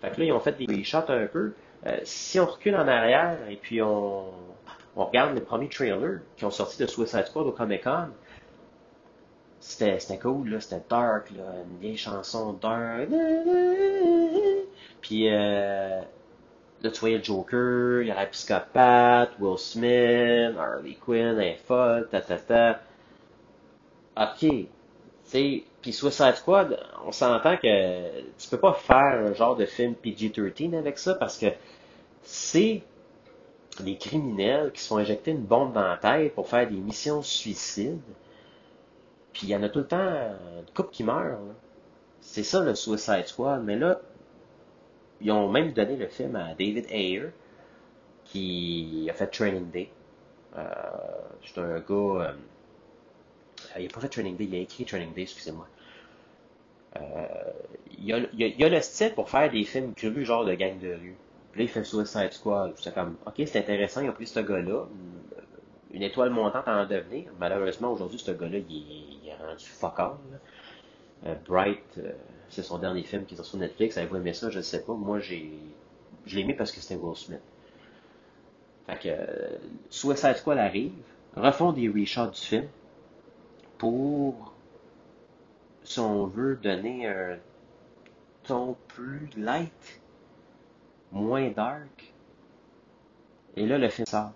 Fait 0.00 0.10
que 0.10 0.20
là, 0.20 0.26
ils 0.26 0.32
ont 0.32 0.40
fait 0.40 0.52
des 0.52 0.82
shots 0.82 0.98
un 1.08 1.26
peu. 1.26 1.52
Euh, 1.86 1.98
si 2.04 2.40
on 2.40 2.46
recule 2.46 2.74
en 2.74 2.88
arrière 2.88 3.38
et 3.48 3.56
puis 3.56 3.80
on, 3.80 4.24
regarde 4.96 5.34
les 5.34 5.40
premiers 5.40 5.68
trailers 5.68 6.20
qui 6.36 6.44
ont 6.44 6.50
sorti 6.50 6.82
de 6.82 6.86
Suicide 6.86 7.26
Squad 7.26 7.46
au 7.46 7.52
Comic 7.52 7.84
Con, 7.84 8.08
c'était, 9.60 9.98
cool, 10.20 10.48
là, 10.48 10.60
c'était 10.60 10.82
dark, 10.88 11.30
là, 11.30 11.44
une 11.70 11.78
vieille 11.78 11.96
chanson 11.96 12.54
dark. 12.54 13.08
Puis 15.00 15.28
euh, 15.30 16.00
là, 16.82 16.90
tu 16.90 17.00
voyais 17.00 17.18
le 17.18 17.24
Joker, 17.24 18.02
il 18.02 18.08
y 18.08 18.10
a 18.10 18.14
la 18.14 18.26
psychopathe, 18.26 19.32
Will 19.38 19.58
Smith, 19.58 20.56
Harley 20.58 20.94
Quinn, 20.94 21.38
elle 21.38 21.40
est 21.40 21.66
ta 22.10 22.20
ta 22.20 22.38
ta. 22.38 22.80
Ok, 24.16 24.66
sais, 25.30 25.64
puis 25.80 25.92
Suicide 25.92 26.34
Squad, 26.34 26.78
on 27.06 27.12
s'entend 27.12 27.56
que 27.56 28.20
tu 28.38 28.48
peux 28.50 28.58
pas 28.58 28.74
faire 28.74 29.26
un 29.26 29.34
genre 29.34 29.56
de 29.56 29.64
film 29.64 29.94
PG-13 29.94 30.76
avec 30.76 30.98
ça 30.98 31.14
parce 31.14 31.38
que 31.38 31.46
c'est 32.22 32.82
des 33.80 33.96
criminels 33.96 34.72
qui 34.72 34.82
se 34.82 34.88
font 34.88 34.98
injecter 34.98 35.30
une 35.30 35.44
bombe 35.44 35.72
dans 35.72 35.86
la 35.86 35.96
tête 35.96 36.34
pour 36.34 36.48
faire 36.48 36.68
des 36.68 36.76
missions 36.76 37.22
suicides. 37.22 38.00
Puis 39.32 39.42
il 39.44 39.50
y 39.50 39.56
en 39.56 39.62
a 39.62 39.68
tout 39.68 39.78
le 39.78 39.86
temps 39.86 39.96
une 39.98 40.74
couple 40.74 40.90
qui 40.90 41.04
meurt. 41.04 41.38
C'est 42.20 42.42
ça 42.42 42.60
le 42.60 42.74
Suicide 42.74 43.26
Squad. 43.26 43.62
Mais 43.64 43.76
là, 43.76 44.00
ils 45.20 45.30
ont 45.30 45.48
même 45.48 45.72
donné 45.72 45.96
le 45.96 46.06
film 46.08 46.36
à 46.36 46.54
David 46.54 46.86
Ayer 46.90 47.30
qui 48.24 49.08
a 49.10 49.12
fait 49.12 49.26
Training 49.26 49.70
Day. 49.70 49.90
Euh, 50.56 50.62
c'est 51.44 51.60
un 51.60 51.78
gars. 51.80 51.84
Euh, 51.90 52.32
il 53.76 53.84
n'a 53.84 53.88
pas 53.88 54.00
fait 54.00 54.08
Training 54.08 54.36
Day, 54.36 54.44
il 54.44 54.54
a 54.54 54.58
écrit 54.58 54.84
Training 54.84 55.12
Day, 55.12 55.22
excusez-moi. 55.22 55.66
Euh, 56.96 57.26
il, 57.98 58.12
a, 58.12 58.16
a, 58.16 58.68
le 58.68 58.80
style 58.80 59.14
pour 59.14 59.28
faire 59.28 59.50
des 59.50 59.64
films 59.64 59.94
crus, 59.94 60.24
genre 60.24 60.44
de 60.44 60.54
gang 60.54 60.78
de 60.78 60.92
rue. 60.94 61.16
Puis 61.52 61.60
là, 61.60 61.64
il 61.64 61.68
fait 61.68 61.84
Suicide 61.84 62.32
Squad. 62.32 62.72
C'est 62.76 62.94
comme, 62.94 63.16
ok, 63.26 63.34
c'est 63.46 63.58
intéressant, 63.58 64.00
ils 64.00 64.10
ont 64.10 64.14
pris 64.14 64.26
ce 64.26 64.40
gars-là, 64.40 64.86
une 65.92 66.02
étoile 66.02 66.30
montante 66.30 66.66
à 66.66 66.82
en 66.82 66.86
devenir. 66.86 67.30
Malheureusement, 67.38 67.92
aujourd'hui, 67.92 68.18
ce 68.18 68.30
gars-là, 68.30 68.58
il, 68.68 69.28
est 69.28 69.34
rendu 69.34 69.64
fuck 69.64 70.00
Bright, 71.46 72.00
c'est 72.50 72.62
son 72.62 72.78
dernier 72.78 73.02
film 73.04 73.24
qui 73.24 73.34
est 73.34 73.42
sur 73.42 73.58
Netflix. 73.58 73.96
Avez-vous 73.96 74.16
aimé 74.16 74.34
ça? 74.34 74.50
Je 74.50 74.60
sais 74.60 74.82
pas. 74.82 74.92
Moi, 74.94 75.20
j'ai, 75.20 75.52
je 76.26 76.36
l'ai 76.36 76.42
aimé 76.42 76.54
parce 76.54 76.72
que 76.72 76.80
c'était 76.80 76.96
Will 76.96 77.16
Smith. 77.16 77.40
Fait 78.86 78.98
que 78.98 79.08
euh, 79.08 79.58
Suicide 79.88 80.36
Squad 80.36 80.58
arrive, 80.58 80.92
refont 81.36 81.72
des 81.72 81.88
reshots 81.88 82.30
du 82.30 82.40
film 82.40 82.66
pour, 83.78 84.52
si 85.84 86.00
on 86.00 86.26
veut, 86.26 86.56
donner 86.56 87.06
un 87.06 87.38
ton 88.42 88.76
plus 88.88 89.28
light, 89.36 90.00
moins 91.12 91.50
dark. 91.50 92.12
Et 93.56 93.66
là, 93.66 93.78
le 93.78 93.88
film 93.88 94.06
sort. 94.06 94.32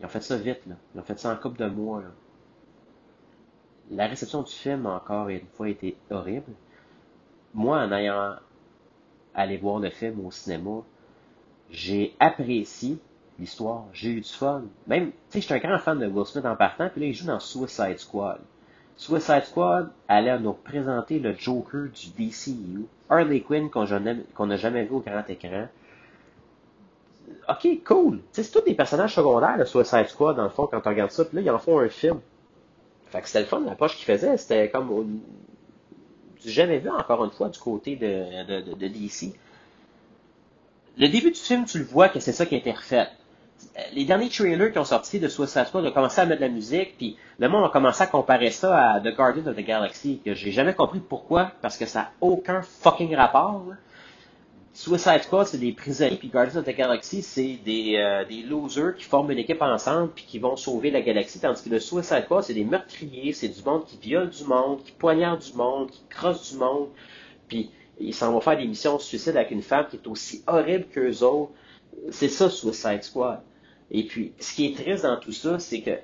Ils 0.00 0.06
ont 0.06 0.08
fait 0.08 0.22
ça 0.22 0.36
vite, 0.36 0.66
là. 0.66 0.76
Ils 0.94 1.00
ont 1.00 1.04
fait 1.04 1.18
ça 1.18 1.32
en 1.32 1.36
couple 1.36 1.58
de 1.58 1.66
mois, 1.66 2.00
là. 2.00 2.08
La 3.90 4.06
réception 4.06 4.42
du 4.42 4.52
film, 4.52 4.86
encore 4.86 5.28
une 5.28 5.46
fois, 5.52 5.68
été 5.68 5.96
horrible. 6.10 6.52
Moi, 7.54 7.78
en 7.78 7.92
ayant 7.92 8.34
allé 9.34 9.56
voir 9.56 9.78
le 9.78 9.90
film 9.90 10.26
au 10.26 10.30
cinéma, 10.30 10.82
j'ai 11.70 12.14
apprécié 12.20 12.98
l'histoire, 13.38 13.84
j'ai 13.92 14.10
eu 14.10 14.20
du 14.20 14.28
fun. 14.28 14.62
Même, 14.86 15.10
tu 15.10 15.14
sais, 15.30 15.40
j'étais 15.40 15.54
un 15.54 15.58
grand 15.58 15.78
fan 15.78 15.98
de 15.98 16.06
Will 16.06 16.26
Smith 16.26 16.44
en 16.44 16.56
partant, 16.56 16.88
puis 16.88 17.00
là, 17.00 17.06
il 17.08 17.14
joue 17.14 17.26
dans 17.26 17.40
Suicide 17.40 17.98
Squad. 17.98 18.40
Suicide 18.96 19.44
Squad 19.44 19.90
allait 20.06 20.38
nous 20.38 20.52
présenter 20.52 21.18
le 21.18 21.34
Joker 21.34 21.88
du 21.88 22.10
DCU, 22.28 22.86
Harley 23.08 23.40
Quinn 23.40 23.68
qu'on 23.70 24.46
n'a 24.46 24.56
jamais 24.56 24.84
vu 24.84 24.94
au 24.94 25.00
grand 25.00 25.28
écran. 25.28 25.66
Ok, 27.48 27.66
cool. 27.84 28.20
C'est 28.32 28.50
tous 28.50 28.60
des 28.60 28.74
personnages 28.74 29.14
secondaires, 29.14 29.56
le 29.56 29.64
Suicide 29.64 30.06
Squad, 30.08 30.36
dans 30.36 30.44
le 30.44 30.50
fond, 30.50 30.66
quand 30.66 30.80
on 30.84 30.90
regarde 30.90 31.10
ça. 31.10 31.24
Puis 31.24 31.36
là, 31.36 31.42
ils 31.42 31.50
en 31.50 31.58
font 31.58 31.78
un 31.80 31.88
film. 31.88 32.20
Fait 33.06 33.20
que 33.20 33.26
c'était 33.26 33.40
le 33.40 33.46
fun, 33.46 33.60
l'approche 33.60 33.96
qu'ils 33.96 34.06
faisaient. 34.06 34.36
C'était 34.36 34.70
comme 34.70 35.20
jamais 36.46 36.78
vu 36.78 36.90
encore 36.90 37.24
une 37.24 37.30
fois 37.30 37.48
du 37.48 37.58
côté 37.58 37.96
de, 37.96 38.60
de, 38.62 38.74
de, 38.74 38.88
DC. 38.88 39.34
Le 40.96 41.08
début 41.08 41.30
du 41.30 41.40
film, 41.40 41.64
tu 41.64 41.78
le 41.78 41.84
vois 41.84 42.08
que 42.08 42.20
c'est 42.20 42.32
ça 42.32 42.46
qui 42.46 42.54
a 42.54 42.58
été 42.58 42.70
refait 42.70 43.08
les 43.92 44.04
derniers 44.04 44.28
trailers 44.28 44.72
qui 44.72 44.78
ont 44.78 44.84
sorti 44.84 45.20
de 45.20 45.28
Suicide 45.28 45.66
Squad 45.66 45.84
ont 45.84 45.92
commencé 45.92 46.20
à 46.20 46.26
mettre 46.26 46.40
de 46.40 46.46
la 46.46 46.52
musique, 46.52 46.96
puis 46.96 47.16
le 47.38 47.48
monde 47.48 47.64
a 47.64 47.68
commencé 47.68 48.02
à 48.02 48.06
comparer 48.06 48.50
ça 48.50 48.92
à 48.92 49.00
The 49.00 49.14
Guardian 49.14 49.46
of 49.46 49.56
the 49.56 49.64
Galaxy, 49.64 50.20
que 50.24 50.34
j'ai 50.34 50.52
jamais 50.52 50.74
compris 50.74 51.00
pourquoi, 51.00 51.52
parce 51.62 51.76
que 51.76 51.86
ça 51.86 52.00
n'a 52.00 52.10
aucun 52.20 52.62
fucking 52.62 53.14
rapport. 53.14 53.64
Suicide 54.76 55.22
Squad, 55.22 55.46
c'est 55.46 55.58
des 55.58 55.70
prisonniers, 55.70 56.16
puis 56.16 56.26
Guardians 56.26 56.58
of 56.58 56.66
the 56.66 56.76
Galaxy, 56.76 57.22
c'est 57.22 57.60
des, 57.64 57.94
euh, 57.96 58.24
des 58.24 58.42
losers 58.42 58.96
qui 58.96 59.04
forment 59.04 59.30
une 59.30 59.38
équipe 59.38 59.62
ensemble, 59.62 60.10
puis 60.12 60.24
qui 60.24 60.40
vont 60.40 60.56
sauver 60.56 60.90
la 60.90 61.00
galaxie, 61.00 61.38
tandis 61.38 61.62
que 61.62 61.70
le 61.70 61.78
Suicide 61.78 62.24
Squad, 62.24 62.42
c'est 62.42 62.54
des 62.54 62.64
meurtriers, 62.64 63.32
c'est 63.32 63.48
du 63.48 63.62
monde 63.62 63.84
qui 63.86 63.96
viole 63.98 64.30
du 64.30 64.42
monde, 64.42 64.82
qui 64.82 64.90
poignarde 64.90 65.40
du 65.40 65.52
monde, 65.52 65.92
qui 65.92 66.02
crosse 66.10 66.50
du 66.50 66.58
monde, 66.58 66.88
puis 67.46 67.70
ils 68.00 68.12
s'en 68.12 68.32
vont 68.32 68.40
faire 68.40 68.56
des 68.56 68.66
missions 68.66 68.96
de 68.96 69.00
suicide 69.00 69.36
avec 69.36 69.52
une 69.52 69.62
femme 69.62 69.86
qui 69.88 69.94
est 69.94 70.06
aussi 70.08 70.42
horrible 70.48 70.86
qu'eux 70.86 71.22
autres. 71.22 71.52
C'est 72.10 72.28
ça, 72.28 72.50
Suicide 72.50 73.04
Squad. 73.04 73.42
Et 73.92 74.02
puis, 74.02 74.32
ce 74.40 74.54
qui 74.54 74.66
est 74.66 74.74
triste 74.74 75.04
dans 75.04 75.20
tout 75.20 75.30
ça, 75.30 75.60
c'est 75.60 75.82
que 75.82 75.98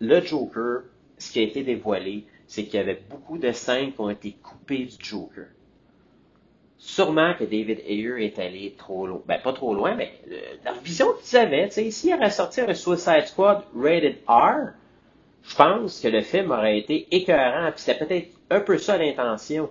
le 0.00 0.20
Joker, 0.22 0.82
ce 1.18 1.30
qui 1.30 1.38
a 1.38 1.42
été 1.42 1.62
dévoilé, 1.62 2.26
c'est 2.48 2.64
qu'il 2.64 2.74
y 2.74 2.82
avait 2.82 3.00
beaucoup 3.08 3.38
de 3.38 3.52
scènes 3.52 3.92
qui 3.92 4.00
ont 4.00 4.10
été 4.10 4.32
coupées 4.42 4.86
du 4.86 4.96
Joker. 4.98 5.46
Sûrement 6.78 7.34
que 7.34 7.42
David 7.42 7.80
Ayer 7.86 8.24
est 8.24 8.38
allé 8.38 8.74
trop 8.78 9.06
loin. 9.06 9.20
Ben, 9.26 9.40
pas 9.42 9.52
trop 9.52 9.74
loin, 9.74 9.94
mais 9.96 10.12
euh, 10.30 10.36
la 10.64 10.72
vision 10.72 11.08
qu'ils 11.22 11.38
avaient, 11.38 11.68
tu 11.68 11.74
sais, 11.74 11.90
s'il 11.90 12.14
aurait 12.14 12.30
sorti 12.30 12.60
un 12.60 12.72
Suicide 12.72 13.26
Squad 13.26 13.64
rated 13.74 14.18
R, 14.28 14.74
je 15.42 15.56
pense 15.56 16.00
que 16.00 16.08
le 16.08 16.20
film 16.20 16.52
aurait 16.52 16.78
été 16.78 17.08
écœurant, 17.10 17.72
puis 17.72 17.80
c'était 17.80 18.04
peut-être 18.04 18.28
un 18.50 18.60
peu 18.60 18.78
ça 18.78 18.96
l'intention. 18.96 19.70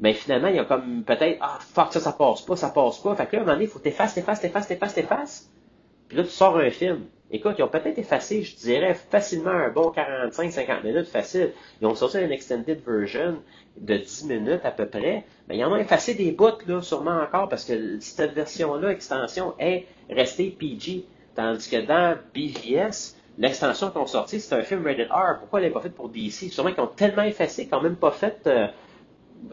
Mais 0.00 0.14
finalement, 0.14 0.48
il 0.48 0.56
y 0.56 0.58
a 0.58 0.64
comme 0.64 1.04
peut-être, 1.04 1.38
ah, 1.40 1.58
fuck, 1.60 1.92
ça, 1.92 2.00
ça 2.00 2.12
passe 2.12 2.42
pas, 2.42 2.56
ça 2.56 2.70
passe 2.70 2.98
pas. 2.98 3.14
Fait 3.14 3.26
que 3.26 3.36
là, 3.36 3.38
à 3.38 3.42
un 3.42 3.44
moment 3.46 3.54
donné, 3.54 3.66
il 3.66 3.70
faut 3.70 3.78
t'effacer, 3.78 4.20
t'effacer, 4.20 4.42
t'effacer, 4.42 4.68
t'effacer, 4.74 5.02
t'effacer. 5.02 5.44
Puis 6.08 6.16
là, 6.16 6.24
tu 6.24 6.30
sors 6.30 6.56
un 6.56 6.70
film. 6.70 7.04
Écoute, 7.30 7.56
ils 7.58 7.62
ont 7.62 7.68
peut-être 7.68 7.98
effacé, 7.98 8.42
je 8.42 8.56
dirais, 8.56 8.94
facilement 8.94 9.50
un 9.50 9.68
bon 9.68 9.92
45-50 9.92 10.82
minutes 10.82 11.08
facile. 11.08 11.52
Ils 11.80 11.86
ont 11.86 11.94
sorti 11.94 12.18
une 12.18 12.32
extended 12.32 12.80
version 12.86 13.36
de 13.76 13.96
10 13.98 14.24
minutes 14.24 14.64
à 14.64 14.70
peu 14.70 14.86
près. 14.86 15.24
Mais 15.46 15.58
ils 15.58 15.64
en 15.64 15.72
ont 15.72 15.76
effacé 15.76 16.14
des 16.14 16.32
bouts, 16.32 16.46
là, 16.66 16.80
sûrement 16.80 17.20
encore, 17.20 17.50
parce 17.50 17.66
que 17.66 18.00
cette 18.00 18.32
version-là, 18.32 18.92
extension, 18.92 19.54
est 19.58 19.86
restée 20.08 20.56
PG. 20.58 21.04
Tandis 21.34 21.68
que 21.68 21.84
dans 21.84 22.16
BVS, 22.34 23.14
l'extension 23.36 23.90
qu'ils 23.90 24.00
ont 24.00 24.06
sorti, 24.06 24.40
c'est 24.40 24.54
un 24.54 24.62
film 24.62 24.86
rated 24.86 25.08
R. 25.10 25.38
Pourquoi 25.38 25.60
elle 25.60 25.66
n'est 25.66 25.72
pas 25.72 25.82
faite 25.82 25.94
pour 25.94 26.08
DC? 26.08 26.50
Sûrement 26.50 26.72
qu'ils 26.72 26.80
ont 26.80 26.86
tellement 26.86 27.24
effacé 27.24 27.64
qu'ils 27.64 27.74
n'ont 27.74 27.82
même 27.82 27.96
pas 27.96 28.10
fait 28.10 28.40
euh, 28.46 28.68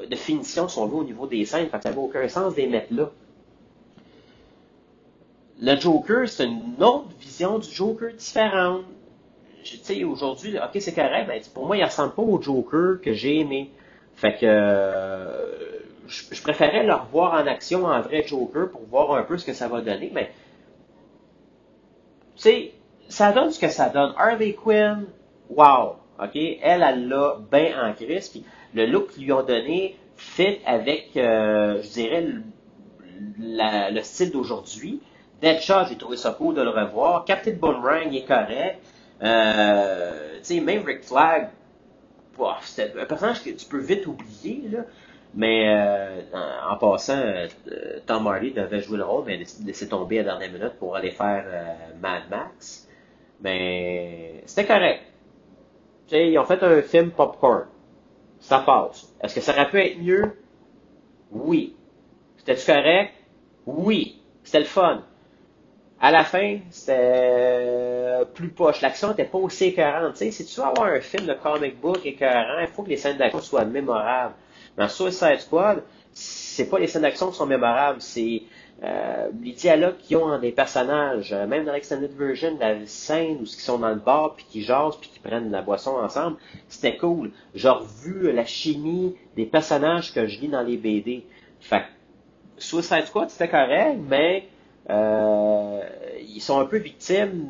de 0.10 0.16
finition, 0.16 0.70
si 0.70 0.80
au 0.80 1.04
niveau 1.04 1.28
des 1.28 1.44
scènes. 1.44 1.68
Fait 1.68 1.78
que 1.78 1.84
ça 1.84 1.92
n'a 1.92 1.98
aucun 1.98 2.28
sens 2.30 2.56
de 2.56 2.62
les 2.62 2.68
mettre 2.68 2.94
là 2.94 3.12
le 5.60 5.80
Joker, 5.80 6.28
c'est 6.28 6.46
une 6.46 6.76
autre 6.82 7.10
vision 7.20 7.60
du 7.60 7.70
Joker 7.70 8.14
différente. 8.14 8.84
Tu 9.64 9.78
sais, 9.78 10.04
aujourd'hui, 10.04 10.58
ok, 10.58 10.80
c'est 10.80 10.94
correct, 10.94 11.26
mais 11.28 11.42
pour 11.54 11.66
moi, 11.66 11.78
il 11.78 11.84
ressemble 11.84 12.14
pas 12.14 12.22
au 12.22 12.42
Joker 12.42 13.02
que 13.02 13.14
j'ai 13.14 13.40
aimé. 13.40 13.72
Fait 14.16 14.34
que 14.34 14.46
euh, 14.46 15.80
je, 16.08 16.42
préférais 16.42 16.86
le 16.86 16.94
revoir 16.94 17.34
en 17.34 17.48
action 17.48 17.86
en 17.86 18.02
vrai 18.02 18.26
Joker 18.26 18.70
pour 18.70 18.82
voir 18.86 19.14
un 19.14 19.24
peu 19.24 19.38
ce 19.38 19.46
que 19.46 19.54
ça 19.54 19.68
va 19.68 19.82
donner, 19.82 20.12
mais 20.14 20.32
tu 22.36 22.44
sais, 22.44 22.72
ça 23.10 23.32
donne 23.32 23.52
ce 23.52 23.60
que 23.60 23.70
ça 23.70 23.90
donne. 23.90 24.14
Harley 24.18 24.54
Quinn, 24.54 25.06
wow, 25.50 25.96
ok, 26.22 26.36
elle, 26.36 26.84
elle 26.84 27.08
l'a 27.08 27.38
bien 27.52 27.90
en 27.90 27.94
crise, 27.94 28.30
puis 28.30 28.46
le 28.74 28.86
look 28.86 29.12
qu'ils 29.12 29.26
lui 29.26 29.32
ont 29.34 29.44
donné 29.44 29.98
fit 30.16 30.60
avec, 30.66 31.18
euh, 31.18 31.82
je 31.82 31.90
dirais, 31.90 32.28
le 33.40 34.02
style 34.02 34.32
d'aujourd'hui. 34.32 35.02
Deadshot, 35.42 35.86
j'ai 35.90 35.98
trouvé 35.98 36.18
ça 36.18 36.32
cool 36.32 36.56
de 36.56 36.62
le 36.62 36.70
revoir. 36.70 37.26
Captain 37.26 37.54
Boomerang, 37.54 38.08
il 38.12 38.18
est 38.18 38.26
correct. 38.26 38.82
Euh, 39.22 40.38
tu 40.38 40.44
sais, 40.44 40.60
même 40.60 40.84
Rick 40.86 41.04
Flag, 41.04 41.50
c'était 42.62 42.94
un 43.00 43.06
personnage 43.06 43.44
que 43.44 43.50
tu 43.50 43.66
peux 43.66 43.80
vite 43.80 44.08
oublier, 44.08 44.64
là. 44.72 44.80
Mais 45.36 45.68
euh, 45.68 46.22
en, 46.70 46.78
passant, 46.78 47.18
euh, 47.18 47.48
Tom 48.06 48.26
Hardy 48.26 48.52
devait 48.52 48.80
jouer 48.80 48.98
le 48.98 49.04
rôle, 49.04 49.26
mais 49.26 49.38
il 49.38 49.42
a 49.42 49.66
laissé 49.68 49.90
tomber 49.90 50.20
à 50.20 50.24
la 50.24 50.32
dernière 50.32 50.52
minute 50.52 50.80
pour 50.80 50.96
aller 50.96 51.12
faire 51.12 51.44
euh, 51.46 51.74
Mad 52.02 52.24
Max. 52.30 52.88
Mais 53.42 54.42
c'était 54.46 54.66
correct. 54.66 55.02
Tu 56.08 56.16
sais, 56.16 56.32
ils 56.32 56.40
ont 56.40 56.46
fait 56.46 56.64
un 56.64 56.82
film 56.82 57.12
popcorn. 57.12 57.66
Ça 58.40 58.60
passe. 58.60 59.14
Est-ce 59.22 59.36
que 59.36 59.42
ça 59.42 59.52
aurait 59.52 59.70
pu 59.70 59.80
être 59.80 60.00
mieux? 60.00 60.38
Oui. 61.32 61.76
C'était-tu 62.38 62.66
correct? 62.66 63.12
Oui. 63.66 64.22
C'était 64.44 64.60
le 64.60 64.66
fun. 64.66 65.04
À 66.00 66.12
la 66.12 66.24
fin, 66.24 66.60
c'était 66.70 68.26
plus 68.34 68.50
poche. 68.50 68.82
L'action 68.82 69.10
n'était 69.10 69.26
pas 69.26 69.38
aussi 69.38 69.66
écœurante. 69.66 70.18
sais, 70.18 70.32
si 70.32 70.46
tu 70.46 70.60
veux 70.60 70.66
avoir 70.66 70.88
un 70.88 71.00
film 71.00 71.26
de 71.26 71.34
comic 71.34 71.80
book 71.80 72.06
écœurant, 72.06 72.60
il 72.62 72.68
faut 72.68 72.84
que 72.84 72.90
les 72.90 72.98
scènes 72.98 73.18
d'action 73.18 73.42
soient 73.42 73.66
mémorables. 73.66 74.36
Dans 74.78 74.90
Suicide 74.90 75.40
Squad, 75.40 75.84
c'est 76.12 76.70
pas 76.70 76.80
les 76.80 76.88
scènes 76.88 77.04
d'action 77.04 77.32
qui 77.32 77.38
sont 77.38 77.46
mémorables, 77.46 78.02
c'est 78.02 78.44
euh, 78.84 79.30
les 79.42 79.54
dialogues 79.54 79.98
qu'ils 79.98 80.18
ont 80.18 80.38
des 80.38 80.52
personnages. 80.52 81.32
Euh, 81.32 81.48
même 81.48 81.64
dans 81.64 81.72
l'extended 81.72 82.12
version, 82.12 82.58
la 82.60 82.86
scène 82.86 83.38
où 83.38 83.44
ils 83.44 83.48
sont 83.48 83.80
dans 83.80 83.90
le 83.90 83.96
bar, 83.96 84.36
puis 84.36 84.46
qui 84.50 84.64
jasent, 84.64 84.98
puis 84.98 85.10
qui 85.10 85.20
prennent 85.20 85.50
la 85.50 85.62
boisson 85.62 85.92
ensemble, 85.92 86.38
c'était 86.68 86.98
cool. 86.98 87.32
J'ai 87.54 87.70
revu 87.70 88.34
la 88.34 88.46
chimie 88.46 89.16
des 89.38 89.46
personnages 89.46 90.14
que 90.14 90.28
je 90.28 90.42
lis 90.42 90.50
dans 90.50 90.62
les 90.62 90.76
BD. 90.76 91.26
Fait 91.62 91.84
Suicide 92.58 93.06
Squad, 93.06 93.30
c'était 93.30 93.50
correct, 93.50 93.98
mais 94.10 94.48
ils 94.90 96.42
sont 96.42 96.60
un 96.60 96.66
peu 96.66 96.78
victimes 96.78 97.50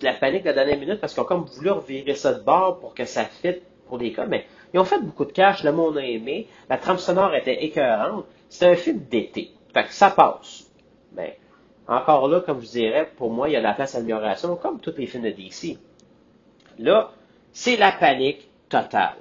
de 0.00 0.04
la 0.04 0.14
panique 0.14 0.42
de 0.42 0.48
la 0.48 0.54
dernière 0.54 0.78
minute 0.78 1.00
parce 1.00 1.12
qu'ils 1.12 1.22
ont 1.22 1.26
comme 1.26 1.44
voulu 1.44 1.70
revirer 1.70 2.14
ça 2.14 2.32
de 2.32 2.42
bord 2.42 2.78
pour 2.80 2.94
que 2.94 3.04
ça 3.04 3.24
fitte 3.24 3.62
pour 3.86 3.98
des 3.98 4.12
cas, 4.12 4.26
mais 4.26 4.46
ils 4.72 4.78
ont 4.78 4.84
fait 4.84 5.00
beaucoup 5.00 5.24
de 5.24 5.32
cash, 5.32 5.64
le 5.64 5.72
monde 5.72 5.98
a 5.98 6.04
aimé, 6.04 6.46
la 6.68 6.78
trame 6.78 6.98
sonore 6.98 7.34
était 7.34 7.64
écœurante, 7.64 8.24
c'est 8.48 8.66
un 8.66 8.76
film 8.76 9.00
d'été, 9.10 9.50
fait 9.74 9.84
que 9.84 9.92
ça 9.92 10.10
passe. 10.10 10.70
Mais 11.12 11.38
encore 11.88 12.28
là, 12.28 12.40
comme 12.40 12.60
je 12.60 12.68
dirais, 12.68 13.10
pour 13.16 13.30
moi, 13.30 13.48
il 13.48 13.52
y 13.52 13.56
a 13.56 13.60
la 13.60 13.74
place 13.74 13.96
à 13.96 13.98
l'amélioration, 13.98 14.54
comme 14.56 14.80
tous 14.80 14.94
les 14.96 15.06
films 15.06 15.24
de 15.24 15.30
DC. 15.30 15.76
Là, 16.78 17.10
c'est 17.52 17.76
la 17.76 17.90
panique 17.90 18.48
totale. 18.68 19.16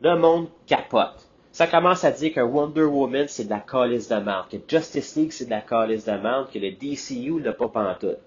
Le 0.00 0.16
monde 0.16 0.48
capote 0.66 1.28
ça 1.52 1.66
commence 1.66 2.02
à 2.04 2.10
dire 2.10 2.32
que 2.32 2.40
Wonder 2.40 2.84
Woman, 2.84 3.26
c'est 3.28 3.44
de 3.44 3.50
la 3.50 3.60
calice 3.60 4.08
de 4.08 4.16
merde, 4.16 4.46
que 4.50 4.56
Justice 4.66 5.16
League, 5.16 5.32
c'est 5.32 5.44
de 5.44 5.50
la 5.50 5.60
calice 5.60 6.04
de 6.04 6.12
merde, 6.12 6.48
que 6.52 6.58
le 6.58 6.72
DCU 6.72 7.40
l'a 7.40 7.52
pas 7.52 7.68
pantoute. 7.68 8.18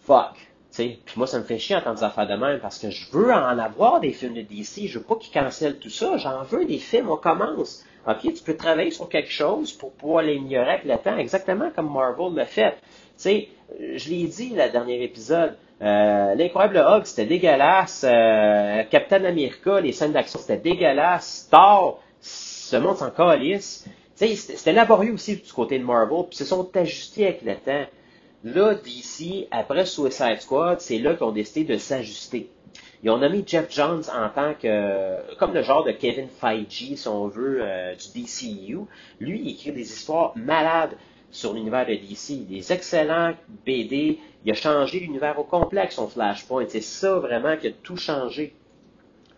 Fuck. 0.00 0.36
Puis 0.74 0.98
moi, 1.16 1.26
ça 1.26 1.38
me 1.38 1.44
fait 1.44 1.58
chier 1.58 1.76
entendre 1.76 1.98
des 1.98 2.04
affaires 2.04 2.26
de 2.26 2.34
même 2.34 2.58
parce 2.58 2.78
que 2.78 2.90
je 2.90 3.10
veux 3.12 3.30
en 3.30 3.58
avoir 3.58 4.00
des 4.00 4.12
films 4.12 4.34
de 4.34 4.40
DC. 4.40 4.86
Je 4.86 4.98
veux 4.98 5.04
pas 5.04 5.16
qu'ils 5.16 5.32
cancellent 5.32 5.78
tout 5.78 5.90
ça. 5.90 6.16
J'en 6.16 6.42
veux 6.44 6.64
des 6.64 6.78
films. 6.78 7.10
On 7.10 7.16
commence. 7.16 7.84
OK, 8.08 8.20
tu 8.22 8.42
peux 8.42 8.56
travailler 8.56 8.90
sur 8.90 9.08
quelque 9.08 9.30
chose 9.30 9.72
pour 9.72 9.92
pouvoir 9.92 10.24
l'ignorer 10.24 10.70
avec 10.70 10.84
le 10.84 10.96
temps, 10.96 11.16
exactement 11.16 11.70
comme 11.70 11.92
Marvel 11.92 12.34
l'a 12.34 12.46
fait. 12.46 12.72
Tu 12.72 12.78
sais, 13.16 13.48
je 13.78 14.08
l'ai 14.10 14.24
dit 14.26 14.50
le 14.56 14.72
dernier 14.72 15.04
épisode. 15.04 15.56
Euh, 15.82 16.34
L'incroyable 16.34 16.78
Hulk, 16.78 17.06
c'était 17.06 17.26
dégueulasse. 17.26 18.04
Euh, 18.08 18.84
Captain 18.90 19.24
America, 19.24 19.80
les 19.80 19.92
scènes 19.92 20.12
d'action, 20.12 20.38
c'était 20.38 20.58
dégueulasse. 20.58 21.48
Thor, 21.50 22.00
ce 22.20 22.76
monde 22.76 22.96
s'en 22.96 23.10
calisse. 23.10 23.86
C'était 24.14 24.72
laborieux 24.72 25.14
aussi 25.14 25.36
du 25.36 25.52
côté 25.52 25.78
de 25.78 25.84
Marvel, 25.84 26.26
puis 26.28 26.36
se 26.36 26.44
sont 26.44 26.70
ajustés 26.76 27.26
avec 27.26 27.42
le 27.42 27.56
temps. 27.56 27.86
Là, 28.44 28.74
DC, 28.74 29.48
après 29.50 29.84
Suicide 29.84 30.40
Squad, 30.40 30.80
c'est 30.80 30.98
là 30.98 31.14
qu'ils 31.14 31.24
ont 31.24 31.32
décidé 31.32 31.64
de 31.64 31.78
s'ajuster. 31.78 32.48
Ils 33.02 33.10
ont 33.10 33.18
nommé 33.18 33.42
Jeff 33.44 33.66
Jones 33.70 34.04
en 34.14 34.28
tant 34.28 34.54
que, 34.54 35.36
comme 35.38 35.52
le 35.52 35.62
genre 35.62 35.82
de 35.84 35.90
Kevin 35.90 36.28
Feige, 36.28 36.94
si 36.94 37.08
on 37.08 37.26
veut, 37.26 37.58
euh, 37.60 37.94
du 37.96 38.22
DCU. 38.22 38.78
Lui, 39.18 39.40
il 39.42 39.50
écrit 39.52 39.72
des 39.72 39.82
histoires 39.82 40.32
malades 40.36 40.96
sur 41.32 41.54
l'univers 41.54 41.86
de 41.86 41.94
DC. 41.94 42.46
Des 42.46 42.72
excellents 42.72 43.32
BD. 43.66 44.20
Il 44.44 44.50
a 44.52 44.54
changé 44.54 45.00
l'univers 45.00 45.38
au 45.38 45.44
complexe, 45.44 45.96
son 45.96 46.06
Flashpoint. 46.06 46.66
C'est 46.68 46.80
ça 46.80 47.14
vraiment 47.18 47.56
qui 47.56 47.68
a 47.68 47.72
tout 47.72 47.96
changé. 47.96 48.54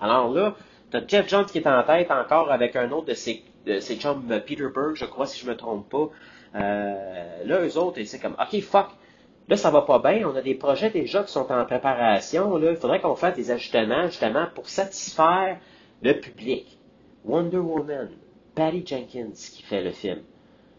Alors 0.01 0.31
là, 0.33 0.55
tu 0.91 0.97
as 0.97 1.07
Jeff 1.07 1.29
Jones 1.29 1.47
qui 1.47 1.59
est 1.59 1.67
en 1.67 1.83
tête 1.85 2.11
encore 2.11 2.51
avec 2.51 2.77
un 2.77 2.91
autre 2.91 3.07
de 3.07 3.15
ses, 3.15 3.43
de 3.65 4.39
Peter 4.41 4.69
Berg, 4.75 4.95
je 4.95 5.05
crois, 5.05 5.27
si 5.27 5.41
je 5.41 5.49
me 5.49 5.57
trompe 5.57 5.89
pas. 5.89 6.11
Euh, 6.57 7.45
là, 7.45 7.61
eux 7.65 7.79
autres, 7.79 8.03
c'est 8.05 8.19
comme, 8.19 8.37
OK, 8.39 8.61
fuck, 8.61 8.89
là, 9.49 9.57
ça 9.57 9.71
va 9.71 9.83
pas 9.83 9.99
bien, 9.99 10.29
on 10.29 10.37
a 10.37 10.43
des 10.43 10.55
projets 10.55 10.91
déjà 10.91 11.23
qui 11.23 11.33
sont 11.33 11.51
en 11.51 11.65
préparation, 11.65 12.57
là, 12.57 12.71
il 12.71 12.77
faudrait 12.77 13.01
qu'on 13.01 13.17
fasse 13.17 13.35
des 13.35 13.51
ajustements, 13.51 14.07
justement, 14.07 14.47
pour 14.55 14.69
satisfaire 14.69 15.59
le 16.03 16.13
public. 16.21 16.79
Wonder 17.25 17.59
Woman, 17.59 18.11
Patty 18.55 18.85
Jenkins 18.87 19.33
qui 19.33 19.63
fait 19.63 19.83
le 19.83 19.93
film. 19.93 20.21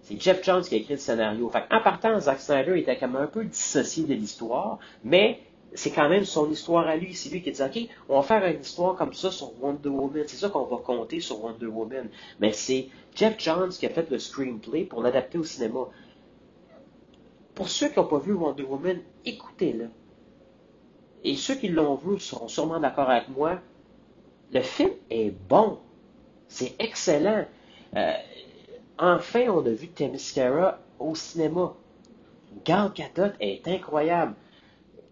C'est 0.06 0.22
Jeff 0.22 0.44
Jones 0.44 0.62
qui 0.62 0.76
a 0.76 0.78
écrit 0.78 0.94
le 0.94 1.00
scénario. 1.00 1.50
Fait 1.50 1.64
en 1.72 1.82
partant, 1.82 2.20
Zack 2.20 2.40
Snyder 2.40 2.80
était 2.80 2.96
comme 2.96 3.16
un 3.16 3.26
peu 3.26 3.44
dissocié 3.44 4.04
de 4.04 4.14
l'histoire, 4.14 4.78
mais 5.04 5.40
c'est 5.74 5.90
quand 5.90 6.08
même 6.08 6.26
son 6.26 6.52
histoire 6.52 6.88
à 6.88 6.96
lui. 6.96 7.16
C'est 7.16 7.32
lui 7.32 7.42
qui 7.42 7.52
dit, 7.52 7.62
OK, 7.64 7.90
on 8.08 8.18
va 8.18 8.22
faire 8.22 8.46
une 8.46 8.62
histoire 8.62 8.96
comme 8.96 9.14
ça 9.14 9.32
sur 9.32 9.52
Wonder 9.60 9.90
Woman. 9.90 10.24
C'est 10.28 10.38
ça 10.38 10.50
qu'on 10.50 10.66
va 10.66 10.78
compter 10.78 11.22
sur 11.22 11.44
Wonder 11.44 11.66
Woman. 11.66 12.08
Mais 12.40 12.54
c'est 12.54 12.90
Jeff 13.16 13.34
Johns 13.40 13.70
qui 13.70 13.88
a 13.88 13.90
fait 13.90 14.08
le 14.12 14.20
screenplay 14.20 14.84
pour 14.84 15.02
l'adapter 15.02 15.40
au 15.40 15.44
cinéma. 15.44 15.88
Pour 17.56 17.68
ceux 17.68 17.90
qui 17.90 17.98
n'ont 17.98 18.06
pas 18.06 18.20
vu 18.20 18.34
Wonder 18.34 18.64
Woman, 18.64 19.00
écoutez-le. 19.26 19.90
Et 21.24 21.36
ceux 21.36 21.56
qui 21.56 21.70
l'ont 21.70 21.96
vu 21.96 22.20
seront 22.20 22.48
sûrement 22.48 22.80
d'accord 22.80 23.10
avec 23.10 23.30
moi. 23.30 23.60
Le 24.54 24.62
film 24.62 24.92
est 25.10 25.32
bon. 25.50 25.80
C'est 26.48 26.76
excellent. 26.78 27.46
Euh, 27.96 28.14
enfin, 28.98 29.48
on 29.50 29.66
a 29.66 29.70
vu 29.70 29.88
Themyscira 29.88 30.80
au 31.00 31.16
cinéma. 31.16 31.74
Gal 32.64 32.92
Gadot 32.96 33.34
est 33.40 33.68
incroyable 33.68 34.36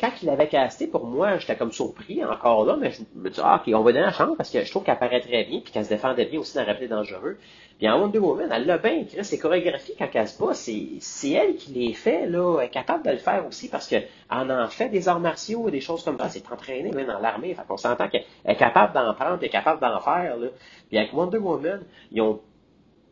quand 0.04 0.12
il 0.22 0.30
avait 0.30 0.50
casté, 0.50 0.88
pour 0.88 1.06
moi, 1.06 1.38
j'étais 1.38 1.56
comme 1.56 1.72
surpris 1.72 2.26
encore 2.26 2.66
là, 2.66 2.76
mais 2.78 2.92
je 2.92 3.04
me 3.16 3.30
dis, 3.30 3.40
ah, 3.42 3.62
ok, 3.66 3.74
on 3.74 3.84
va 3.84 3.94
donner 3.94 4.06
la 4.06 4.12
chance 4.12 4.36
parce 4.36 4.50
que 4.50 4.62
je 4.62 4.70
trouve 4.70 4.84
qu'elle 4.84 5.00
paraît 5.00 5.22
très 5.22 5.46
bien, 5.46 5.62
puis 5.62 5.72
qu'elle 5.72 5.86
se 5.86 5.90
défendait 5.90 6.26
bien 6.26 6.42
aussi 6.42 6.56
dans 6.56 6.66
Rappelé 6.66 6.90
dangereux. 6.90 7.38
Puis 7.78 7.88
en 7.90 8.02
Wonder 8.02 8.20
Woman, 8.20 8.50
elle 8.52 8.66
l'a 8.66 8.78
bien 8.78 9.00
écrit, 9.00 9.24
ses 9.24 9.40
chorégraphies 9.40 9.96
quand 9.98 10.10
elle 10.14 10.28
se 10.28 10.38
bat, 10.38 10.54
c'est 10.54 11.30
elle 11.30 11.56
qui 11.56 11.72
les 11.72 11.94
fait, 11.94 12.28
là, 12.28 12.58
elle 12.60 12.66
est 12.66 12.70
capable 12.70 13.06
de 13.06 13.12
le 13.12 13.18
faire 13.18 13.48
aussi 13.48 13.70
parce 13.70 13.88
qu'elle 13.88 14.08
en 14.30 14.68
fait 14.68 14.90
des 14.90 15.08
arts 15.08 15.22
martiaux, 15.22 15.70
des 15.70 15.80
choses 15.80 16.04
comme 16.04 16.20
ça, 16.20 16.28
c'est 16.28 16.52
entraîné 16.52 16.92
même 16.92 17.08
dans 17.08 17.20
l'armée, 17.20 17.54
fait 17.54 17.66
qu'on 17.66 17.78
s'entend 17.78 18.10
qu'elle 18.10 18.26
est 18.46 18.56
capable 18.56 18.94
d'en 18.94 19.14
prendre, 19.14 19.38
elle 19.40 19.46
est 19.46 19.50
capable 19.50 19.80
d'en 19.80 20.02
faire, 20.02 20.36
là. 20.36 20.48
Puis 20.90 20.98
avec 20.98 21.14
Wonder 21.14 21.38
Woman, 21.38 21.82
ils 22.12 22.22
ont 22.22 22.42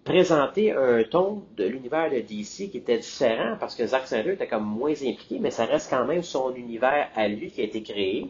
présenter 0.04 0.72
un 0.72 1.04
ton 1.04 1.44
de 1.58 1.66
l'univers 1.66 2.10
de 2.10 2.20
DC 2.20 2.72
qui 2.72 2.78
était 2.78 2.98
différent 2.98 3.56
parce 3.60 3.76
que 3.76 3.86
Zack 3.86 4.08
Snyder 4.08 4.34
était 4.34 4.48
comme 4.48 4.66
moins 4.66 4.92
impliqué, 4.92 5.38
mais 5.40 5.52
ça 5.52 5.66
reste 5.66 5.90
quand 5.90 6.06
même 6.06 6.24
son 6.24 6.56
univers 6.56 7.10
à 7.16 7.28
lui 7.28 7.52
qui 7.52 7.62
a 7.62 7.66
été 7.66 7.84
créé. 7.84 8.28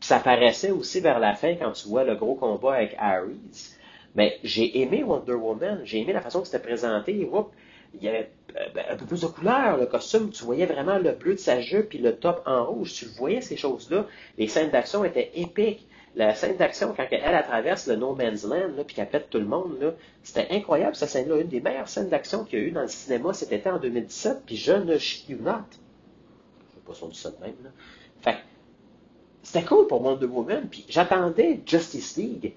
Puis 0.00 0.08
ça 0.08 0.18
paraissait 0.18 0.70
aussi 0.70 1.00
vers 1.00 1.20
la 1.20 1.34
fin 1.34 1.54
quand 1.54 1.72
tu 1.72 1.88
vois 1.88 2.04
le 2.04 2.16
gros 2.16 2.34
combat 2.34 2.74
avec 2.74 2.96
Ares. 2.98 3.28
Mais 4.16 4.38
j'ai 4.42 4.80
aimé 4.80 5.02
Wonder 5.04 5.34
Woman, 5.34 5.80
j'ai 5.84 6.00
aimé 6.00 6.12
la 6.12 6.20
façon 6.20 6.40
que 6.40 6.46
c'était 6.46 6.62
présenté. 6.62 7.12
il 7.12 8.02
y 8.02 8.08
avait 8.08 8.30
euh, 8.56 8.82
un 8.90 8.96
peu 8.96 9.06
plus 9.06 9.20
de 9.20 9.26
couleur, 9.26 9.76
le 9.76 9.86
costume, 9.86 10.30
tu 10.30 10.44
voyais 10.44 10.66
vraiment 10.66 10.98
le 10.98 11.12
bleu 11.12 11.34
de 11.34 11.38
sa 11.38 11.60
jupe 11.60 11.88
puis 11.88 11.98
le 11.98 12.16
top 12.16 12.42
en 12.46 12.64
rouge, 12.64 12.92
tu 12.92 13.06
voyais 13.18 13.40
ces 13.40 13.56
choses-là. 13.56 14.06
Les 14.38 14.48
scènes 14.48 14.70
d'action 14.70 15.04
étaient 15.04 15.30
épiques 15.34 15.86
la 16.16 16.34
scène 16.34 16.56
d'action, 16.56 16.94
quand 16.96 17.06
elle, 17.10 17.42
traverse 17.42 17.86
le 17.88 17.96
No 17.96 18.14
Man's 18.14 18.44
Land, 18.44 18.76
là, 18.76 18.84
puis 18.84 18.94
qu'elle 18.94 19.08
pète 19.08 19.30
tout 19.30 19.38
le 19.38 19.46
monde, 19.46 19.94
c'était 20.22 20.46
incroyable, 20.50 20.94
cette 20.94 21.08
scène-là. 21.08 21.38
Une 21.38 21.48
des 21.48 21.60
meilleures 21.60 21.88
scènes 21.88 22.08
d'action 22.08 22.44
qu'il 22.44 22.58
y 22.58 22.62
a 22.62 22.64
eu 22.66 22.70
dans 22.70 22.82
le 22.82 22.88
cinéma 22.88 23.32
été 23.50 23.68
en 23.68 23.78
2017, 23.78 24.42
puis 24.46 24.56
je 24.56 24.72
ne 24.72 24.96
chie. 24.98 25.24
Je 25.28 25.34
sais 25.34 25.42
pas 26.86 26.94
si 26.94 27.02
on 27.02 27.08
dit 27.08 27.18
ça 27.18 27.30
de 27.30 27.40
même, 27.40 27.56
là. 27.64 27.70
Fait 28.20 28.38
c'était 29.42 29.64
cool 29.64 29.86
pour 29.86 30.02
Wonder 30.02 30.26
Woman, 30.26 30.68
puis 30.70 30.86
j'attendais 30.88 31.60
Justice 31.66 32.16
League 32.16 32.54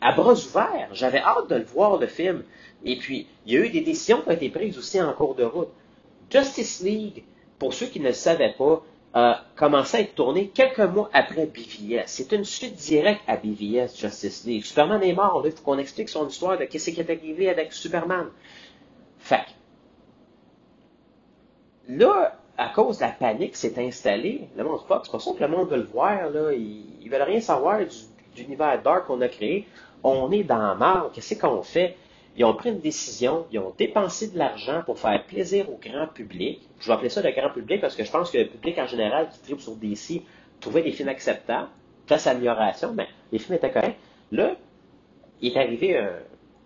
à 0.00 0.12
bras 0.12 0.34
ouverts. 0.34 0.90
J'avais 0.92 1.20
hâte 1.20 1.48
de 1.48 1.54
le 1.56 1.64
voir, 1.64 1.98
le 1.98 2.06
film. 2.06 2.42
Et 2.84 2.96
puis, 2.96 3.26
il 3.46 3.54
y 3.54 3.56
a 3.56 3.60
eu 3.60 3.70
des 3.70 3.80
décisions 3.80 4.20
qui 4.20 4.28
ont 4.28 4.32
été 4.32 4.50
prises 4.50 4.76
aussi 4.76 5.00
en 5.00 5.12
cours 5.14 5.34
de 5.34 5.44
route. 5.44 5.70
Justice 6.30 6.82
League, 6.82 7.24
pour 7.58 7.72
ceux 7.72 7.86
qui 7.86 8.00
ne 8.00 8.08
le 8.08 8.12
savaient 8.12 8.54
pas, 8.58 8.84
a 9.18 9.40
commencé 9.56 9.96
à 9.96 10.00
être 10.02 10.14
tourné 10.14 10.48
quelques 10.48 10.78
mois 10.78 11.08
après 11.14 11.46
BVS. 11.46 12.02
C'est 12.04 12.32
une 12.32 12.44
suite 12.44 12.74
directe 12.74 13.22
à 13.26 13.38
BVS 13.38 13.96
Justice 13.96 14.44
League. 14.44 14.62
Superman 14.62 15.02
est 15.02 15.14
mort, 15.14 15.40
il 15.42 15.52
faut 15.52 15.62
qu'on 15.64 15.78
explique 15.78 16.10
son 16.10 16.28
histoire 16.28 16.58
de 16.58 16.66
qu'est-ce 16.66 16.90
qui 16.90 17.00
est 17.00 17.10
arrivé 17.10 17.48
avec 17.48 17.72
Superman. 17.72 18.26
Fait 19.18 19.46
là, 21.88 22.38
à 22.58 22.68
cause 22.68 22.98
de 22.98 23.04
la 23.04 23.08
panique 23.08 23.52
qui 23.52 23.60
s'est 23.60 23.82
installée, 23.82 24.50
le 24.54 24.64
monde 24.64 24.80
Fox, 24.86 25.08
c'est 25.08 25.12
pas 25.12 25.18
ça 25.18 25.30
que 25.32 25.42
le 25.42 25.48
monde 25.48 25.70
veut 25.70 25.78
le 25.78 25.84
voir, 25.84 26.28
là, 26.28 26.52
ils, 26.52 27.08
veulent 27.08 27.22
rien 27.22 27.40
savoir 27.40 27.78
du, 27.78 27.86
du 28.34 28.42
univers 28.42 28.82
dark 28.82 29.06
qu'on 29.06 29.22
a 29.22 29.28
créé. 29.28 29.66
On 30.02 30.30
est 30.30 30.44
dans 30.44 30.58
la 30.58 30.74
marre, 30.74 31.10
qu'est-ce 31.14 31.36
qu'on 31.36 31.62
fait? 31.62 31.96
Ils 32.36 32.44
ont 32.44 32.54
pris 32.54 32.68
une 32.68 32.80
décision, 32.80 33.46
ils 33.50 33.58
ont 33.58 33.72
dépensé 33.76 34.28
de 34.28 34.38
l'argent 34.38 34.82
pour 34.84 34.98
faire 34.98 35.24
plaisir 35.24 35.70
au 35.70 35.78
grand 35.78 36.06
public. 36.06 36.60
Je 36.80 36.86
vais 36.86 36.92
appeler 36.92 37.08
ça 37.08 37.22
le 37.22 37.30
grand 37.30 37.50
public 37.50 37.80
parce 37.80 37.96
que 37.96 38.04
je 38.04 38.10
pense 38.10 38.30
que 38.30 38.38
le 38.38 38.46
public 38.46 38.78
en 38.78 38.86
général 38.86 39.30
qui 39.30 39.40
tripe 39.40 39.60
sur 39.60 39.74
DC 39.76 40.22
trouvait 40.60 40.82
les 40.82 40.92
films 40.92 41.08
acceptables, 41.08 41.68
place 42.06 42.26
à 42.26 42.32
l'amélioration, 42.32 42.92
mais 42.92 43.08
les 43.32 43.38
films 43.38 43.56
étaient 43.56 43.72
corrects. 43.72 43.96
Là, 44.32 44.56
il 45.40 45.52
est 45.52 45.58
arrivé 45.58 45.98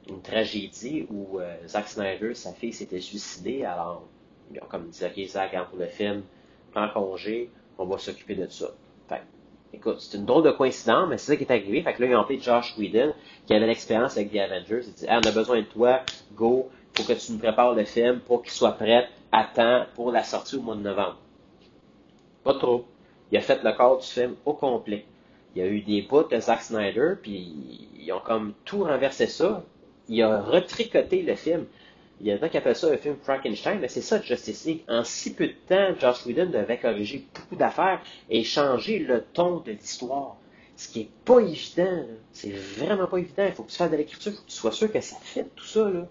une 0.09 0.23
tragédie 0.23 1.07
où 1.11 1.39
euh, 1.39 1.57
Zack 1.67 1.89
Snyder, 1.89 2.35
sa 2.35 2.53
fille, 2.53 2.73
s'était 2.73 3.01
suicidée. 3.01 3.65
Alors, 3.65 4.09
ils 4.53 4.61
ont 4.61 4.67
comme 4.67 4.89
dit, 4.89 5.05
OK, 5.05 5.29
Zack, 5.29 5.57
pour 5.69 5.79
le 5.79 5.87
film, 5.87 6.23
prends 6.73 6.89
congé, 6.89 7.51
on 7.79 7.85
va 7.85 7.99
s'occuper 7.99 8.35
de 8.35 8.49
ça. 8.49 8.71
Écoute, 9.73 9.97
c'est 10.01 10.19
une 10.19 10.25
drôle 10.25 10.45
de 10.45 10.51
coïncidence, 10.51 11.09
mais 11.09 11.17
c'est 11.17 11.33
ça 11.33 11.37
qui 11.37 11.45
est 11.45 11.51
arrivé. 11.51 11.83
Fait 11.83 11.95
que 11.95 12.03
là, 12.03 12.09
ils 12.09 12.17
ont 12.17 12.21
appelé 12.21 12.41
Josh 12.41 12.75
Whedon, 12.77 13.13
qui 13.47 13.55
avait 13.55 13.67
l'expérience 13.67 14.17
avec 14.17 14.33
The 14.33 14.39
Avengers. 14.39 14.83
Il 14.87 14.93
dit, 14.93 15.07
ah, 15.09 15.21
on 15.23 15.29
a 15.29 15.33
besoin 15.33 15.59
de 15.59 15.67
toi, 15.67 16.01
go, 16.35 16.69
faut 16.97 17.05
que 17.05 17.13
tu 17.13 17.33
nous 17.33 17.39
prépares 17.39 17.75
le 17.75 17.85
film 17.85 18.21
pour 18.21 18.43
qu'il 18.43 18.53
soit 18.53 18.73
prêt 18.73 19.09
à 19.31 19.45
temps 19.45 19.87
pour 19.95 20.11
la 20.11 20.25
sortie 20.25 20.57
au 20.57 20.61
mois 20.61 20.75
de 20.75 20.83
novembre. 20.83 21.19
Pas 22.43 22.55
trop. 22.55 22.85
Il 23.31 23.39
a 23.39 23.41
fait 23.41 23.63
le 23.63 23.73
corps 23.73 23.99
du 23.99 24.07
film 24.07 24.35
au 24.45 24.55
complet. 24.55 25.05
Il 25.55 25.63
y 25.63 25.65
a 25.65 25.69
eu 25.69 25.81
des 25.81 26.03
bouts 26.03 26.25
de 26.25 26.39
Zack 26.39 26.63
Snyder, 26.63 27.15
puis 27.21 27.89
ils 27.99 28.13
ont 28.13 28.21
comme 28.21 28.55
tout 28.65 28.85
renversé 28.85 29.27
ça. 29.27 29.63
Il 30.09 30.21
a 30.23 30.41
retricoté 30.41 31.23
le 31.23 31.37
film. 31.37 31.67
Il 32.21 32.27
y 32.27 32.31
a 32.31 32.35
des 32.35 32.41
gens 32.41 32.49
qui 32.51 32.59
appellent 32.59 32.77
ça 32.77 32.89
un 32.89 32.99
film 32.99 33.17
Frankenstein, 33.23 33.79
mais 33.81 33.89
c'est 33.89 34.03
ça 34.03 34.21
Justice 34.21 34.67
League. 34.67 34.83
En 34.89 35.05
si 35.05 35.33
peu 35.33 35.47
de 35.47 35.55
temps, 35.69 35.95
Josh 35.99 36.27
Whedon 36.27 36.51
devait 36.51 36.77
corriger 36.77 37.25
beaucoup 37.35 37.57
d'affaires 37.57 38.01
et 38.29 38.45
changer 38.45 38.99
le 38.99 39.25
ton 39.33 39.61
de 39.61 39.73
l'histoire. 39.73 40.37
Ce 40.77 40.89
qui 40.89 41.01
est 41.03 41.11
pas 41.25 41.41
évident. 41.41 42.05
C'est 42.33 42.53
vraiment 42.53 43.07
pas 43.07 43.19
évident. 43.19 43.45
Il 43.47 43.53
faut 43.53 43.63
que 43.63 43.71
tu 43.71 43.77
fasses 43.77 43.91
de 43.91 43.97
l'écriture, 43.97 44.33
il 44.33 44.37
faut 44.37 44.43
que 44.43 44.49
tu 44.51 44.57
sois 44.57 44.73
sûr 44.73 44.93
que 44.93 45.01
ça 45.01 45.17
fait 45.23 45.47
tout 45.57 45.65
ça. 45.65 45.89
Là. 45.89 46.07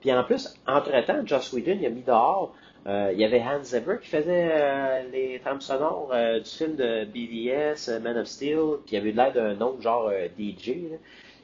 Puis 0.00 0.12
en 0.12 0.24
plus, 0.24 0.52
entre-temps, 0.66 1.24
Josh 1.24 1.52
Whedon, 1.52 1.84
a 1.84 1.90
mis 1.90 2.02
dehors, 2.02 2.54
euh, 2.86 3.10
il 3.12 3.20
y 3.20 3.24
avait 3.24 3.42
Hans 3.42 3.62
Zimmer 3.62 3.98
qui 4.00 4.08
faisait 4.08 4.50
euh, 4.52 5.02
les 5.12 5.38
trames 5.38 5.60
sonores 5.60 6.10
euh, 6.12 6.40
du 6.40 6.50
film 6.50 6.74
de 6.74 7.04
BVS, 7.04 8.00
Man 8.00 8.16
of 8.16 8.26
Steel, 8.26 8.78
puis 8.84 8.92
il 8.92 8.94
y 8.94 8.96
avait 8.96 9.12
l'air 9.12 9.32
d'un 9.32 9.60
autre 9.60 9.80
genre 9.80 10.10
DJ. 10.38 10.72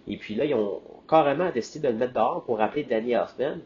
Et 0.09 0.17
puis 0.17 0.35
là, 0.35 0.45
ils 0.45 0.55
ont 0.55 0.81
carrément 1.09 1.51
décidé 1.51 1.87
de 1.87 1.93
le 1.93 1.99
mettre 1.99 2.15
dehors 2.15 2.45
pour 2.45 2.59
rappeler 2.59 2.85
Danny 2.85 3.15
Hoffman 3.15 3.59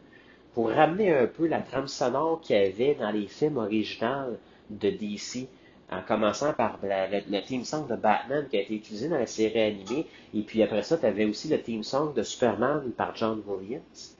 pour 0.53 0.69
ramener 0.69 1.13
un 1.13 1.27
peu 1.27 1.47
la 1.47 1.61
trame 1.61 1.87
sonore 1.87 2.41
qu'il 2.41 2.55
y 2.55 2.59
avait 2.59 2.95
dans 2.95 3.11
les 3.11 3.27
films 3.27 3.57
originaux 3.57 4.37
de 4.69 4.89
DC, 4.89 5.47
en 5.91 6.01
commençant 6.01 6.53
par 6.53 6.79
le, 6.83 7.41
theme 7.41 7.65
song 7.65 7.87
de 7.87 7.95
Batman 7.95 8.47
qui 8.49 8.57
a 8.57 8.61
été 8.61 8.75
utilisé 8.75 9.09
dans 9.09 9.17
la 9.17 9.27
série 9.27 9.61
animée, 9.61 10.07
et 10.33 10.41
puis 10.41 10.63
après 10.63 10.83
ça, 10.83 10.97
tu 10.97 11.05
avais 11.05 11.25
aussi 11.25 11.49
le 11.49 11.61
theme 11.61 11.83
song 11.83 12.13
de 12.13 12.23
Superman 12.23 12.91
par 12.91 13.15
John 13.15 13.41
Williams, 13.45 14.17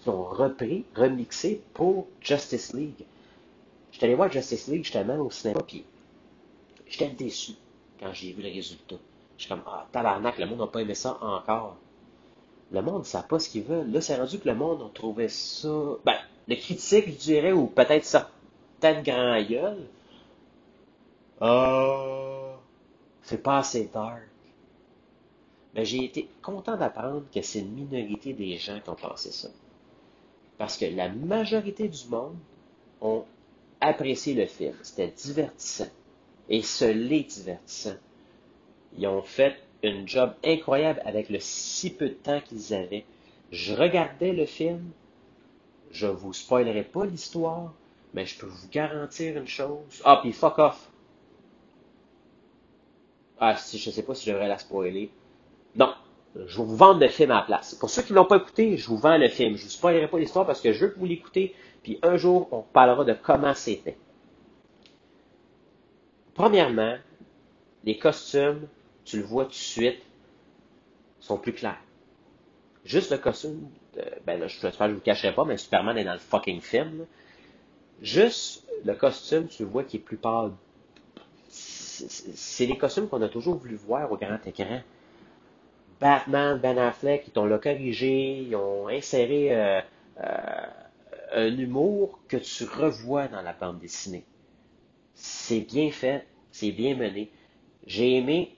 qui 0.00 0.08
ont 0.08 0.24
repris, 0.24 0.84
remixé 0.94 1.60
pour 1.74 2.06
Justice 2.20 2.72
League. 2.72 3.04
J'étais 3.90 4.06
allé 4.06 4.14
voir 4.14 4.30
Justice 4.30 4.68
League 4.68 4.84
justement 4.84 5.16
au 5.16 5.30
cinéma, 5.30 5.60
puis 5.66 5.84
j'étais 6.86 7.08
déçu 7.08 7.52
quand 8.00 8.12
j'ai 8.12 8.32
vu 8.32 8.42
le 8.42 8.48
résultat. 8.48 8.96
Je 9.36 9.42
suis 9.42 9.48
comme, 9.48 9.62
ah, 9.66 9.86
tabarnak, 9.92 10.38
le 10.38 10.46
monde 10.46 10.60
n'a 10.60 10.66
pas 10.66 10.80
aimé 10.80 10.94
ça 10.94 11.18
encore. 11.20 11.76
Le 12.70 12.82
monde 12.82 13.00
ne 13.00 13.04
sait 13.04 13.18
pas 13.28 13.38
ce 13.38 13.48
qu'il 13.48 13.62
veut. 13.62 13.84
Là, 13.84 14.00
c'est 14.00 14.16
rendu 14.16 14.38
que 14.38 14.48
le 14.48 14.54
monde 14.54 14.82
a 14.82 14.90
trouvé 14.92 15.28
ça. 15.28 15.68
Ben, 16.04 16.16
le 16.46 16.56
critique, 16.56 17.06
je 17.06 17.16
dirais, 17.16 17.52
ou 17.52 17.66
peut-être 17.66 18.04
certaines 18.04 19.02
grand 19.02 19.42
gueules. 19.42 19.86
Ah, 21.40 22.56
c'est 23.22 23.42
pas 23.42 23.58
assez 23.58 23.90
dark. 23.92 24.22
Mais 25.74 25.84
j'ai 25.84 26.04
été 26.04 26.28
content 26.42 26.76
d'apprendre 26.76 27.22
que 27.32 27.42
c'est 27.42 27.60
une 27.60 27.72
minorité 27.72 28.32
des 28.32 28.56
gens 28.56 28.80
qui 28.80 28.90
ont 28.90 28.96
pensé 28.96 29.30
ça. 29.30 29.48
Parce 30.56 30.76
que 30.76 30.86
la 30.86 31.08
majorité 31.08 31.88
du 31.88 32.08
monde 32.08 32.36
ont 33.00 33.24
apprécié 33.80 34.34
le 34.34 34.46
film. 34.46 34.74
C'était 34.82 35.08
divertissant. 35.08 35.88
Et 36.48 36.62
ce 36.62 36.84
l'est 36.84 37.30
divertissant. 37.30 37.96
Ils 38.96 39.06
ont 39.06 39.22
fait 39.22 39.56
un 39.84 40.06
job 40.06 40.32
incroyable 40.44 41.00
avec 41.04 41.28
le 41.30 41.38
si 41.40 41.90
peu 41.90 42.08
de 42.08 42.14
temps 42.14 42.40
qu'ils 42.40 42.74
avaient. 42.74 43.04
Je 43.50 43.74
regardais 43.74 44.32
le 44.32 44.46
film. 44.46 44.90
Je 45.90 46.06
vous 46.06 46.32
spoilerai 46.32 46.82
pas 46.82 47.06
l'histoire, 47.06 47.72
mais 48.12 48.26
je 48.26 48.38
peux 48.38 48.46
vous 48.46 48.68
garantir 48.68 49.36
une 49.36 49.46
chose. 49.46 50.02
Ah, 50.04 50.18
puis 50.22 50.32
fuck 50.32 50.58
off. 50.58 50.90
Ah, 53.40 53.56
si, 53.56 53.78
je 53.78 53.90
sais 53.90 54.02
pas 54.02 54.14
si 54.14 54.26
je 54.26 54.32
devrais 54.32 54.48
la 54.48 54.58
spoiler. 54.58 55.10
Non, 55.76 55.94
je 56.46 56.60
vous 56.60 56.76
vendre 56.76 57.00
le 57.00 57.08
film 57.08 57.30
à 57.30 57.36
la 57.36 57.42
place. 57.42 57.74
Pour 57.74 57.88
ceux 57.88 58.02
qui 58.02 58.12
ne 58.12 58.18
l'ont 58.18 58.24
pas 58.24 58.36
écouté, 58.36 58.76
je 58.76 58.88
vous 58.88 58.98
vends 58.98 59.16
le 59.16 59.28
film. 59.28 59.56
Je 59.56 59.64
vous 59.64 59.70
spoilerai 59.70 60.08
pas 60.08 60.18
l'histoire 60.18 60.46
parce 60.46 60.60
que 60.60 60.72
je 60.72 60.84
veux 60.84 60.90
que 60.90 60.98
vous 60.98 61.06
l'écoutez. 61.06 61.54
Puis 61.82 61.98
un 62.02 62.16
jour, 62.16 62.48
on 62.50 62.62
parlera 62.62 63.04
de 63.04 63.14
comment 63.14 63.54
c'était. 63.54 63.96
Premièrement, 66.34 66.96
les 67.84 67.96
costumes, 67.96 68.68
tu 69.08 69.16
le 69.16 69.22
vois 69.22 69.44
tout 69.44 69.50
de 69.50 69.54
suite, 69.54 69.98
sont 71.20 71.38
plus 71.38 71.54
clairs. 71.54 71.80
Juste 72.84 73.10
le 73.10 73.18
costume, 73.18 73.68
ben 74.26 74.38
là, 74.38 74.46
je 74.46 74.66
ne 74.66 74.94
vous 74.94 75.00
cacherai 75.00 75.34
pas, 75.34 75.44
mais 75.44 75.56
Superman 75.56 75.96
est 75.96 76.04
dans 76.04 76.12
le 76.12 76.18
fucking 76.18 76.60
film. 76.60 77.06
Juste 78.02 78.66
le 78.84 78.94
costume, 78.94 79.48
tu 79.48 79.62
le 79.62 79.68
vois 79.68 79.84
qui 79.84 79.96
est 79.96 80.00
plus 80.00 80.18
pâle. 80.18 80.52
C'est 81.48 82.66
les 82.66 82.76
costumes 82.76 83.08
qu'on 83.08 83.22
a 83.22 83.28
toujours 83.28 83.56
voulu 83.56 83.76
voir 83.76 84.12
au 84.12 84.16
grand 84.16 84.38
écran. 84.46 84.82
Batman, 86.00 86.58
Ben 86.58 86.78
Affleck, 86.78 87.24
ils 87.26 87.32
t'ont 87.32 87.58
corrigé, 87.58 88.38
ils 88.42 88.54
ont 88.54 88.88
inséré 88.88 89.56
euh, 89.56 89.80
euh, 90.20 90.66
un 91.32 91.58
humour 91.58 92.20
que 92.28 92.36
tu 92.36 92.64
revois 92.64 93.26
dans 93.26 93.42
la 93.42 93.52
bande 93.52 93.80
dessinée. 93.80 94.24
C'est 95.14 95.60
bien 95.60 95.90
fait, 95.90 96.24
c'est 96.52 96.70
bien 96.70 96.94
mené. 96.94 97.32
J'ai 97.86 98.16
aimé 98.16 98.57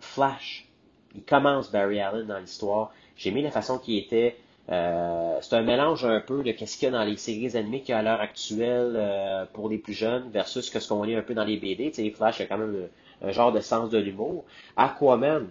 Flash. 0.00 0.66
Il 1.14 1.22
commence 1.22 1.70
Barry 1.70 2.00
Allen 2.00 2.26
dans 2.26 2.38
l'histoire. 2.38 2.92
J'ai 3.16 3.30
aimé 3.30 3.42
la 3.42 3.50
façon 3.50 3.78
qu'il 3.78 3.96
était. 3.98 4.36
Euh, 4.70 5.38
c'est 5.40 5.56
un 5.56 5.62
mélange 5.62 6.04
un 6.04 6.20
peu 6.20 6.42
de 6.42 6.52
ce 6.52 6.76
qu'il 6.76 6.84
y 6.84 6.86
a 6.86 6.90
dans 6.90 7.04
les 7.04 7.16
séries 7.16 7.56
animées 7.56 7.80
qu'il 7.80 7.90
y 7.90 7.92
a 7.92 7.98
à 7.98 8.02
l'heure 8.02 8.20
actuelle 8.20 9.48
pour 9.52 9.68
les 9.68 9.78
plus 9.78 9.94
jeunes 9.94 10.30
versus 10.30 10.70
ce 10.70 10.88
qu'on 10.88 11.02
lit 11.02 11.16
un 11.16 11.22
peu 11.22 11.34
dans 11.34 11.44
les 11.44 11.56
BD. 11.56 11.90
Tu 11.90 12.04
sais, 12.04 12.10
Flash 12.10 12.40
a 12.40 12.46
quand 12.46 12.58
même 12.58 12.88
un 13.22 13.32
genre 13.32 13.52
de 13.52 13.60
sens 13.60 13.90
de 13.90 13.98
l'humour. 13.98 14.44
Aquaman, 14.76 15.48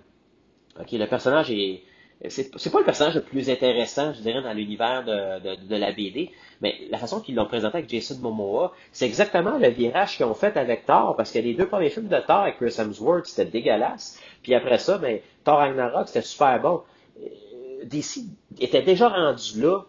OK, 0.79 0.91
le 0.91 1.05
personnage 1.05 1.51
est. 1.51 1.83
C'est 2.27 2.71
pas 2.71 2.79
le 2.79 2.85
personnage 2.85 3.15
le 3.15 3.21
plus 3.21 3.49
intéressant, 3.49 4.11
je 4.11 4.19
dirais, 4.21 4.41
dans 4.41 4.51
l'univers 4.51 5.05
de, 5.05 5.75
la 5.75 5.91
BD, 5.93 6.31
mais 6.59 6.75
la 6.89 6.97
façon 6.97 7.21
qu'ils 7.21 7.35
l'ont 7.35 7.45
présenté 7.45 7.77
avec 7.77 7.89
Jason 7.89 8.17
Momoa, 8.19 8.73
c'est 8.91 9.05
exactement 9.05 9.57
le 9.57 9.69
virage 9.69 10.17
qu'ils 10.17 10.25
ont 10.25 10.33
fait 10.33 10.57
avec 10.57 10.85
Thor, 10.85 11.15
parce 11.15 11.31
que 11.31 11.39
les 11.39 11.53
deux 11.53 11.67
premiers 11.67 11.89
films 11.89 12.09
de 12.09 12.19
Thor 12.19 12.41
avec 12.41 12.57
Chris 12.57 12.75
Hemsworth, 12.77 13.25
c'était 13.27 13.49
dégueulasse. 13.49 14.19
Puis 14.43 14.53
après 14.53 14.79
ça, 14.79 14.97
ben, 14.97 15.19
Thor 15.45 15.59
Ragnarok, 15.59 16.07
c'était 16.09 16.21
super 16.21 16.59
bon. 16.59 16.81
Euh, 17.21 17.85
DC 17.85 18.19
était 18.59 18.81
déjà 18.81 19.07
rendu 19.07 19.61
là 19.61 19.79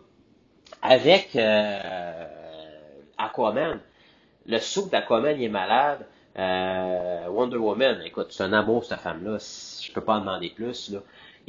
avec 0.83 1.35
euh, 1.35 2.27
Aquaman. 3.19 3.81
Le 4.47 4.59
saut 4.59 4.87
d'Aquaman, 4.87 5.37
il 5.37 5.45
est 5.45 5.49
malade. 5.49 6.07
Euh, 6.39 7.27
Wonder 7.29 7.57
Woman, 7.57 8.01
écoute, 8.05 8.29
c'est 8.31 8.45
un 8.45 8.53
amour 8.53 8.85
cette 8.85 9.01
femme-là, 9.01 9.39
je 9.39 9.93
peux 9.93 10.01
pas 10.01 10.15
en 10.15 10.21
demander 10.21 10.51
plus. 10.51 10.91
Là. 10.91 11.01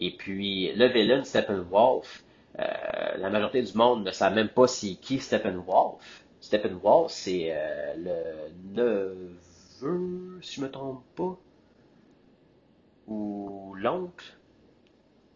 Et 0.01 0.11
puis 0.11 0.73
le 0.73 0.87
villain 0.87 1.23
Steppenwolf, 1.23 2.23
euh, 2.59 2.63
la 3.17 3.29
majorité 3.29 3.61
du 3.61 3.77
monde 3.77 4.03
ne 4.05 4.11
sait 4.11 4.29
même 4.31 4.49
pas 4.49 4.67
c'est 4.67 4.95
qui 4.95 5.19
Steppenwolf. 5.19 6.25
Steppenwolf, 6.41 7.11
c'est 7.11 7.55
le 7.97 8.49
neveu, 8.73 10.39
si 10.41 10.55
je 10.55 10.61
me 10.61 10.71
trompe 10.71 11.03
pas, 11.15 11.37
ou 13.07 13.73
l'oncle. 13.77 14.25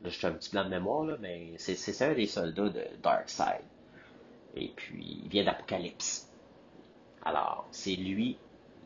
Là, 0.03 0.09
je 0.09 0.17
suis 0.17 0.27
un 0.27 0.33
petit 0.33 0.51
blanc 0.51 0.65
de 0.65 0.69
mémoire, 0.69 1.03
là, 1.05 1.17
mais 1.19 1.53
c'est 1.57 2.01
un 2.01 2.13
des 2.13 2.27
soldats 2.27 2.69
de 2.69 2.83
Darkseid. 3.01 3.61
Et 4.55 4.71
puis, 4.75 5.21
il 5.23 5.29
vient 5.29 5.43
d'Apocalypse. 5.43 6.29
Alors, 7.23 7.67
c'est 7.71 7.95
lui 7.95 8.37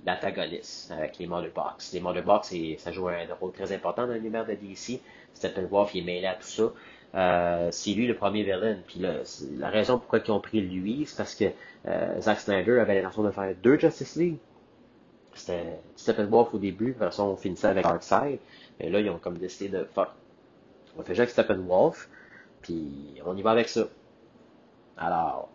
l'antagoniste 0.06 0.92
avec 0.92 1.18
les 1.18 1.28
Mother 1.28 1.52
Box. 1.54 1.94
Les 1.94 2.00
Mother 2.00 2.24
Box, 2.24 2.54
ça 2.78 2.92
joue 2.92 3.10
un 3.10 3.26
rôle 3.40 3.52
très 3.52 3.72
important 3.72 4.08
dans 4.08 4.14
l'univers 4.14 4.46
de 4.46 4.54
DC. 4.54 5.02
Steppenwolf, 5.40 5.96
il 5.96 6.02
est 6.02 6.06
mêlé 6.06 6.28
à 6.28 6.36
tout 6.36 6.48
ça. 6.48 6.72
Euh, 7.16 7.70
c'est 7.72 7.92
lui 7.92 8.08
le 8.08 8.16
premier 8.16 8.44
villain. 8.44 8.78
Puis 8.88 9.02
la 9.58 9.70
raison 9.70 9.98
pourquoi 9.98 10.20
ils 10.26 10.32
ont 10.32 10.40
pris 10.40 10.62
lui, 10.62 11.06
c'est 11.08 11.18
parce 11.18 11.36
que 11.36 11.46
euh, 11.88 12.22
Zack 12.22 12.40
Snyder 12.40 12.80
avait 12.80 13.02
l'intention 13.02 13.24
de 13.24 13.32
faire 13.32 13.54
deux 13.64 13.80
Justice 13.80 14.16
League. 14.16 14.38
C'était 15.34 15.80
Steppenwolf 15.96 16.54
au 16.54 16.58
début, 16.58 16.88
de 16.88 16.92
toute 16.92 17.00
façon 17.00 17.24
on 17.28 17.36
finissait 17.36 17.68
avec 17.68 17.84
Darkseid. 17.84 18.40
Mais 18.80 18.90
là, 18.90 19.00
ils 19.00 19.10
ont 19.10 19.18
comme 19.18 19.38
décidé 19.38 19.70
de 19.70 19.84
fuck. 19.86 20.10
On 20.98 21.04
fait 21.04 21.16
juste 21.16 21.32
Steppenwolf, 21.32 22.10
puis 22.62 23.16
on 23.26 23.36
y 23.38 23.42
va 23.42 23.52
avec 23.52 23.70
ça. 23.70 23.88
Alors, 24.98 25.50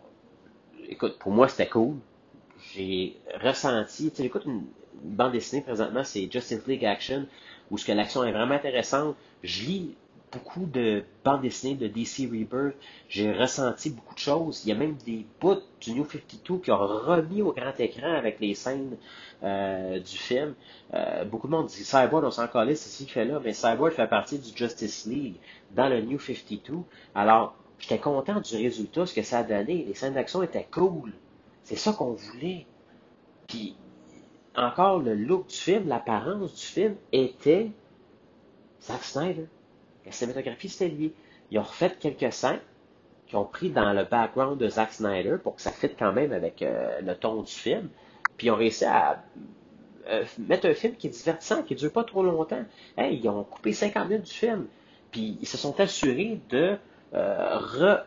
écoute, 0.89 1.19
pour 1.19 1.31
moi 1.31 1.47
c'était 1.47 1.67
cool 1.67 1.95
j'ai 2.73 3.17
ressenti, 3.41 4.09
tu 4.09 4.17
sais, 4.17 4.23
j'écoute 4.23 4.45
une, 4.45 4.65
bande 5.03 5.33
dessinée 5.33 5.61
présentement, 5.61 6.03
c'est 6.03 6.31
Justice 6.31 6.65
League 6.67 6.85
Action, 6.85 7.27
où 7.71 7.77
ce 7.77 7.85
que 7.85 7.91
l'action 7.91 8.23
est 8.23 8.31
vraiment 8.31 8.55
intéressante. 8.55 9.15
Je 9.43 9.63
lis 9.63 9.95
beaucoup 10.31 10.65
de 10.65 11.03
bandes 11.23 11.41
dessinées 11.41 11.75
de 11.75 11.87
DC 11.87 12.29
Rebirth. 12.29 12.75
J'ai 13.09 13.31
ressenti 13.31 13.89
beaucoup 13.89 14.13
de 14.15 14.19
choses. 14.19 14.63
Il 14.65 14.69
y 14.69 14.71
a 14.71 14.75
même 14.75 14.95
des 15.05 15.25
bouts 15.39 15.61
du 15.79 15.93
New 15.93 16.05
52 16.05 16.59
qui 16.59 16.71
ont 16.71 16.77
remis 16.77 17.41
au 17.41 17.53
grand 17.53 17.79
écran 17.79 18.13
avec 18.13 18.39
les 18.39 18.53
scènes 18.53 18.97
euh, 19.43 19.99
du 19.99 20.17
film. 20.17 20.53
Euh, 20.93 21.25
beaucoup 21.25 21.47
de 21.47 21.51
monde 21.53 21.67
dit 21.67 21.83
Cyborg, 21.83 22.23
on 22.23 22.31
s'en 22.31 22.47
calait, 22.47 22.75
c'est 22.75 22.89
ce 22.89 22.97
qu'il 22.97 23.09
fait 23.09 23.25
là, 23.25 23.39
mais 23.43 23.53
Cyborg 23.53 23.91
fait 23.93 24.07
partie 24.07 24.39
du 24.39 24.55
Justice 24.55 25.05
League 25.05 25.35
dans 25.71 25.87
le 25.87 26.01
New 26.01 26.19
52. 26.19 26.79
Alors, 27.13 27.55
j'étais 27.79 27.99
content 27.99 28.39
du 28.39 28.55
résultat, 28.55 29.05
ce 29.05 29.13
que 29.13 29.23
ça 29.23 29.39
a 29.39 29.43
donné. 29.43 29.85
Les 29.87 29.93
scènes 29.93 30.13
d'action 30.13 30.43
étaient 30.43 30.67
cool. 30.71 31.13
C'est 31.63 31.77
ça 31.77 31.93
qu'on 31.93 32.11
voulait. 32.11 32.65
Puis, 33.47 33.75
encore, 34.57 34.99
le 34.99 35.13
look 35.13 35.47
du 35.47 35.55
film, 35.55 35.87
l'apparence 35.87 36.55
du 36.55 36.65
film 36.65 36.95
était 37.11 37.71
Zack 38.81 39.03
Snyder. 39.03 39.45
La 40.05 40.11
cinématographie, 40.11 40.69
c'était 40.69 40.93
lui. 40.93 41.13
Ils 41.51 41.59
ont 41.59 41.63
refait 41.63 41.95
quelques 41.99 42.31
scènes 42.33 42.59
qui 43.27 43.35
ont 43.35 43.45
pris 43.45 43.69
dans 43.69 43.93
le 43.93 44.03
background 44.03 44.59
de 44.59 44.69
Zack 44.69 44.93
Snyder 44.93 45.37
pour 45.43 45.55
que 45.55 45.61
ça 45.61 45.71
fitte 45.71 45.95
quand 45.97 46.13
même 46.13 46.31
avec 46.31 46.61
euh, 46.61 47.01
le 47.01 47.15
ton 47.15 47.41
du 47.41 47.51
film. 47.51 47.89
Puis 48.37 48.47
ils 48.47 48.51
ont 48.51 48.55
réussi 48.55 48.85
à 48.85 49.23
euh, 50.07 50.23
mettre 50.37 50.67
un 50.67 50.73
film 50.73 50.95
qui 50.95 51.07
est 51.07 51.11
divertissant, 51.11 51.63
qui 51.63 51.73
ne 51.73 51.79
dure 51.79 51.91
pas 51.91 52.03
trop 52.03 52.23
longtemps. 52.23 52.63
Hey, 52.97 53.17
ils 53.17 53.27
ont 53.27 53.43
coupé 53.43 53.73
50 53.73 54.09
minutes 54.09 54.25
du 54.25 54.33
film. 54.33 54.67
Puis 55.11 55.37
ils 55.41 55.47
se 55.47 55.57
sont 55.57 55.79
assurés 55.79 56.39
de 56.49 56.77
euh, 57.13 57.97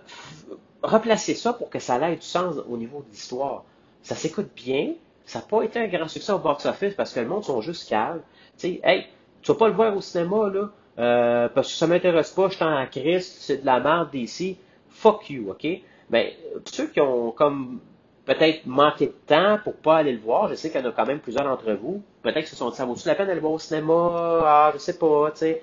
replacer 0.83 1.35
ça 1.35 1.53
pour 1.53 1.71
que 1.71 1.79
ça 1.79 1.97
ait 2.09 2.17
du 2.17 2.23
sens 2.23 2.57
au 2.69 2.77
niveau 2.77 3.03
de 3.03 3.11
l'histoire. 3.11 3.65
Ça 4.03 4.15
s'écoute 4.15 4.51
bien. 4.55 4.95
Ça 5.29 5.41
n'a 5.41 5.45
pas 5.45 5.63
été 5.63 5.79
un 5.79 5.89
grand 5.89 6.09
succès 6.09 6.33
au 6.33 6.39
box-office 6.39 6.95
parce 6.95 7.13
que 7.13 7.21
le 7.21 7.27
monde 7.27 7.45
sont 7.45 7.61
juste 7.61 7.87
calmes. 7.87 8.23
Tu 8.57 8.69
sais, 8.69 8.81
hey, 8.83 9.05
tu 9.43 9.53
vas 9.53 9.59
pas 9.59 9.69
le 9.69 9.75
voir 9.75 9.95
au 9.95 10.01
cinéma, 10.01 10.49
là, 10.49 10.71
euh, 10.99 11.49
parce 11.51 11.69
que 11.69 11.75
ça 11.75 11.87
m'intéresse 11.87 12.31
pas, 12.31 12.49
je 12.49 12.55
suis 12.55 12.65
en 12.65 12.87
crise, 12.87 13.31
c'est 13.39 13.59
de 13.59 13.67
la 13.67 13.79
merde 13.79 14.11
d'ici. 14.11 14.57
Fuck 14.89 15.29
you, 15.29 15.51
ok? 15.51 15.67
Ben, 16.09 16.31
ceux 16.65 16.87
qui 16.87 17.03
ont 17.03 17.31
comme 17.33 17.79
peut-être 18.25 18.65
manqué 18.65 19.09
de 19.09 19.15
temps 19.27 19.59
pour 19.63 19.75
pas 19.75 19.99
aller 19.99 20.13
le 20.13 20.19
voir, 20.19 20.49
je 20.49 20.55
sais 20.55 20.71
qu'il 20.71 20.81
y 20.81 20.85
en 20.85 20.89
a 20.89 20.93
quand 20.93 21.05
même 21.05 21.21
plusieurs 21.21 21.45
d'entre 21.45 21.73
vous, 21.73 22.03
peut-être 22.23 22.45
que 22.45 22.49
se 22.49 22.57
sont 22.57 22.71
ça 22.71 22.87
vaut-tu 22.87 23.07
la 23.07 23.15
peine 23.15 23.27
d'aller 23.27 23.41
voir 23.41 23.53
au 23.53 23.59
cinéma? 23.59 24.41
Ah, 24.47 24.71
je 24.73 24.79
sais 24.79 24.97
pas, 24.97 25.31
tu 25.33 25.41
sais. 25.41 25.63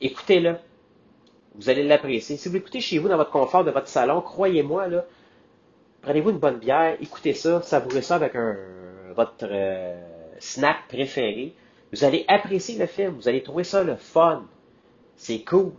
Écoutez-le. 0.00 0.56
Vous 1.54 1.68
allez 1.68 1.86
l'apprécier. 1.86 2.38
Si 2.38 2.48
vous 2.48 2.54
l'écoutez 2.54 2.80
chez 2.80 2.98
vous, 2.98 3.08
dans 3.08 3.18
votre 3.18 3.30
confort 3.30 3.62
de 3.62 3.70
votre 3.70 3.88
salon, 3.88 4.22
croyez-moi, 4.22 4.88
là, 4.88 5.04
prenez-vous 6.02 6.30
une 6.30 6.38
bonne 6.38 6.58
bière, 6.58 6.96
écoutez 7.00 7.34
ça, 7.34 7.62
savourez 7.62 8.02
ça 8.02 8.16
avec 8.16 8.34
votre 9.14 9.46
euh, 9.50 10.00
snack 10.38 10.88
préféré. 10.88 11.54
Vous 11.92 12.04
allez 12.04 12.24
apprécier 12.28 12.78
le 12.78 12.86
film, 12.86 13.14
vous 13.14 13.28
allez 13.28 13.42
trouver 13.42 13.64
ça 13.64 13.82
le 13.82 13.96
fun. 13.96 14.44
C'est 15.16 15.42
cool. 15.44 15.72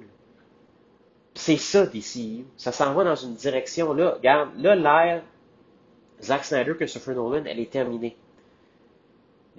C'est 1.36 1.58
ça 1.58 1.86
d'ici. 1.86 2.46
Ça 2.58 2.72
s'en 2.72 2.94
va 2.94 3.04
dans 3.04 3.16
une 3.16 3.36
direction. 3.36 3.94
Là, 3.94 4.16
regarde, 4.16 4.50
là, 4.58 4.76
l'ère 4.76 5.24
Zack 6.22 6.44
Snyder, 6.44 6.76
Christopher 6.76 7.16
Nolan, 7.16 7.44
elle 7.46 7.60
est 7.60 7.72
terminée. 7.72 8.18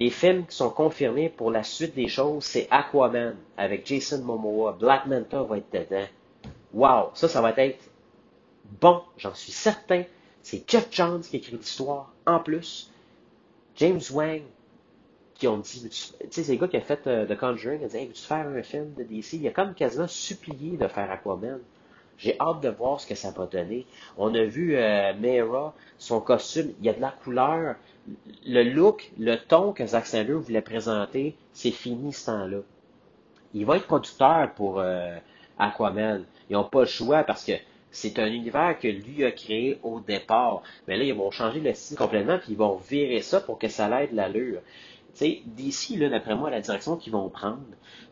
les 0.00 0.10
films 0.10 0.46
qui 0.46 0.56
sont 0.56 0.70
confirmés 0.70 1.28
pour 1.28 1.50
la 1.50 1.62
suite 1.62 1.94
des 1.94 2.08
choses, 2.08 2.44
c'est 2.44 2.66
Aquaman 2.70 3.36
avec 3.56 3.86
Jason 3.86 4.22
Momoa. 4.22 4.72
Black 4.72 5.06
Manta 5.06 5.42
va 5.42 5.58
être 5.58 5.72
dedans. 5.72 6.06
Wow, 6.72 7.10
ça, 7.14 7.28
ça 7.28 7.40
va 7.40 7.52
être 7.56 7.84
bon, 8.80 9.02
j'en 9.18 9.34
suis 9.34 9.52
certain. 9.52 10.04
C'est 10.42 10.68
Jeff 10.68 10.88
Jones 10.90 11.20
qui 11.20 11.36
écrit 11.36 11.56
l'histoire. 11.56 12.12
En 12.26 12.40
plus, 12.40 12.90
James 13.76 14.00
Wang, 14.12 14.42
qui 15.34 15.48
ont 15.48 15.58
dit, 15.58 15.88
tu 15.88 15.96
sais, 16.30 16.42
c'est 16.42 16.52
le 16.52 16.58
gars 16.58 16.68
qui 16.68 16.76
a 16.76 16.80
fait 16.80 17.06
euh, 17.06 17.26
The 17.26 17.38
Conjuring, 17.38 17.80
il 17.80 17.84
a 17.84 17.88
dit, 17.88 17.96
hey, 17.96 18.06
veux-tu 18.06 18.22
faire 18.22 18.46
un 18.46 18.62
film 18.62 18.92
de 18.94 19.04
DC? 19.04 19.34
Il 19.34 19.48
a 19.48 19.50
comme 19.50 19.74
quasiment 19.74 20.06
supplié 20.06 20.76
de 20.76 20.86
faire 20.86 21.10
Aquaman. 21.10 21.60
J'ai 22.18 22.38
hâte 22.38 22.60
de 22.60 22.68
voir 22.68 23.00
ce 23.00 23.06
que 23.06 23.14
ça 23.14 23.30
va 23.30 23.46
donner. 23.46 23.86
On 24.18 24.34
a 24.34 24.44
vu 24.44 24.76
euh, 24.76 25.14
Mera, 25.14 25.74
son 25.96 26.20
costume, 26.20 26.74
il 26.78 26.84
y 26.84 26.90
a 26.90 26.92
de 26.92 27.00
la 27.00 27.10
couleur. 27.10 27.76
Le 28.44 28.62
look, 28.62 29.10
le 29.18 29.36
ton 29.36 29.72
que 29.72 29.86
Zack 29.86 30.06
Snyder 30.06 30.34
voulait 30.34 30.60
présenter, 30.60 31.34
c'est 31.54 31.70
fini 31.70 32.12
ce 32.12 32.26
temps-là. 32.26 32.58
Il 33.54 33.64
va 33.64 33.78
être 33.78 33.86
producteur 33.86 34.52
pour 34.54 34.80
euh, 34.80 35.16
Aquaman. 35.58 36.24
Ils 36.50 36.52
n'ont 36.52 36.64
pas 36.64 36.80
le 36.80 36.86
choix 36.86 37.24
parce 37.24 37.44
que 37.46 37.52
c'est 37.90 38.18
un 38.18 38.26
univers 38.26 38.78
que 38.78 38.88
lui 38.88 39.24
a 39.24 39.32
créé 39.32 39.78
au 39.82 40.00
départ. 40.00 40.62
Mais 40.86 40.96
là, 40.96 41.04
ils 41.04 41.14
vont 41.14 41.30
changer 41.30 41.60
le 41.60 41.74
style 41.74 41.96
complètement, 41.96 42.38
puis 42.38 42.52
ils 42.52 42.58
vont 42.58 42.76
virer 42.76 43.22
ça 43.22 43.40
pour 43.40 43.58
que 43.58 43.68
ça 43.68 43.88
l'aide 43.88 44.12
l'allure. 44.12 44.60
D'ici, 45.46 45.96
là, 45.96 46.08
d'après 46.08 46.36
moi, 46.36 46.50
la 46.50 46.60
direction 46.60 46.96
qu'ils 46.96 47.12
vont 47.12 47.28
prendre, 47.28 47.58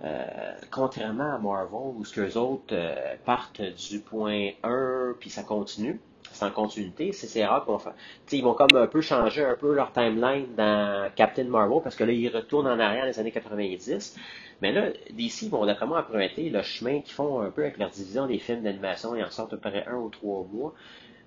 euh, 0.04 0.24
contrairement 0.70 1.34
à 1.34 1.38
Marvel, 1.38 1.94
où 1.96 2.04
ce 2.04 2.12
qu'eux 2.14 2.36
autres 2.38 2.72
euh, 2.72 3.14
partent 3.24 3.62
du 3.62 4.00
point 4.00 4.50
1, 4.62 5.14
puis 5.18 5.30
ça 5.30 5.42
continue, 5.42 6.00
c'est 6.32 6.44
en 6.44 6.50
continuité, 6.50 7.12
c'est 7.12 7.46
rare 7.46 7.64
qu'on 7.64 7.78
fait. 7.78 7.90
ils 8.32 8.42
vont 8.42 8.54
comme 8.54 8.76
un 8.76 8.86
peu 8.86 9.00
changer 9.00 9.44
un 9.44 9.54
peu 9.54 9.74
leur 9.74 9.92
timeline 9.92 10.54
dans 10.56 11.10
Captain 11.14 11.44
Marvel, 11.44 11.78
parce 11.82 11.96
que 11.96 12.04
là, 12.04 12.12
ils 12.12 12.28
retournent 12.28 12.66
en 12.66 12.78
arrière 12.78 13.06
les 13.06 13.18
années 13.18 13.32
90. 13.32 14.16
Mais 14.60 14.72
là, 14.72 14.90
d'ici, 15.10 15.48
vont 15.48 15.64
moi 15.64 16.00
emprunter 16.00 16.50
le 16.50 16.62
chemin 16.62 17.00
qu'ils 17.00 17.14
font 17.14 17.40
un 17.40 17.50
peu 17.50 17.62
avec 17.62 17.78
leur 17.78 17.90
division 17.90 18.26
des 18.26 18.38
films 18.38 18.62
d'animation, 18.62 19.14
ils 19.14 19.24
en 19.24 19.30
sortent 19.30 19.52
à 19.52 19.56
peu 19.56 19.70
près 19.70 19.84
un 19.86 19.96
ou 19.96 20.08
trois 20.08 20.44
mois. 20.52 20.74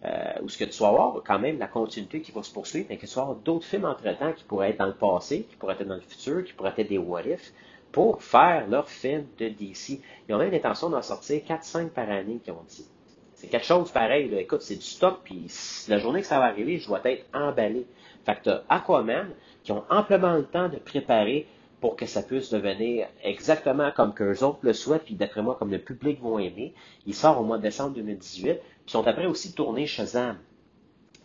Euh, 0.04 0.34
où 0.42 0.50
ce 0.50 0.58
que 0.58 0.64
tu 0.64 0.82
vas 0.82 0.88
avoir 0.88 1.22
quand 1.24 1.38
même 1.38 1.60
la 1.60 1.68
continuité 1.68 2.22
qui 2.22 2.32
va 2.32 2.42
se 2.42 2.52
poursuivre, 2.52 2.88
mais 2.90 2.98
que 2.98 3.06
tu 3.06 3.14
vas 3.14 3.22
avoir 3.22 3.38
d'autres 3.38 3.68
films 3.68 3.86
entre-temps 3.86 4.34
qui 4.34 4.44
pourraient 4.46 4.72
être 4.72 4.80
dans 4.80 4.88
le 4.88 4.96
passé, 4.96 5.46
qui 5.48 5.56
pourraient 5.58 5.76
être 5.76 5.88
dans 5.88 5.94
le 5.94 6.02
futur, 6.02 6.44
qui 6.44 6.54
pourraient 6.54 6.74
être 6.76 6.90
des 6.90 6.98
what 6.98 7.22
if, 7.22 7.54
pour 7.92 8.24
faire 8.24 8.68
leur 8.68 8.90
film 8.90 9.28
de 9.38 9.50
DC. 9.50 10.02
Ils 10.28 10.34
ont 10.34 10.40
même 10.40 10.50
l'intention 10.50 10.90
d'en 10.90 11.04
sortir 11.04 11.42
4-5 11.48 11.90
par 11.90 12.10
année, 12.10 12.40
qui 12.44 12.50
ont 12.50 12.64
dit. 12.68 12.88
C'est 13.36 13.48
quelque 13.48 13.66
chose 13.66 13.92
pareil, 13.92 14.34
écoute, 14.36 14.64
c'est 14.64 14.76
du 14.76 14.82
stock, 14.82 15.20
puis 15.24 15.46
la 15.88 16.00
journée 16.00 16.22
que 16.22 16.28
ça 16.28 16.40
va 16.40 16.46
arriver, 16.46 16.80
je 16.80 16.88
dois 16.88 17.02
être 17.06 17.26
emballé. 17.34 17.86
Fait 18.26 18.36
que 18.36 18.42
t'as 18.44 18.62
Aquaman, 18.70 19.30
qui 19.64 19.72
ont 19.72 19.84
amplement 19.90 20.34
le 20.34 20.46
temps 20.46 20.70
de 20.70 20.78
préparer 20.78 21.48
pour 21.82 21.96
que 21.96 22.06
ça 22.06 22.22
puisse 22.22 22.52
devenir 22.52 23.08
exactement 23.24 23.92
comme 23.92 24.14
qu'eux 24.14 24.44
autres 24.44 24.60
le 24.62 24.72
souhaitent, 24.72 25.04
puis 25.04 25.16
d'après 25.16 25.42
moi, 25.42 25.56
comme 25.60 25.72
le 25.72 25.80
public 25.80 26.22
vont 26.22 26.38
aimer. 26.40 26.74
Il 27.08 27.16
sort 27.16 27.42
au 27.42 27.44
mois 27.44 27.58
de 27.58 27.64
décembre 27.64 27.96
2018. 27.96 28.60
Puis 28.86 28.92
sont 28.92 29.06
après 29.08 29.26
aussi 29.26 29.54
tournés 29.54 29.88
Shazam. 29.88 30.38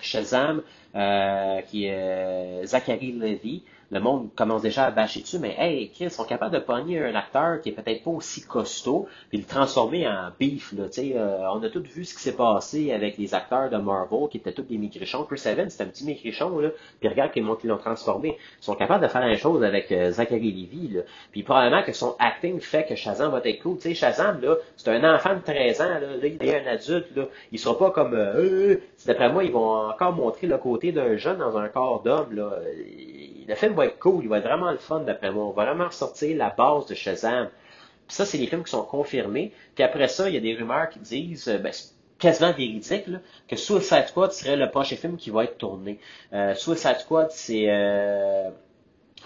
Shazam, 0.01 0.63
euh, 0.95 1.61
qui 1.63 1.85
est 1.85 1.95
euh, 1.95 2.65
Zachary 2.65 3.13
Levy, 3.13 3.65
le 3.91 4.01
monde 4.01 4.31
commence 4.35 4.63
déjà 4.63 4.87
à 4.87 4.91
bâcher 4.91 5.21
dessus, 5.21 5.39
mais 5.39 5.55
hey, 5.59 5.91
ils 6.01 6.11
sont 6.11 6.25
capables 6.25 6.55
de 6.55 6.59
pogner 6.59 7.01
un 7.01 7.15
acteur 7.15 7.61
qui 7.61 7.69
est 7.69 7.73
peut-être 7.73 8.03
pas 8.03 8.11
aussi 8.11 8.43
costaud, 8.43 9.07
puis 9.29 9.39
le 9.39 9.45
transformer 9.45 10.09
en 10.09 10.31
beef, 10.39 10.73
là, 10.73 10.87
tu 10.87 10.93
sais, 10.93 11.13
euh, 11.17 11.49
on 11.53 11.63
a 11.63 11.69
tous 11.69 11.83
vu 11.83 12.05
ce 12.05 12.15
qui 12.15 12.21
s'est 12.21 12.37
passé 12.37 12.93
avec 12.93 13.17
les 13.17 13.35
acteurs 13.35 13.71
de 13.71 13.77
Marvel, 13.77 14.29
qui 14.31 14.39
étaient 14.39 14.53
tous 14.53 14.63
des 14.63 14.79
migrichons. 14.79 15.25
Chris 15.25 15.43
Evans, 15.47 15.71
c'était 15.71 15.85
un 15.85 15.89
petit 15.89 16.05
migrichon, 16.05 16.59
là, 16.59 16.71
puis 16.99 17.09
regarde 17.09 17.31
comment 17.33 17.57
ils 17.63 17.69
l'ont 17.69 17.79
transformé. 17.79 18.37
Ils 18.61 18.65
sont 18.65 18.75
capables 18.75 19.03
de 19.05 19.09
faire 19.09 19.21
la 19.21 19.29
même 19.29 19.39
chose 19.39 19.63
avec 19.63 19.93
euh, 19.93 20.11
Zachary 20.11 20.51
Levy, 20.51 20.89
là. 20.95 21.03
Puis 21.31 21.43
probablement 21.45 21.83
que 21.83 21.93
son 21.93 22.17
acting 22.19 22.61
fait 22.61 22.87
que 22.87 22.97
Shazam 22.97 23.31
va 23.31 23.41
être 23.45 23.63
cool. 23.63 23.77
Tu 23.77 23.83
sais, 23.83 23.95
Shazam, 23.95 24.41
là, 24.41 24.57
c'est 24.77 24.91
un 24.91 25.15
enfant 25.15 25.35
de 25.35 25.41
13 25.41 25.81
ans, 25.81 25.85
là, 25.85 26.01
il 26.23 26.25
est 26.25 26.67
un 26.67 26.67
adulte, 26.67 27.15
là. 27.15 27.25
Il 27.53 27.59
sera 27.59 27.79
pas 27.79 27.91
comme, 27.91 28.15
euh, 28.15 28.35
euh 28.37 28.81
d'après 29.07 29.33
moi, 29.33 29.45
ils 29.45 29.53
vont 29.53 29.89
encore 29.91 30.13
montrer 30.13 30.49
le 30.49 30.59
côté 30.59 30.91
d'un 30.91 31.17
jeune 31.17 31.39
dans 31.39 31.57
un 31.57 31.69
corps 31.69 32.03
d'homme, 32.03 32.35
là 32.35 32.51
le 33.47 33.55
film 33.55 33.75
va 33.75 33.87
être 33.87 33.99
cool, 33.99 34.25
il 34.25 34.29
va 34.29 34.39
être 34.39 34.45
vraiment 34.45 34.71
le 34.71 34.79
fun 34.79 35.01
d'après 35.01 35.31
moi. 35.31 35.45
On 35.45 35.51
va 35.51 35.65
vraiment 35.67 35.87
ressortir 35.87 36.37
la 36.37 36.51
base 36.51 36.87
de 36.87 36.95
Shazam. 36.95 37.49
Puis 38.09 38.17
ça, 38.17 38.25
c'est 38.25 38.39
les 38.39 38.47
films 38.47 38.65
qui 38.65 38.71
sont 38.71 38.85
confirmés. 38.85 39.53
Puis 39.75 39.85
après 39.85 40.09
ça, 40.09 40.29
il 40.29 40.35
y 40.35 40.39
a 40.39 40.41
des 40.41 40.55
rumeurs 40.55 40.89
qui 40.89 40.99
disent, 41.01 41.49
euh, 41.49 41.59
ben, 41.59 41.73
quasiment 42.19 42.53
véridique, 42.53 43.07
là, 43.07 43.19
que 43.49 43.57
Suicide 43.57 44.07
Squad 44.09 44.33
serait 44.33 44.57
le 44.57 44.71
prochain 44.71 44.97
film 44.97 45.17
qui 45.17 45.31
va 45.31 45.45
être 45.45 45.59
tourné. 45.59 45.99
Euh, 46.33 46.55
Suicide 46.55 46.97
Squad, 46.99 47.31
c'est 47.31 47.67
euh, 47.69 48.49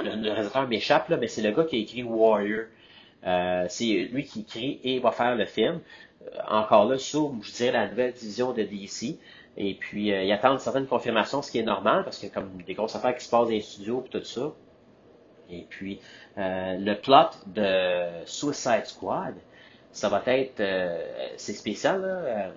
le, 0.01 0.16
le 0.16 0.31
réalisateur 0.31 0.68
m'échappe, 0.68 1.09
là, 1.09 1.16
mais 1.16 1.29
c'est 1.29 1.43
le 1.43 1.53
gars 1.53 1.64
qui 1.64 1.77
a 1.77 1.79
écrit 1.79 2.03
Warrior. 2.03 2.64
Euh, 3.27 3.66
c'est 3.68 4.09
lui 4.12 4.25
qui 4.25 4.41
écrit 4.41 4.81
et 4.83 4.99
va 4.99 5.12
faire 5.12 5.37
le 5.37 5.45
film. 5.45 5.81
Encore 6.49 6.87
là, 6.87 6.99
sous, 6.99 7.39
je 7.43 7.53
dirais, 7.53 7.73
la 7.73 7.89
nouvelle 7.89 8.12
division 8.12 8.53
de 8.53 8.62
DC. 8.62 9.18
Et 9.57 9.74
puis, 9.74 10.12
euh, 10.12 10.22
ils 10.22 10.32
attendent 10.32 10.61
certaines 10.61 10.86
confirmations, 10.86 11.42
ce 11.42 11.51
qui 11.51 11.59
est 11.59 11.64
normal, 11.64 12.05
parce 12.05 12.18
que 12.18 12.26
comme 12.28 12.62
des 12.62 12.74
grosses 12.74 12.94
affaires 12.96 13.16
qui 13.16 13.24
se 13.24 13.30
passent 13.30 13.46
dans 13.46 13.51
les 13.51 13.61
studios 13.61 14.05
et 14.07 14.09
tout 14.09 14.24
ça. 14.24 14.53
Et 15.51 15.66
puis, 15.68 16.01
euh, 16.38 16.76
le 16.78 16.94
plot 16.94 17.30
de 17.46 18.24
Suicide 18.26 18.86
Squad, 18.86 19.34
ça 19.90 20.09
va 20.09 20.22
être, 20.26 20.61
euh, 20.61 21.28
c'est 21.36 21.55
spécial, 21.55 22.01
là, 22.01 22.53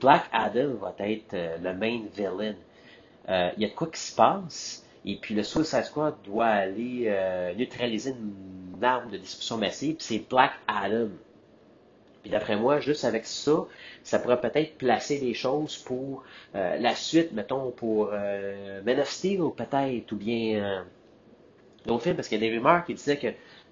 Black 0.00 0.24
Adam 0.32 0.74
va 0.80 0.94
être 1.00 1.36
le 1.60 1.74
main 1.74 2.02
villain. 2.14 2.54
Il 3.28 3.62
y 3.62 3.64
a 3.64 3.68
de 3.68 3.74
quoi 3.74 3.88
qui 3.88 4.00
se 4.00 4.14
passe, 4.14 4.84
et 5.04 5.16
puis 5.16 5.34
le 5.34 5.44
Suicide 5.44 5.84
Squad 5.84 6.14
doit 6.24 6.46
aller 6.46 7.52
neutraliser 7.56 8.10
une 8.10 8.82
arme 8.82 9.10
de 9.10 9.18
destruction 9.18 9.58
massive, 9.58 9.96
c'est 10.00 10.28
Black 10.28 10.52
Adam. 10.66 11.08
Puis 12.22 12.30
d'après 12.30 12.56
moi, 12.56 12.80
juste 12.80 13.04
avec 13.04 13.26
ça, 13.26 13.66
ça 14.04 14.18
pourrait 14.18 14.40
peut-être 14.40 14.78
placer 14.78 15.18
les 15.18 15.34
choses 15.34 15.76
pour 15.76 16.22
euh, 16.54 16.76
la 16.78 16.94
suite, 16.94 17.32
mettons, 17.32 17.70
pour 17.70 18.10
euh, 18.12 18.80
Man 18.82 19.00
of 19.00 19.10
Steel 19.10 19.40
peut-être, 19.56 20.12
ou 20.12 20.16
bien 20.16 20.62
euh, 20.62 20.82
d'autres 21.86 22.04
films, 22.04 22.16
parce 22.16 22.28
qu'il 22.28 22.40
y 22.42 22.46
a 22.46 22.48
des 22.48 22.56
rumeurs 22.56 22.84
qui 22.84 22.94
disaient 22.94 23.18
que 23.18 23.28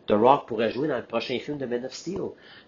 The 0.07 0.19
Rock 0.19 0.49
pourrait 0.49 0.71
jouer 0.71 0.89
dans 0.89 0.97
le 0.97 1.05
prochain 1.05 1.39
film 1.39 1.59
de 1.59 1.67
Man 1.67 1.85
of 1.85 1.95
Steel. 1.95 2.21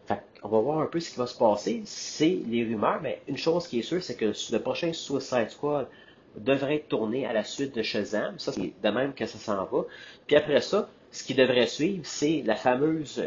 Fait 0.07 0.23
on 0.45 0.49
va 0.49 0.61
voir 0.61 0.79
un 0.79 0.87
peu 0.87 1.01
ce 1.01 1.11
qui 1.11 1.19
va 1.19 1.27
se 1.27 1.37
passer. 1.37 1.83
C'est 1.85 2.39
les 2.47 2.63
rumeurs, 2.63 3.01
mais 3.03 3.21
une 3.27 3.37
chose 3.37 3.67
qui 3.67 3.81
est 3.81 3.83
sûre, 3.83 4.03
c'est 4.03 4.17
que 4.17 4.33
le 4.53 4.59
prochain 4.59 4.93
Suicide 4.93 5.51
Squad 5.51 5.89
devrait 6.37 6.77
être 6.77 6.89
tourné 6.89 7.27
à 7.27 7.33
la 7.33 7.43
suite 7.43 7.75
de 7.75 7.83
Shazam. 7.83 8.39
Ça, 8.39 8.53
c'est 8.53 8.73
de 8.81 8.89
même 8.91 9.13
que 9.15 9.27
ça 9.27 9.39
s'en 9.39 9.65
va. 9.65 9.85
Puis 10.27 10.37
après 10.37 10.61
ça, 10.61 10.89
ce 11.13 11.25
qui 11.25 11.35
devrait 11.35 11.67
suivre, 11.67 12.03
c'est 12.05 12.43
la 12.45 12.57
fameuse, 12.57 13.23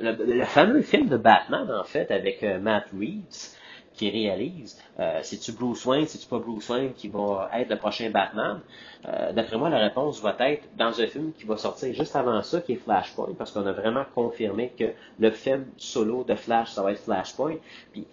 le, 0.00 0.44
fameux 0.44 0.82
film 0.82 1.08
de 1.08 1.16
Batman, 1.16 1.70
en 1.70 1.84
fait, 1.84 2.10
avec 2.10 2.42
Matt 2.42 2.86
Reeves, 2.98 3.56
qui 3.96 4.10
réalise. 4.10 4.78
Euh, 5.00 5.20
c'est-tu 5.22 5.52
Bruce 5.52 5.84
Wayne, 5.84 6.06
c'est-tu 6.06 6.26
pas 6.26 6.38
Bruce 6.38 6.68
Wayne 6.68 6.92
qui 6.94 7.08
va 7.08 7.50
être 7.54 7.70
le 7.70 7.76
prochain 7.76 8.10
Batman? 8.10 8.60
Euh, 9.06 9.32
D'après 9.32 9.56
moi, 9.56 9.70
la 9.70 9.78
réponse 9.78 10.20
va 10.20 10.36
être 10.40 10.64
dans 10.76 11.00
un 11.00 11.06
film 11.06 11.32
qui 11.32 11.44
va 11.44 11.56
sortir 11.56 11.92
juste 11.94 12.14
avant 12.14 12.42
ça, 12.42 12.60
qui 12.60 12.72
est 12.72 12.76
Flashpoint, 12.76 13.34
parce 13.36 13.50
qu'on 13.50 13.66
a 13.66 13.72
vraiment 13.72 14.04
confirmé 14.14 14.72
que 14.78 14.92
le 15.18 15.30
film 15.30 15.64
solo 15.78 16.24
de 16.24 16.34
Flash, 16.34 16.72
ça 16.72 16.82
va 16.82 16.92
être 16.92 17.00
Flashpoint. 17.02 17.56
Puis 17.92 18.06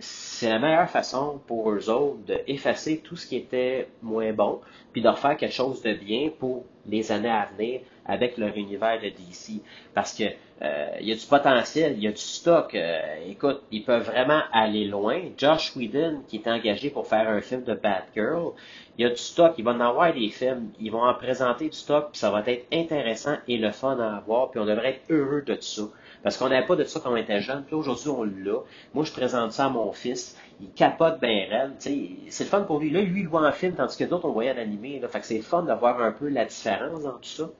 c'est 0.00 0.48
la 0.48 0.58
meilleure 0.58 0.88
façon 0.88 1.40
pour 1.46 1.70
eux 1.70 1.90
autres 1.90 2.18
d'effacer 2.26 2.98
tout 2.98 3.16
ce 3.16 3.26
qui 3.26 3.36
était 3.36 3.88
moins 4.02 4.32
bon, 4.32 4.60
puis 4.92 5.02
de 5.02 5.08
refaire 5.08 5.36
quelque 5.36 5.54
chose 5.54 5.82
de 5.82 5.92
bien 5.92 6.30
pour 6.38 6.64
les 6.86 7.12
années 7.12 7.30
à 7.30 7.48
venir 7.56 7.80
avec 8.06 8.38
leur 8.38 8.56
univers 8.56 8.98
de 9.00 9.08
DC. 9.08 9.62
Parce 9.94 10.14
que 10.16 10.24
euh, 10.62 10.88
il 11.00 11.08
y 11.08 11.12
a 11.12 11.14
du 11.14 11.26
potentiel, 11.26 11.94
il 11.96 12.02
y 12.02 12.08
a 12.08 12.10
du 12.10 12.16
stock. 12.16 12.74
Euh, 12.74 13.00
écoute, 13.28 13.62
ils 13.70 13.84
peuvent 13.84 14.04
vraiment 14.04 14.40
aller 14.52 14.86
loin. 14.86 15.20
Josh 15.36 15.76
Whedon, 15.76 16.22
qui 16.26 16.36
est 16.36 16.48
engagé 16.48 16.90
pour 16.90 17.06
faire 17.06 17.28
un 17.28 17.40
film 17.40 17.62
de 17.62 17.74
Batgirl, 17.74 18.52
il 18.98 19.02
y 19.02 19.06
a 19.06 19.10
du 19.10 19.16
stock, 19.16 19.54
ils 19.58 19.64
vont 19.64 19.72
en 19.72 19.80
avoir 19.80 20.12
des 20.12 20.28
films, 20.28 20.70
ils 20.80 20.90
vont 20.90 21.02
en 21.02 21.14
présenter 21.14 21.68
du 21.68 21.76
stock, 21.76 22.10
puis 22.12 22.18
ça 22.18 22.30
va 22.30 22.42
être 22.46 22.66
intéressant 22.72 23.36
et 23.48 23.56
le 23.56 23.72
fun 23.72 23.98
à 23.98 24.16
avoir, 24.16 24.50
puis 24.50 24.60
on 24.60 24.66
devrait 24.66 24.90
être 24.90 25.02
heureux 25.10 25.42
de 25.42 25.54
tout 25.54 25.62
ça. 25.62 25.82
Parce 26.22 26.36
qu'on 26.36 26.48
n'avait 26.48 26.66
pas 26.66 26.76
de 26.76 26.84
ça 26.84 27.00
quand 27.02 27.12
on 27.12 27.16
était 27.16 27.40
jeune, 27.40 27.64
puis 27.64 27.74
aujourd'hui 27.74 28.08
on 28.08 28.24
l'a. 28.24 28.60
Moi, 28.92 29.04
je 29.04 29.12
présente 29.12 29.52
ça 29.52 29.66
à 29.66 29.68
mon 29.70 29.90
fils, 29.92 30.36
il 30.60 30.70
capote 30.70 31.20
bien 31.20 31.46
raide, 31.48 31.72
c'est 31.78 32.44
le 32.44 32.50
fun 32.50 32.62
pour 32.62 32.78
lui. 32.80 32.90
Là, 32.90 33.00
lui, 33.00 33.20
il 33.20 33.24
le 33.24 33.30
voit 33.30 33.46
en 33.46 33.52
film, 33.52 33.74
tandis 33.74 33.96
que 33.96 34.04
d'autres, 34.04 34.28
on 34.28 34.32
voyait 34.32 34.52
en 34.52 34.58
animé, 34.58 35.00
là. 35.00 35.08
Fait 35.08 35.20
que 35.20 35.26
c'est 35.26 35.40
fun 35.40 35.62
d'avoir 35.62 36.00
un 36.02 36.12
peu 36.12 36.28
la 36.28 36.44
différence 36.44 37.02
dans 37.02 37.12
tout 37.12 37.24
ça. 37.24 37.50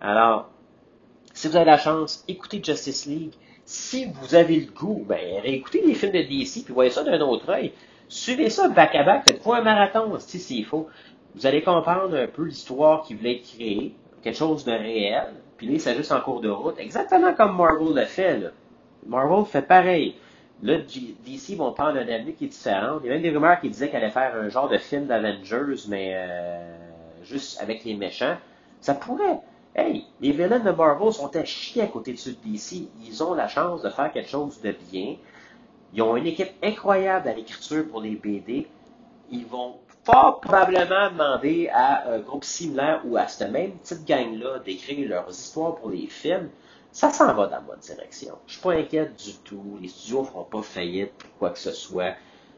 Alors, 0.00 0.50
si 1.32 1.48
vous 1.48 1.56
avez 1.56 1.64
la 1.64 1.78
chance, 1.78 2.24
écoutez 2.28 2.60
Justice 2.62 3.06
League. 3.06 3.32
Si 3.64 4.06
vous 4.06 4.34
avez 4.34 4.60
le 4.60 4.70
goût, 4.70 5.04
ben, 5.08 5.40
réécoutez 5.40 5.80
les 5.80 5.94
films 5.94 6.12
de 6.12 6.22
DC, 6.22 6.64
puis 6.64 6.74
voyez 6.74 6.90
ça 6.90 7.02
d'un 7.02 7.20
autre 7.20 7.48
œil. 7.50 7.72
Suivez 8.08 8.50
ça 8.50 8.68
back-à-back, 8.68 9.24
faites-vous 9.24 9.52
un 9.52 9.62
marathon, 9.62 10.18
si 10.18 10.38
s'il 10.38 10.64
faut. 10.64 10.88
Vous 11.34 11.46
allez 11.46 11.62
comprendre 11.62 12.16
un 12.16 12.26
peu 12.26 12.44
l'histoire 12.44 13.04
qui 13.04 13.14
voulait 13.14 13.40
créer, 13.40 13.94
quelque 14.22 14.36
chose 14.36 14.64
de 14.64 14.72
réel, 14.72 15.32
puis 15.56 15.66
là, 15.68 15.78
c'est 15.78 15.94
juste 15.94 16.12
en 16.12 16.20
cours 16.20 16.40
de 16.40 16.48
route, 16.48 16.78
exactement 16.78 17.34
comme 17.34 17.56
Marvel 17.56 17.94
le 17.94 18.04
fait. 18.04 18.38
Là. 18.38 18.50
Marvel 19.06 19.44
fait 19.44 19.62
pareil. 19.62 20.16
Là, 20.62 20.78
DC 20.78 21.56
vont 21.56 21.72
prendre 21.72 21.98
un 21.98 22.08
avenir 22.08 22.36
qui 22.36 22.46
est 22.46 22.48
différent. 22.48 22.98
Il 23.02 23.06
y 23.06 23.10
a 23.10 23.12
même 23.12 23.22
des 23.22 23.30
rumeurs 23.30 23.60
qui 23.60 23.68
disaient 23.68 23.90
qu'elle 23.90 24.02
allait 24.02 24.12
faire 24.12 24.34
un 24.34 24.48
genre 24.48 24.68
de 24.68 24.78
film 24.78 25.06
d'Avengers, 25.06 25.84
mais 25.88 26.12
euh, 26.14 26.76
juste 27.22 27.60
avec 27.60 27.84
les 27.84 27.94
méchants, 27.94 28.36
ça 28.80 28.94
pourrait. 28.94 29.40
Hey, 29.76 30.06
les 30.20 30.30
villains 30.30 30.60
de 30.60 30.70
Marvel 30.70 31.12
sont 31.12 31.34
à 31.36 31.44
chier 31.44 31.82
à 31.82 31.86
côté 31.88 32.12
de 32.12 32.18
ceux 32.18 32.32
de 32.32 32.36
DC. 32.44 32.88
Ils 33.04 33.22
ont 33.22 33.34
la 33.34 33.48
chance 33.48 33.82
de 33.82 33.90
faire 33.90 34.12
quelque 34.12 34.30
chose 34.30 34.60
de 34.60 34.74
bien. 34.90 35.16
Ils 35.92 36.02
ont 36.02 36.16
une 36.16 36.26
équipe 36.26 36.52
incroyable 36.62 37.28
à 37.28 37.34
l'écriture 37.34 37.84
pour 37.88 38.00
les 38.00 38.14
BD. 38.14 38.66
Ils 39.30 39.46
vont 39.46 39.76
fort 40.04 40.40
probablement 40.40 41.10
demander 41.10 41.68
à 41.72 42.10
un 42.10 42.18
groupe 42.18 42.44
similaire 42.44 43.00
ou 43.04 43.16
à 43.16 43.26
cette 43.26 43.50
même 43.50 43.72
petite 43.78 44.04
gang-là 44.04 44.58
d'écrire 44.58 45.08
leurs 45.08 45.30
histoires 45.30 45.76
pour 45.76 45.90
les 45.90 46.06
films. 46.06 46.50
Ça 46.92 47.10
s'en 47.10 47.32
va 47.34 47.46
dans 47.46 47.56
la 47.56 47.60
bonne 47.60 47.78
direction. 47.80 48.38
Je 48.46 48.52
suis 48.52 48.62
pas 48.62 48.72
inquiète 48.72 49.16
du 49.16 49.32
tout. 49.38 49.78
Les 49.80 49.88
studios 49.88 50.20
ne 50.20 50.26
feront 50.26 50.44
pas 50.44 50.62
faillite 50.62 51.12
pour 51.14 51.30
quoi 51.38 51.50
que 51.50 51.58
ce 51.58 51.72
soit. 51.72 52.14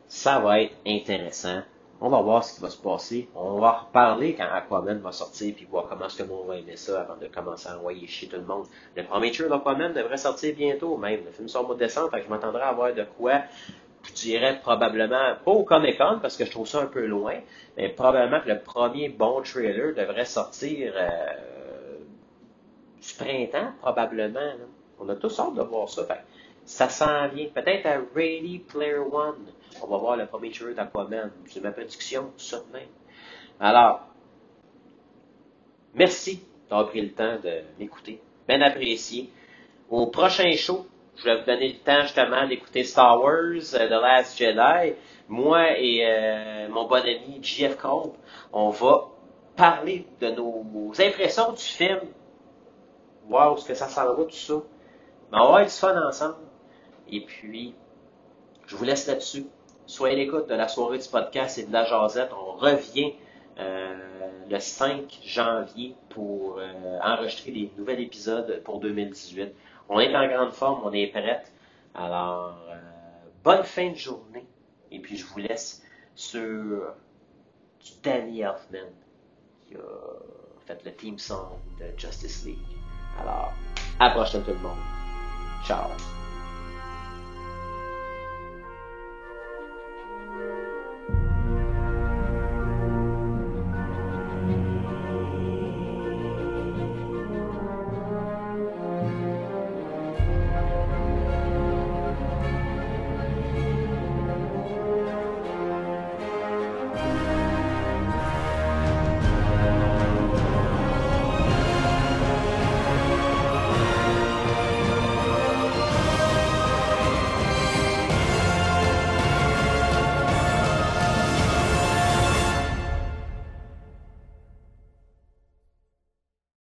Ça 0.09 0.41
va 0.41 0.61
être 0.61 0.75
intéressant. 0.87 1.63
On 2.01 2.11
va 2.11 2.21
voir 2.21 2.45
ce 2.45 2.57
qui 2.57 2.61
va 2.61 2.69
se 2.69 2.77
passer. 2.77 3.31
On 3.35 3.59
va 3.59 3.73
reparler 3.73 4.35
quand 4.35 4.45
Aquaman 4.45 4.99
va 4.99 5.13
sortir 5.13 5.55
puis 5.55 5.65
voir 5.65 5.89
comment 5.89 6.07
est-ce 6.07 6.23
que 6.23 6.29
monde 6.29 6.47
va 6.47 6.59
aimer 6.59 6.77
ça 6.77 7.01
avant 7.01 7.17
de 7.17 7.27
commencer 7.29 7.69
à 7.69 7.79
envoyer 7.79 8.07
chier 8.07 8.29
tout 8.29 8.37
le 8.37 8.45
monde. 8.45 8.67
Le 8.95 9.05
premier 9.05 9.31
trailer 9.31 9.57
d'Aquaman 9.57 9.95
devrait 9.95 10.19
sortir 10.19 10.55
bientôt 10.55 10.99
même. 10.99 11.25
Le 11.25 11.31
film 11.31 11.49
sort 11.49 11.63
au 11.63 11.69
mois 11.69 11.77
de 11.77 11.81
décembre, 11.81 12.11
fait 12.11 12.19
que 12.19 12.27
je 12.27 12.31
m'attendrai 12.31 12.63
à 12.63 12.73
voir 12.73 12.93
de 12.93 13.07
quoi 13.17 13.41
je 14.07 14.13
dirais 14.15 14.59
probablement, 14.61 15.35
pas 15.45 15.51
au 15.51 15.65
Comic 15.65 15.99
Con 15.99 16.19
parce 16.21 16.37
que 16.37 16.45
je 16.45 16.51
trouve 16.51 16.67
ça 16.67 16.81
un 16.83 16.87
peu 16.87 17.07
loin, 17.07 17.35
mais 17.77 17.89
probablement 17.89 18.41
que 18.41 18.49
le 18.49 18.61
premier 18.61 19.09
bon 19.09 19.43
trailer 19.43 19.95
devrait 19.95 20.25
sortir 20.25 20.93
euh, 20.97 21.99
du 23.01 23.15
printemps, 23.15 23.73
probablement. 23.81 24.53
On 24.99 25.09
a 25.09 25.17
tous 25.17 25.39
hâte 25.39 25.55
de 25.55 25.63
voir 25.63 25.89
ça. 25.89 26.07
Ça 26.65 26.89
s'en 26.89 27.29
vient. 27.29 27.49
Peut-être 27.55 27.87
à 27.87 28.01
Ready 28.15 28.61
Player 28.61 28.97
One. 28.97 29.47
On 29.83 29.87
va 29.87 29.99
voir 29.99 30.17
le 30.17 30.27
premier 30.27 30.51
trailer 30.51 30.75
d'Aquaman. 30.75 31.31
C'est 31.47 31.63
ma 31.63 31.71
prédiction, 31.71 32.33
ça 32.37 32.63
même. 32.73 32.89
Alors, 33.61 34.07
merci 35.95 36.43
d'avoir 36.69 36.89
pris 36.89 37.03
le 37.03 37.13
temps 37.13 37.39
de 37.43 37.61
m'écouter. 37.79 38.21
Bien 38.49 38.61
apprécié. 38.63 39.31
Au 39.91 40.07
prochain 40.07 40.51
show, 40.53 40.87
je 41.17 41.25
vais 41.25 41.37
vous 41.37 41.47
donner 41.47 41.69
le 41.69 41.79
temps 41.79 42.03
justement 42.03 42.47
d'écouter 42.47 42.85
Star 42.85 43.21
Wars, 43.21 43.75
euh, 43.75 43.89
The 43.89 44.03
Last 44.03 44.39
Jedi. 44.39 44.95
Moi 45.29 45.79
et 45.79 46.07
euh, 46.07 46.69
mon 46.69 46.87
bon 46.87 46.97
ami 46.97 47.41
JF 47.43 47.77
Combe, 47.77 48.13
on 48.53 48.71
va 48.71 49.09
parler 49.57 50.07
de 50.21 50.31
nos 50.31 50.93
impressions 50.99 51.53
du 51.53 51.63
film, 51.63 52.01
où 53.29 53.57
ce 53.57 53.67
que 53.67 53.75
ça 53.75 53.89
s'en 53.89 54.15
va, 54.15 54.25
tout 54.25 54.31
ça? 54.31 54.55
Mais 55.33 55.39
on 55.39 55.41
va 55.41 55.47
avoir 55.47 55.65
du 55.65 55.71
fun 55.71 56.01
ensemble. 56.07 56.37
Et 57.11 57.23
puis, 57.23 57.75
je 58.67 58.77
vous 58.77 58.85
laisse 58.85 59.07
là-dessus. 59.07 59.47
Soyez 59.87 60.17
l'écoute 60.17 60.49
de 60.49 60.55
la 60.55 60.69
soirée 60.69 60.99
du 60.99 61.09
podcast 61.09 61.59
et 61.59 61.65
de 61.65 61.73
la 61.73 61.85
jasette. 61.85 62.31
On 62.33 62.53
revient 62.53 63.15
euh, 63.59 63.95
le 64.49 64.59
5 64.61 65.19
janvier 65.25 65.97
pour 66.11 66.61
enregistrer 67.03 67.51
des 67.53 67.73
nouveaux 67.77 67.93
épisodes 67.93 68.63
pour 68.65 68.81
2018. 68.81 69.53
On 69.89 70.01
est 70.01 70.15
en 70.15 70.27
grande 70.29 70.53
forme, 70.53 70.83
on 70.85 70.93
est 70.93 71.09
prête. 71.09 71.53
Alors, 71.95 72.59
euh, 72.71 72.77
bonne 73.45 73.65
fin 73.65 73.91
de 73.91 73.97
journée. 73.97 74.47
Et 74.91 75.01
puis, 75.01 75.17
je 75.17 75.27
vous 75.27 75.39
laisse 75.39 75.83
sur 76.15 76.95
Danny 78.03 78.41
Elfman 78.41 78.91
qui 79.67 79.75
a 79.75 79.81
fait 80.67 80.85
le 80.85 80.93
theme 80.93 81.19
song 81.19 81.59
de 81.79 81.99
Justice 81.99 82.45
League. 82.45 82.59
Alors, 83.21 83.53
à 83.99 84.09
la 84.09 84.15
prochaine 84.15 84.43
tout 84.43 84.53
le 84.53 84.59
monde. 84.59 84.79
Ciao. 85.65 85.91